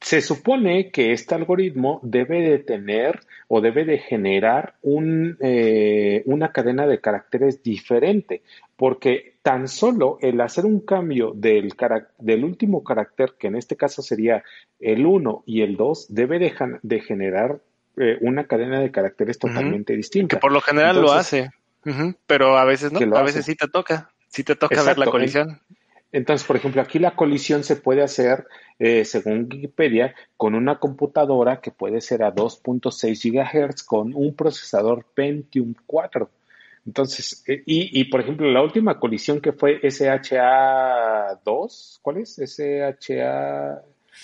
se 0.00 0.20
supone 0.20 0.90
que 0.92 1.12
este 1.12 1.34
algoritmo 1.34 1.98
debe 2.04 2.40
de 2.42 2.58
tener 2.60 3.18
o 3.48 3.60
debe 3.60 3.84
de 3.84 3.98
generar 3.98 4.74
un, 4.82 5.36
eh, 5.40 6.22
una 6.26 6.52
cadena 6.52 6.86
de 6.86 7.00
caracteres 7.00 7.62
diferente, 7.64 8.42
porque 8.76 9.34
tan 9.42 9.66
solo 9.66 10.18
el 10.20 10.40
hacer 10.40 10.66
un 10.66 10.80
cambio 10.80 11.32
del, 11.34 11.74
carac- 11.76 12.10
del 12.18 12.44
último 12.44 12.84
carácter, 12.84 13.34
que 13.38 13.48
en 13.48 13.56
este 13.56 13.74
caso 13.76 14.02
sería 14.02 14.44
el 14.78 15.04
1 15.04 15.42
y 15.46 15.62
el 15.62 15.76
2, 15.76 16.14
debe 16.14 16.38
de, 16.38 16.52
de 16.82 17.00
generar 17.00 17.58
eh, 17.96 18.18
una 18.20 18.44
cadena 18.44 18.80
de 18.80 18.92
caracteres 18.92 19.38
totalmente 19.40 19.96
distinta. 19.96 20.36
Que 20.36 20.40
por 20.40 20.52
lo 20.52 20.60
general 20.60 20.96
lo 20.96 21.02
Entonces, 21.02 21.50
Pero 22.26 22.58
a 22.58 22.64
veces 22.64 22.92
no. 22.92 23.16
A 23.16 23.22
veces 23.22 23.44
sí 23.44 23.54
te 23.54 23.68
toca. 23.68 24.10
Sí 24.28 24.42
te 24.44 24.56
toca 24.56 24.82
ver 24.82 24.98
la 24.98 25.06
colisión. 25.06 25.60
Entonces, 26.10 26.46
por 26.46 26.56
ejemplo, 26.56 26.80
aquí 26.80 26.98
la 26.98 27.14
colisión 27.14 27.64
se 27.64 27.76
puede 27.76 28.00
hacer, 28.02 28.46
eh, 28.78 29.04
según 29.04 29.46
Wikipedia, 29.50 30.14
con 30.38 30.54
una 30.54 30.78
computadora 30.78 31.60
que 31.60 31.70
puede 31.70 32.00
ser 32.00 32.22
a 32.22 32.34
2.6 32.34 33.30
GHz 33.30 33.82
con 33.82 34.14
un 34.14 34.34
procesador 34.34 35.04
Pentium 35.14 35.74
4. 35.86 36.30
Entonces, 36.86 37.44
eh, 37.46 37.62
y, 37.66 38.00
y, 38.00 38.04
por 38.04 38.22
ejemplo, 38.22 38.50
la 38.50 38.62
última 38.62 38.98
colisión 38.98 39.42
que 39.42 39.52
fue 39.52 39.82
SHA-2, 39.82 41.98
¿cuál 42.00 42.16
es? 42.18 42.38
SHA... 42.38 43.82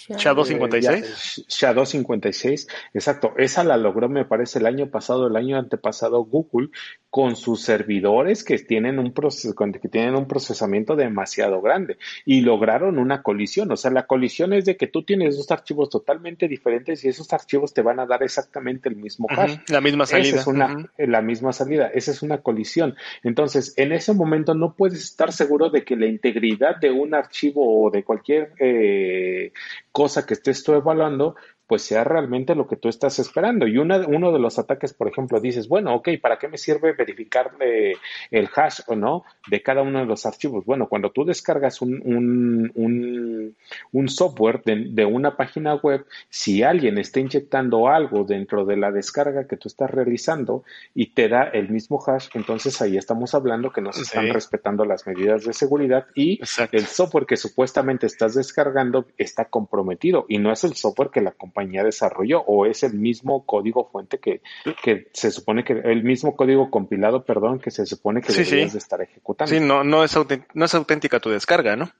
Shadow 0.08 0.44
Eh, 0.44 0.48
56. 0.48 1.36
ya, 1.36 1.44
Shadow 1.48 1.86
56, 1.86 2.66
exacto. 2.92 3.32
Esa 3.38 3.64
la 3.64 3.76
logró, 3.76 4.08
me 4.08 4.24
parece, 4.24 4.58
el 4.58 4.66
año 4.66 4.90
pasado, 4.90 5.26
el 5.26 5.36
año 5.36 5.56
antepasado, 5.58 6.24
Google, 6.24 6.68
con 7.10 7.36
sus 7.36 7.62
servidores 7.62 8.42
que 8.44 8.58
tienen 8.58 8.98
un 8.98 9.14
proces- 9.14 9.54
que 9.80 9.88
tienen 9.88 10.14
un 10.16 10.26
procesamiento 10.26 10.96
demasiado 10.96 11.60
grande 11.62 11.96
y 12.24 12.40
lograron 12.40 12.98
una 12.98 13.22
colisión. 13.22 13.70
O 13.70 13.76
sea, 13.76 13.90
la 13.92 14.06
colisión 14.06 14.52
es 14.52 14.64
de 14.64 14.76
que 14.76 14.86
tú 14.88 15.04
tienes 15.04 15.36
dos 15.36 15.50
archivos 15.50 15.90
totalmente 15.90 16.48
diferentes 16.48 17.04
y 17.04 17.08
esos 17.08 17.32
archivos 17.32 17.72
te 17.72 17.82
van 17.82 18.00
a 18.00 18.06
dar 18.06 18.22
exactamente 18.22 18.88
el 18.88 18.96
mismo 18.96 19.26
hash. 19.30 19.56
La 19.68 19.80
misma 19.80 20.04
Esa 20.04 20.16
salida. 20.18 20.40
es 20.40 20.46
una, 20.46 20.74
Ujú. 20.74 20.88
la 20.98 21.22
misma 21.22 21.52
salida, 21.52 21.86
esa 21.94 22.10
es 22.10 22.22
una 22.22 22.38
colisión. 22.38 22.94
Entonces, 23.22 23.74
en 23.76 23.92
ese 23.92 24.12
momento 24.12 24.54
no 24.54 24.74
puedes 24.74 25.02
estar 25.02 25.32
seguro 25.32 25.70
de 25.70 25.84
que 25.84 25.96
la 25.96 26.06
integridad 26.06 26.76
de 26.76 26.90
un 26.90 27.14
archivo 27.14 27.84
o 27.84 27.90
de 27.90 28.02
cualquier 28.02 28.52
eh, 28.58 29.52
cosa 29.92 30.26
que 30.26 30.34
estés 30.34 30.62
tú 30.64 30.74
evaluando, 30.74 31.36
pues 31.66 31.82
sea 31.82 32.04
realmente 32.04 32.54
lo 32.54 32.66
que 32.66 32.76
tú 32.76 32.88
estás 32.88 33.18
esperando. 33.18 33.66
Y 33.66 33.78
una, 33.78 34.06
uno 34.06 34.32
de 34.32 34.38
los 34.38 34.58
ataques, 34.58 34.92
por 34.92 35.08
ejemplo, 35.08 35.40
dices, 35.40 35.68
bueno, 35.68 35.94
ok, 35.94 36.10
¿para 36.20 36.38
qué 36.38 36.48
me 36.48 36.58
sirve 36.58 36.92
verificar 36.92 37.52
eh, 37.60 37.94
el 38.30 38.48
hash 38.54 38.80
o 38.86 38.94
no 38.94 39.24
de 39.48 39.62
cada 39.62 39.82
uno 39.82 40.00
de 40.00 40.06
los 40.06 40.26
archivos? 40.26 40.64
Bueno, 40.64 40.88
cuando 40.88 41.10
tú 41.10 41.24
descargas 41.24 41.80
un, 41.80 42.00
un, 42.04 42.72
un, 42.74 43.56
un 43.92 44.08
software 44.08 44.62
de, 44.64 44.86
de 44.90 45.04
una 45.04 45.36
página 45.36 45.74
web, 45.76 46.04
si 46.28 46.62
alguien 46.62 46.98
está 46.98 47.20
inyectando 47.20 47.88
algo 47.88 48.24
dentro 48.24 48.64
de 48.64 48.76
la 48.76 48.90
descarga 48.90 49.46
que 49.46 49.56
tú 49.56 49.68
estás 49.68 49.90
realizando 49.90 50.64
y 50.94 51.06
te 51.14 51.28
da 51.28 51.44
el 51.44 51.70
mismo 51.70 52.02
hash, 52.06 52.28
entonces 52.34 52.80
ahí 52.82 52.96
estamos 52.96 53.34
hablando 53.34 53.70
que 53.70 53.80
no 53.80 53.92
se 53.92 54.02
están 54.02 54.24
Sí. 54.26 54.32
respetando 54.32 54.84
las 54.84 55.06
medidas 55.06 55.44
de 55.44 55.52
seguridad 55.52 56.06
y 56.14 56.34
Exacto. 56.34 56.76
el 56.76 56.84
software 56.84 57.26
que 57.26 57.36
supuestamente 57.36 58.06
estás 58.06 58.34
descargando 58.34 59.06
está 59.18 59.46
comprometido 59.46 60.24
y 60.28 60.38
no 60.38 60.52
es 60.52 60.64
el 60.64 60.74
software 60.74 61.10
que 61.10 61.20
la 61.20 61.32
compañía 61.54 61.84
desarrolló 61.84 62.40
o 62.40 62.66
es 62.66 62.82
el 62.82 62.94
mismo 62.94 63.46
código 63.46 63.88
fuente 63.90 64.18
que, 64.18 64.42
que 64.82 65.08
se 65.12 65.30
supone 65.30 65.62
que 65.62 65.72
el 65.72 66.02
mismo 66.02 66.34
código 66.34 66.68
compilado, 66.70 67.24
perdón, 67.24 67.60
que 67.60 67.70
se 67.70 67.86
supone 67.86 68.20
que 68.20 68.32
Sí, 68.32 68.42
deberías 68.42 68.70
sí. 68.70 68.74
de 68.74 68.78
estar 68.78 69.00
ejecutando. 69.00 69.52
Sí, 69.52 69.60
no, 69.60 69.84
no, 69.84 70.02
es 70.02 70.16
no 70.54 70.64
es 70.64 70.74
auténtica 70.74 71.20
tu 71.20 71.30
descarga, 71.30 71.76
¿no? 71.76 71.90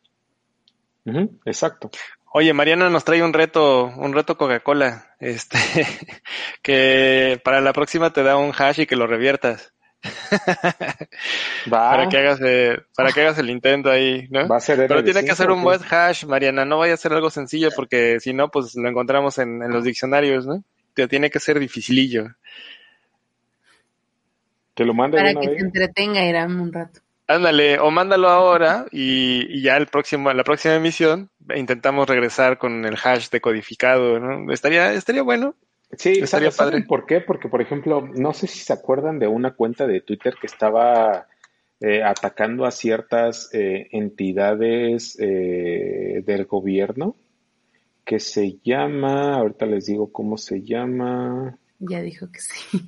Exacto. 1.45 1.91
Oye, 2.33 2.53
Mariana 2.53 2.91
nos 2.91 3.05
trae 3.05 3.23
un 3.23 3.33
reto, 3.33 3.85
un 3.97 4.13
reto 4.13 4.37
Coca-Cola, 4.37 5.15
este, 5.21 5.59
que 6.63 7.41
para 7.45 7.61
la 7.61 7.73
próxima 7.73 8.13
te 8.13 8.23
da 8.23 8.37
un 8.37 8.53
hash 8.57 8.81
y 8.81 8.87
que 8.87 8.97
lo 8.97 9.07
reviertas. 9.07 9.74
Va, 11.73 11.91
Para 11.91 12.09
que 12.09 12.19
hagas, 12.19 12.41
eh, 12.43 12.79
para 12.97 13.13
que 13.13 13.21
hagas 13.23 13.39
el 13.39 13.51
intento 13.51 13.91
ahí, 13.91 14.27
¿no? 14.31 14.47
va 14.49 14.57
a 14.57 14.61
ser 14.61 14.87
Pero 14.87 15.03
tiene 15.03 15.25
que 15.25 15.33
RD5, 15.33 15.35
ser 15.35 15.51
un 15.51 15.61
¿o 15.61 15.63
buen 15.63 15.81
hash, 15.91 16.25
Mariana, 16.27 16.65
no 16.65 16.79
vaya 16.79 16.95
a 16.95 16.99
ser 16.99 17.13
algo 17.13 17.31
sencillo 17.31 17.71
porque 17.75 18.21
si 18.21 18.33
no, 18.35 18.51
pues 18.51 18.75
lo 18.75 18.89
encontramos 18.89 19.39
en, 19.39 19.63
en 19.63 19.71
los 19.73 19.85
diccionarios, 19.85 20.47
¿no? 20.47 20.63
Te 20.95 21.09
tiene 21.09 21.31
que 21.31 21.41
ser 21.41 21.59
dificilillo. 21.59 22.29
Te 24.75 24.85
lo 24.85 24.95
mando 24.95 25.17
Para 25.17 25.31
una 25.31 25.41
que 25.41 25.49
vez. 25.49 25.59
se 25.59 25.65
entretenga 25.65 26.25
Irán 26.25 26.59
un 26.61 26.73
rato. 26.73 27.01
Ándale, 27.27 27.79
o 27.79 27.91
mándalo 27.91 28.29
ahora 28.29 28.85
y, 28.91 29.47
y 29.49 29.63
ya 29.63 29.77
el 29.79 29.87
próximo, 29.87 30.31
la 30.33 30.45
próxima 30.45 30.75
emisión 30.75 31.31
intentamos 31.57 32.07
regresar 32.09 32.59
con 32.59 32.85
el 32.85 32.97
hash 33.03 33.31
decodificado, 33.31 34.21
¿no? 34.21 34.53
Estaría, 34.53 34.93
estaría 34.93 35.23
bueno. 35.23 35.55
Sí, 35.99 36.11
Estaría 36.21 36.51
¿sabes, 36.51 36.55
¿saben 36.55 36.73
padre. 36.73 36.87
por 36.87 37.07
qué? 37.07 37.21
Porque, 37.21 37.49
por 37.49 37.61
ejemplo, 37.63 38.07
no 38.15 38.33
sé 38.33 38.47
si 38.47 38.61
se 38.61 38.73
acuerdan 38.73 39.19
de 39.19 39.27
una 39.27 39.55
cuenta 39.55 39.87
de 39.87 40.01
Twitter 40.01 40.35
que 40.41 40.47
estaba 40.47 41.27
eh, 41.81 42.03
atacando 42.03 42.65
a 42.65 42.71
ciertas 42.71 43.51
eh, 43.53 43.89
entidades 43.93 45.17
eh, 45.21 46.23
del 46.25 46.45
gobierno 46.47 47.17
que 48.05 48.21
se 48.21 48.59
llama, 48.63 49.37
ahorita 49.37 49.67
les 49.67 49.87
digo 49.87 50.13
cómo 50.13 50.37
se 50.37 50.63
llama, 50.63 51.59
Ya 51.79 52.03
dijo 52.03 52.31
que 52.31 52.41
sí. 52.41 52.81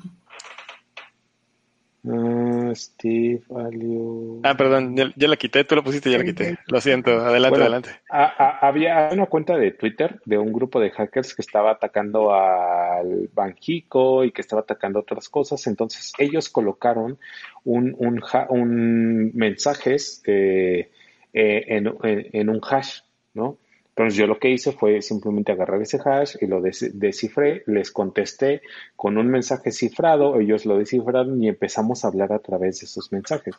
Ah, 2.08 2.72
Steve 2.74 3.42
Alio. 3.54 4.40
Ah, 4.42 4.56
perdón, 4.56 4.96
ya, 4.96 5.12
ya 5.16 5.28
la 5.28 5.36
quité, 5.36 5.64
tú 5.64 5.74
lo 5.74 5.82
pusiste 5.84 6.08
y 6.08 6.12
ya 6.12 6.18
la 6.18 6.24
quité. 6.24 6.56
Lo 6.66 6.80
siento, 6.80 7.10
adelante, 7.10 7.50
Bueno, 7.50 7.64
adelante. 7.64 7.90
a- 8.10 8.24
a- 8.24 8.68
había 8.68 9.08
una 9.12 9.26
cuenta 9.26 9.56
de 9.56 9.72
Twitter 9.72 10.20
de 10.24 10.38
un 10.38 10.52
grupo 10.52 10.80
de 10.80 10.90
hackers 10.90 11.34
que 11.34 11.42
estaba 11.42 11.72
atacando 11.72 12.32
al 12.34 13.28
Banjico 13.32 14.24
y 14.24 14.32
que 14.32 14.40
estaba 14.42 14.62
atacando 14.62 15.00
otras 15.00 15.28
cosas. 15.28 15.66
Entonces 15.66 16.12
ellos 16.18 16.48
colocaron 16.48 17.18
un, 17.64 17.94
un, 17.98 18.22
un 18.50 19.30
mensajes 19.34 20.22
eh, 20.26 20.90
eh, 21.32 21.64
en, 21.68 21.86
en- 22.02 22.26
en 22.32 22.48
un 22.48 22.60
hash, 22.62 23.00
¿no? 23.34 23.58
Entonces 23.96 24.16
yo 24.18 24.26
lo 24.26 24.38
que 24.38 24.50
hice 24.50 24.72
fue 24.72 25.00
simplemente 25.00 25.52
agarrar 25.52 25.80
ese 25.80 25.98
hash 26.04 26.36
y 26.42 26.46
lo 26.46 26.60
des- 26.60 26.90
descifré, 26.98 27.62
les 27.66 27.90
contesté 27.90 28.60
con 28.94 29.16
un 29.16 29.28
mensaje 29.28 29.72
cifrado, 29.72 30.38
ellos 30.38 30.66
lo 30.66 30.76
descifraron 30.76 31.42
y 31.42 31.48
empezamos 31.48 32.04
a 32.04 32.08
hablar 32.08 32.30
a 32.34 32.38
través 32.40 32.80
de 32.80 32.86
esos 32.86 33.10
mensajes. 33.10 33.54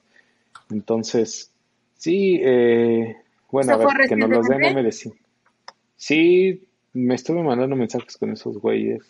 Entonces, 0.69 1.51
sí, 1.95 2.39
eh, 2.43 3.17
bueno, 3.51 3.73
a 3.73 3.75
¿Eso 3.77 3.87
ver, 3.87 4.07
que 4.07 4.15
nos 4.15 4.29
los 4.29 4.47
den 4.47 4.59
recientemente? 4.59 5.09
MDC. 5.09 5.13
Sí, 5.95 6.63
me 6.93 7.15
estuve 7.15 7.41
mandando 7.41 7.75
mensajes 7.75 8.15
con 8.17 8.31
esos 8.31 8.59
güeyes. 8.59 9.03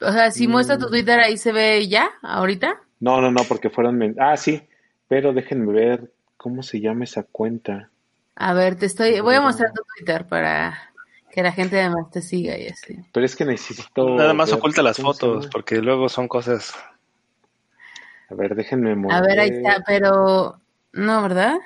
O 0.00 0.12
sea, 0.12 0.30
si 0.30 0.46
muestra 0.48 0.78
tu 0.78 0.86
Mm. 0.86 0.90
Twitter 0.90 1.20
ahí 1.20 1.36
se 1.36 1.52
ve 1.52 1.88
ya, 1.88 2.08
ahorita. 2.22 2.80
No, 3.00 3.20
no, 3.20 3.30
no, 3.30 3.42
porque 3.48 3.70
fueron... 3.70 4.14
Ah, 4.18 4.36
sí, 4.36 4.62
pero 5.08 5.32
déjenme 5.32 5.72
ver 5.72 6.12
cómo 6.36 6.62
se 6.62 6.80
llama 6.80 7.04
esa 7.04 7.24
cuenta. 7.24 7.90
A 8.42 8.54
ver, 8.54 8.74
te 8.76 8.86
estoy, 8.86 9.20
voy 9.20 9.34
a 9.34 9.42
mostrar 9.42 9.70
tu 9.72 9.82
Twitter 9.96 10.26
para 10.26 10.78
que 11.30 11.42
la 11.42 11.52
gente 11.52 11.78
además 11.78 12.10
te 12.10 12.22
siga 12.22 12.56
y 12.56 12.68
así. 12.68 12.96
Pero 13.12 13.26
es 13.26 13.36
que 13.36 13.44
necesito... 13.44 14.16
Nada 14.16 14.32
más 14.32 14.50
oculta 14.52 14.82
las 14.82 14.96
fotos, 14.96 15.46
porque 15.48 15.82
luego 15.82 16.08
son 16.08 16.26
cosas. 16.26 16.72
A 18.30 18.34
ver, 18.34 18.54
déjenme 18.54 18.96
mover. 18.96 19.14
A 19.16 19.20
ver, 19.20 19.40
ahí 19.40 19.50
está, 19.50 19.82
pero 19.86 20.58
no, 20.94 21.22
¿verdad? 21.22 21.58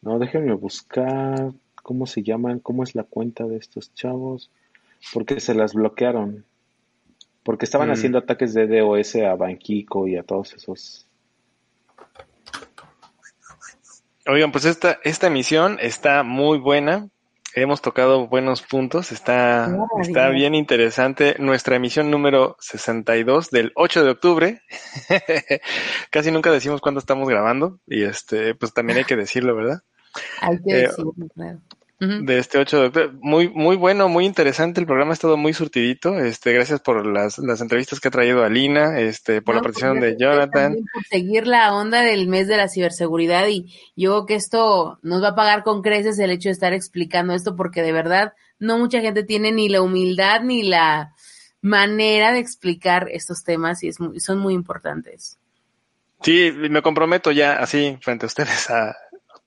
No, 0.00 0.18
déjenme 0.18 0.54
buscar 0.54 1.52
cómo 1.82 2.06
se 2.06 2.22
llaman, 2.22 2.58
cómo 2.60 2.82
es 2.82 2.94
la 2.94 3.02
cuenta 3.04 3.44
de 3.44 3.56
estos 3.58 3.92
chavos, 3.92 4.50
porque 5.12 5.40
se 5.40 5.54
las 5.54 5.74
bloquearon. 5.74 6.46
Porque 7.42 7.66
estaban 7.66 7.90
Mm. 7.90 7.92
haciendo 7.92 8.18
ataques 8.18 8.54
de 8.54 8.66
DOS 8.66 9.16
a 9.16 9.34
Banquico 9.34 10.08
y 10.08 10.16
a 10.16 10.22
todos 10.22 10.54
esos. 10.54 11.06
Oigan, 14.26 14.52
pues 14.52 14.64
esta, 14.64 14.98
esta 15.04 15.26
emisión 15.26 15.78
está 15.80 16.22
muy 16.22 16.58
buena. 16.58 17.08
Hemos 17.54 17.82
tocado 17.82 18.28
buenos 18.28 18.62
puntos. 18.62 19.12
Está, 19.12 19.76
está 20.00 20.30
bien 20.30 20.54
interesante. 20.54 21.36
Nuestra 21.38 21.76
emisión 21.76 22.10
número 22.10 22.56
62 22.60 23.50
del 23.50 23.72
8 23.74 24.04
de 24.04 24.10
octubre. 24.10 24.62
Casi 26.10 26.30
nunca 26.30 26.50
decimos 26.50 26.80
cuándo 26.80 26.98
estamos 26.98 27.28
grabando. 27.28 27.78
Y 27.86 28.04
este, 28.04 28.54
pues 28.54 28.72
también 28.72 28.98
hay 28.98 29.04
que 29.04 29.16
decirlo, 29.16 29.54
¿verdad? 29.54 29.80
Hay 30.40 30.58
que 30.62 30.72
Eh, 30.72 30.82
decirlo, 30.82 31.12
claro. 31.34 31.58
De 32.26 32.38
este 32.38 32.58
8 32.58 32.80
de 32.80 32.86
octubre. 32.86 33.10
Muy, 33.20 33.48
muy 33.48 33.76
bueno, 33.76 34.08
muy 34.08 34.24
interesante. 34.26 34.80
El 34.80 34.86
programa 34.86 35.12
ha 35.12 35.14
estado 35.14 35.36
muy 35.36 35.52
surtidito. 35.54 36.18
Este, 36.18 36.52
gracias 36.52 36.80
por 36.80 37.06
las, 37.06 37.38
las 37.38 37.60
entrevistas 37.60 38.00
que 38.00 38.08
ha 38.08 38.10
traído 38.10 38.42
Alina, 38.42 38.98
este, 38.98 39.40
por 39.40 39.54
la 39.54 39.60
No, 39.60 39.64
pues, 39.68 39.78
participación 39.78 40.00
de 40.00 40.16
Jonathan. 40.18 40.76
Por 40.92 41.04
seguir 41.04 41.46
la 41.46 41.72
onda 41.72 42.02
del 42.02 42.26
mes 42.26 42.48
de 42.48 42.56
la 42.56 42.68
ciberseguridad 42.68 43.46
y 43.46 43.72
yo 43.94 44.10
creo 44.10 44.26
que 44.26 44.34
esto 44.34 44.98
nos 45.02 45.22
va 45.22 45.28
a 45.28 45.34
pagar 45.36 45.62
con 45.62 45.80
creces 45.82 46.18
el 46.18 46.30
hecho 46.30 46.48
de 46.48 46.54
estar 46.54 46.72
explicando 46.72 47.34
esto 47.34 47.54
porque 47.54 47.82
de 47.82 47.92
verdad 47.92 48.32
no 48.58 48.78
mucha 48.78 49.00
gente 49.00 49.22
tiene 49.22 49.52
ni 49.52 49.68
la 49.68 49.80
humildad 49.82 50.40
ni 50.42 50.64
la 50.64 51.12
manera 51.60 52.32
de 52.32 52.40
explicar 52.40 53.08
estos 53.12 53.44
temas 53.44 53.82
y 53.84 53.88
es 53.88 54.00
muy- 54.00 54.18
son 54.18 54.38
muy 54.40 54.54
importantes. 54.54 55.38
Sí, 56.22 56.52
me 56.52 56.82
comprometo 56.82 57.30
ya 57.30 57.54
así 57.54 57.96
frente 58.00 58.26
a 58.26 58.28
ustedes 58.28 58.70
a 58.70 58.96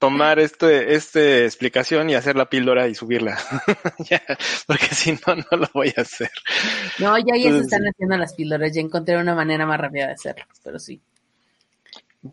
tomar 0.05 0.39
este, 0.39 0.93
este 0.93 1.45
explicación 1.45 2.11
y 2.11 2.15
hacer 2.15 2.35
la 2.35 2.47
píldora 2.47 2.87
y 2.87 2.95
subirla. 2.95 3.37
Ya, 4.09 4.21
porque 4.67 4.87
si 4.93 5.13
no, 5.13 5.35
no 5.35 5.57
lo 5.57 5.67
voy 5.73 5.91
a 5.97 6.01
hacer. 6.01 6.29
No, 6.99 7.17
ya 7.17 7.35
ya 7.37 7.51
se 7.51 7.59
están 7.59 7.81
haciendo 7.83 8.17
las 8.17 8.33
píldoras, 8.33 8.71
ya 8.73 8.81
encontré 8.81 9.17
una 9.17 9.33
manera 9.33 9.65
más 9.65 9.79
rápida 9.79 10.07
de 10.07 10.13
hacerlo, 10.13 10.45
pero 10.63 10.77
sí. 10.77 11.01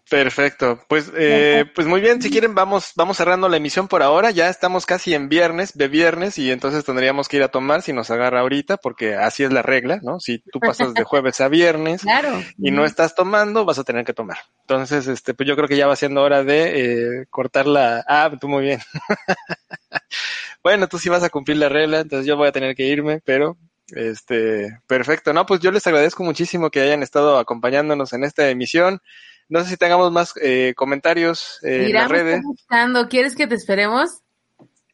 Perfecto. 0.09 0.81
Pues, 0.89 1.13
eh, 1.17 1.65
pues 1.75 1.87
muy 1.87 2.01
bien, 2.01 2.23
si 2.23 2.31
quieren 2.31 2.55
vamos, 2.55 2.93
vamos 2.97 3.17
cerrando 3.17 3.49
la 3.49 3.57
emisión 3.57 3.89
por 3.89 4.03
ahora. 4.03 4.31
Ya 4.31 4.49
estamos 4.49 4.87
casi 4.87 5.15
en 5.15 5.29
viernes, 5.29 5.77
de 5.77 5.89
viernes, 5.89 6.39
y 6.39 6.51
entonces 6.51 6.85
tendríamos 6.85 7.29
que 7.29 7.39
ir 7.39 7.43
a 7.43 7.49
tomar 7.49 7.83
si 7.83 7.93
nos 7.93 8.11
agarra 8.11 8.41
ahorita, 8.41 8.77
porque 8.79 9.15
así 9.15 9.45
es 9.45 9.53
la 9.53 9.63
regla, 9.63 10.01
¿no? 10.03 10.21
Si 10.21 10.39
tú 10.39 10.61
pasas 10.61 10.95
de 10.95 11.05
jueves 11.05 11.41
a 11.41 11.49
viernes 11.49 12.03
Claro. 12.03 12.43
y 12.59 12.71
no 12.71 12.85
estás 12.85 13.15
tomando, 13.15 13.65
vas 13.65 13.79
a 13.79 13.85
tener 13.85 14.05
que 14.05 14.15
tomar. 14.15 14.39
Entonces, 14.61 15.07
este, 15.07 15.35
pues 15.35 15.49
yo 15.49 15.57
creo 15.57 15.69
que 15.69 15.77
ya 15.77 15.87
va 15.87 15.97
siendo 15.97 16.23
hora 16.23 16.43
de 16.45 17.21
eh, 17.21 17.27
cortar 17.29 17.67
la. 17.67 18.05
Ah, 18.09 18.31
tú 18.41 18.49
muy 18.49 18.65
bien. 18.65 18.81
bueno, 20.63 20.89
tú 20.89 20.99
sí 20.99 21.09
vas 21.09 21.23
a 21.23 21.31
cumplir 21.31 21.57
la 21.59 21.69
regla, 21.69 22.01
entonces 22.01 22.27
yo 22.27 22.37
voy 22.37 22.49
a 22.49 22.53
tener 22.53 22.75
que 22.75 22.87
irme, 22.87 23.21
pero 23.25 23.57
este, 23.89 24.79
perfecto. 24.87 25.33
No, 25.33 25.45
pues 25.47 25.61
yo 25.61 25.71
les 25.71 25.87
agradezco 25.87 26.25
muchísimo 26.25 26.71
que 26.71 26.81
hayan 26.81 27.03
estado 27.03 27.39
acompañándonos 27.39 28.13
en 28.13 28.25
esta 28.25 28.49
emisión. 28.49 29.01
No 29.49 29.63
sé 29.63 29.71
si 29.71 29.77
tengamos 29.77 30.11
más 30.13 30.35
eh, 30.41 30.73
comentarios 30.77 31.59
eh, 31.63 31.87
en 31.87 31.93
las 31.93 32.09
redes. 32.09 32.37
está 32.37 32.47
buscando. 32.49 33.09
¿Quieres 33.09 33.37
que 33.37 33.47
te 33.47 33.55
esperemos? 33.55 34.21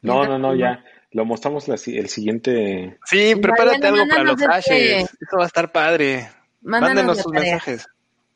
No, 0.03 0.24
no, 0.24 0.38
no, 0.38 0.55
ya. 0.55 0.84
Lo 1.11 1.24
mostramos 1.24 1.68
la 1.68 1.74
el 1.74 2.09
siguiente. 2.09 2.99
Sí, 3.05 3.34
prepárate 3.36 3.78
Mariana, 3.78 3.88
algo 3.88 4.09
para 4.09 4.24
los 4.24 4.36
mándanos 4.36 4.55
hashes. 4.57 5.05
Esto 5.20 5.38
va 5.38 5.44
a 5.44 5.46
estar 5.46 5.72
padre. 5.72 6.28
Mándanos 6.61 6.94
Mándenos 7.05 7.16
la 7.16 7.22
sus 7.22 7.32
tarea. 7.32 7.53
mensajes. 7.53 7.86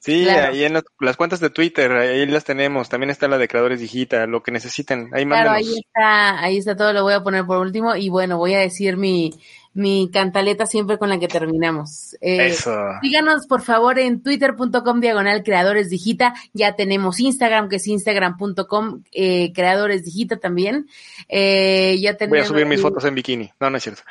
Sí, 0.05 0.25
Claro. 0.25 0.53
ahí 0.53 0.65
en 0.65 0.73
las, 0.73 0.83
las 0.99 1.17
cuentas 1.17 1.39
de 1.39 1.49
Twitter, 1.49 1.93
ahí 1.93 2.27
las 2.27 2.43
tenemos. 2.43 2.89
También 2.89 3.11
está 3.11 3.29
la 3.29 3.39
de 3.39 3.47
Creadores 3.47 3.79
Digital, 3.79 4.29
lo 4.29 4.43
que 4.43 4.51
necesiten. 4.51 5.11
Ahí 5.13 5.25
Claro, 5.25 5.51
ahí 5.53 5.79
está, 5.79 6.41
ahí 6.41 6.59
está 6.59 6.75
todo, 6.77 6.93
lo 6.93 7.05
voy 7.05 7.15
a 7.15 7.23
poner 7.23 7.45
por 7.45 7.59
último 7.59 7.95
y 7.95 8.09
bueno, 8.09 8.37
voy 8.37 8.55
a 8.55 8.59
decir 8.59 8.97
mi, 8.97 9.33
mi 9.75 10.11
cantaleta 10.13 10.67
siempre 10.67 10.99
con 10.99 11.09
la 11.09 11.21
que 11.21 11.29
terminamos. 11.29 12.17
Eh, 12.21 12.49
Eso. 12.49 12.77
Síganos 13.01 13.47
por 13.47 13.63
favor 13.63 14.01
en 14.01 14.25
twitter.com 14.25 15.01
diagonal 15.01 15.45
creadores 15.45 15.89
digita, 15.89 16.35
ya 16.53 16.75
tenemos 16.75 17.21
Instagram 17.21 17.69
que 17.69 17.77
es 17.77 17.87
instagram.com 17.87 19.05
eh, 19.13 19.53
creadores 19.55 20.05
digita 20.05 20.37
también. 20.39 20.89
Eh, 21.29 21.97
ya 22.01 22.17
Voy 22.27 22.41
a 22.41 22.45
subir 22.45 22.67
mis 22.67 22.81
fotos 22.83 23.05
en 23.05 23.15
bikini. 23.15 23.53
No, 23.61 23.71
no 23.71 23.77
es 23.77 23.85
cierto. 23.85 24.03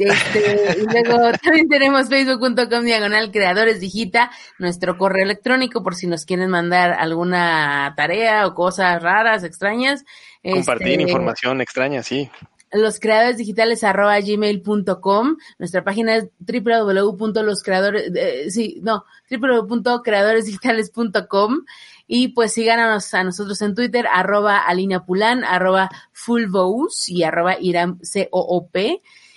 Este, 0.00 0.78
y 0.78 0.82
luego 0.90 1.30
también 1.42 1.68
tenemos 1.68 2.08
facebook.com 2.08 2.84
diagonal 2.84 3.30
creadores 3.30 3.80
digita, 3.80 4.30
nuestro 4.58 4.96
correo 4.96 5.24
electrónico 5.24 5.82
por 5.82 5.94
si 5.94 6.06
nos 6.06 6.24
quieren 6.24 6.48
mandar 6.48 6.92
alguna 6.92 7.92
tarea 7.96 8.46
o 8.46 8.54
cosas 8.54 9.02
raras, 9.02 9.44
extrañas. 9.44 10.06
Compartir 10.42 10.92
Este, 10.92 11.02
información 11.02 11.60
extraña, 11.60 12.02
sí. 12.02 12.30
los 12.72 12.98
creadores 12.98 13.36
digitales 13.36 13.84
arroba 13.84 14.18
gmail.com 14.20 15.36
nuestra 15.58 15.84
página 15.84 16.16
es 16.16 16.28
www.loscreadores 16.38 18.10
eh, 18.14 18.50
sí 18.50 18.80
no 18.82 19.04
www.creadoresdigitales.com 19.30 21.64
y 22.06 22.28
pues 22.28 22.52
síganos 22.52 23.12
a 23.12 23.24
nosotros 23.24 23.60
en 23.60 23.74
Twitter 23.74 24.06
arroba 24.10 24.56
Alina 24.58 25.04
Pulan 25.04 25.44
arroba 25.44 25.90
fullbous 26.12 27.10
y 27.10 27.22
arroba 27.22 27.56
iram 27.60 27.98
coop 28.30 28.74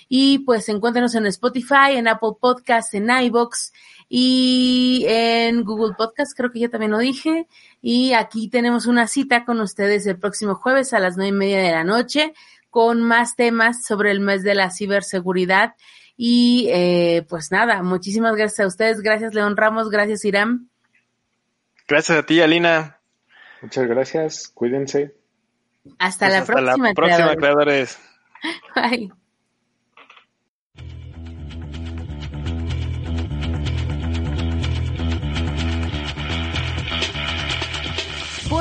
y 0.08 0.40
pues 0.40 0.68
encuéntranos 0.68 1.14
en 1.14 1.26
Spotify 1.26 1.92
en 1.96 2.08
Apple 2.08 2.32
Podcasts 2.40 2.94
en 2.94 3.08
iBox 3.10 3.72
y 4.08 5.04
en 5.08 5.64
Google 5.64 5.94
Podcast, 5.96 6.36
creo 6.36 6.50
que 6.52 6.60
ya 6.60 6.68
también 6.68 6.90
lo 6.92 6.98
dije. 6.98 7.46
Y 7.80 8.12
aquí 8.12 8.48
tenemos 8.48 8.86
una 8.86 9.06
cita 9.08 9.44
con 9.44 9.60
ustedes 9.60 10.06
el 10.06 10.18
próximo 10.18 10.54
jueves 10.54 10.92
a 10.92 10.98
las 11.00 11.16
nueve 11.16 11.30
y 11.30 11.38
media 11.38 11.58
de 11.60 11.72
la 11.72 11.84
noche 11.84 12.34
con 12.70 13.00
más 13.02 13.34
temas 13.36 13.84
sobre 13.84 14.10
el 14.10 14.20
mes 14.20 14.42
de 14.42 14.54
la 14.54 14.70
ciberseguridad. 14.70 15.74
Y 16.16 16.68
eh, 16.70 17.24
pues 17.28 17.50
nada, 17.50 17.82
muchísimas 17.82 18.36
gracias 18.36 18.60
a 18.60 18.66
ustedes. 18.68 19.00
Gracias, 19.00 19.34
León 19.34 19.56
Ramos. 19.56 19.90
Gracias, 19.90 20.24
Iram. 20.24 20.68
Gracias 21.88 22.18
a 22.18 22.22
ti, 22.24 22.40
Alina. 22.40 22.98
Muchas 23.62 23.86
gracias. 23.86 24.48
Cuídense. 24.54 25.14
Hasta 25.98 26.26
Pues 26.26 26.32
la 26.32 26.38
hasta 26.40 26.52
próxima. 26.52 26.88
la 26.88 26.94
próxima, 26.94 27.34
creadores. 27.36 27.36
creadores. 27.36 27.98
Bye. 29.08 29.23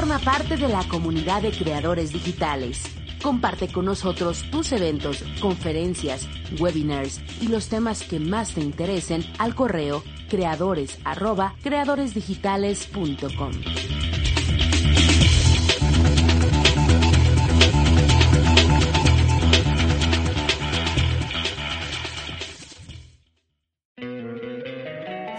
Forma 0.04 0.20
parte 0.20 0.58
de 0.58 0.68
la 0.68 0.86
comunidad 0.90 1.44
de 1.44 1.52
creadores 1.52 2.12
digitales. 2.12 2.84
Comparte 3.22 3.72
con 3.72 3.86
nosotros 3.86 4.44
tus 4.52 4.74
eventos, 4.74 5.24
conferencias, 5.40 6.28
webinars 6.60 7.22
y 7.40 7.48
los 7.48 7.70
temas 7.70 8.04
que 8.04 8.20
más 8.20 8.54
te 8.54 8.60
interesen 8.60 9.24
al 9.40 9.56
correo 9.56 10.04
creadores 10.30 11.00
arroba 11.06 11.56
creadoresdigitales.com. 11.64 13.52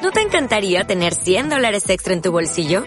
¿No 0.02 0.10
te 0.10 0.22
encantaría 0.22 0.84
tener 0.84 1.12
100 1.12 1.50
dólares 1.50 1.90
extra 1.90 2.14
en 2.14 2.22
tu 2.22 2.32
bolsillo? 2.32 2.86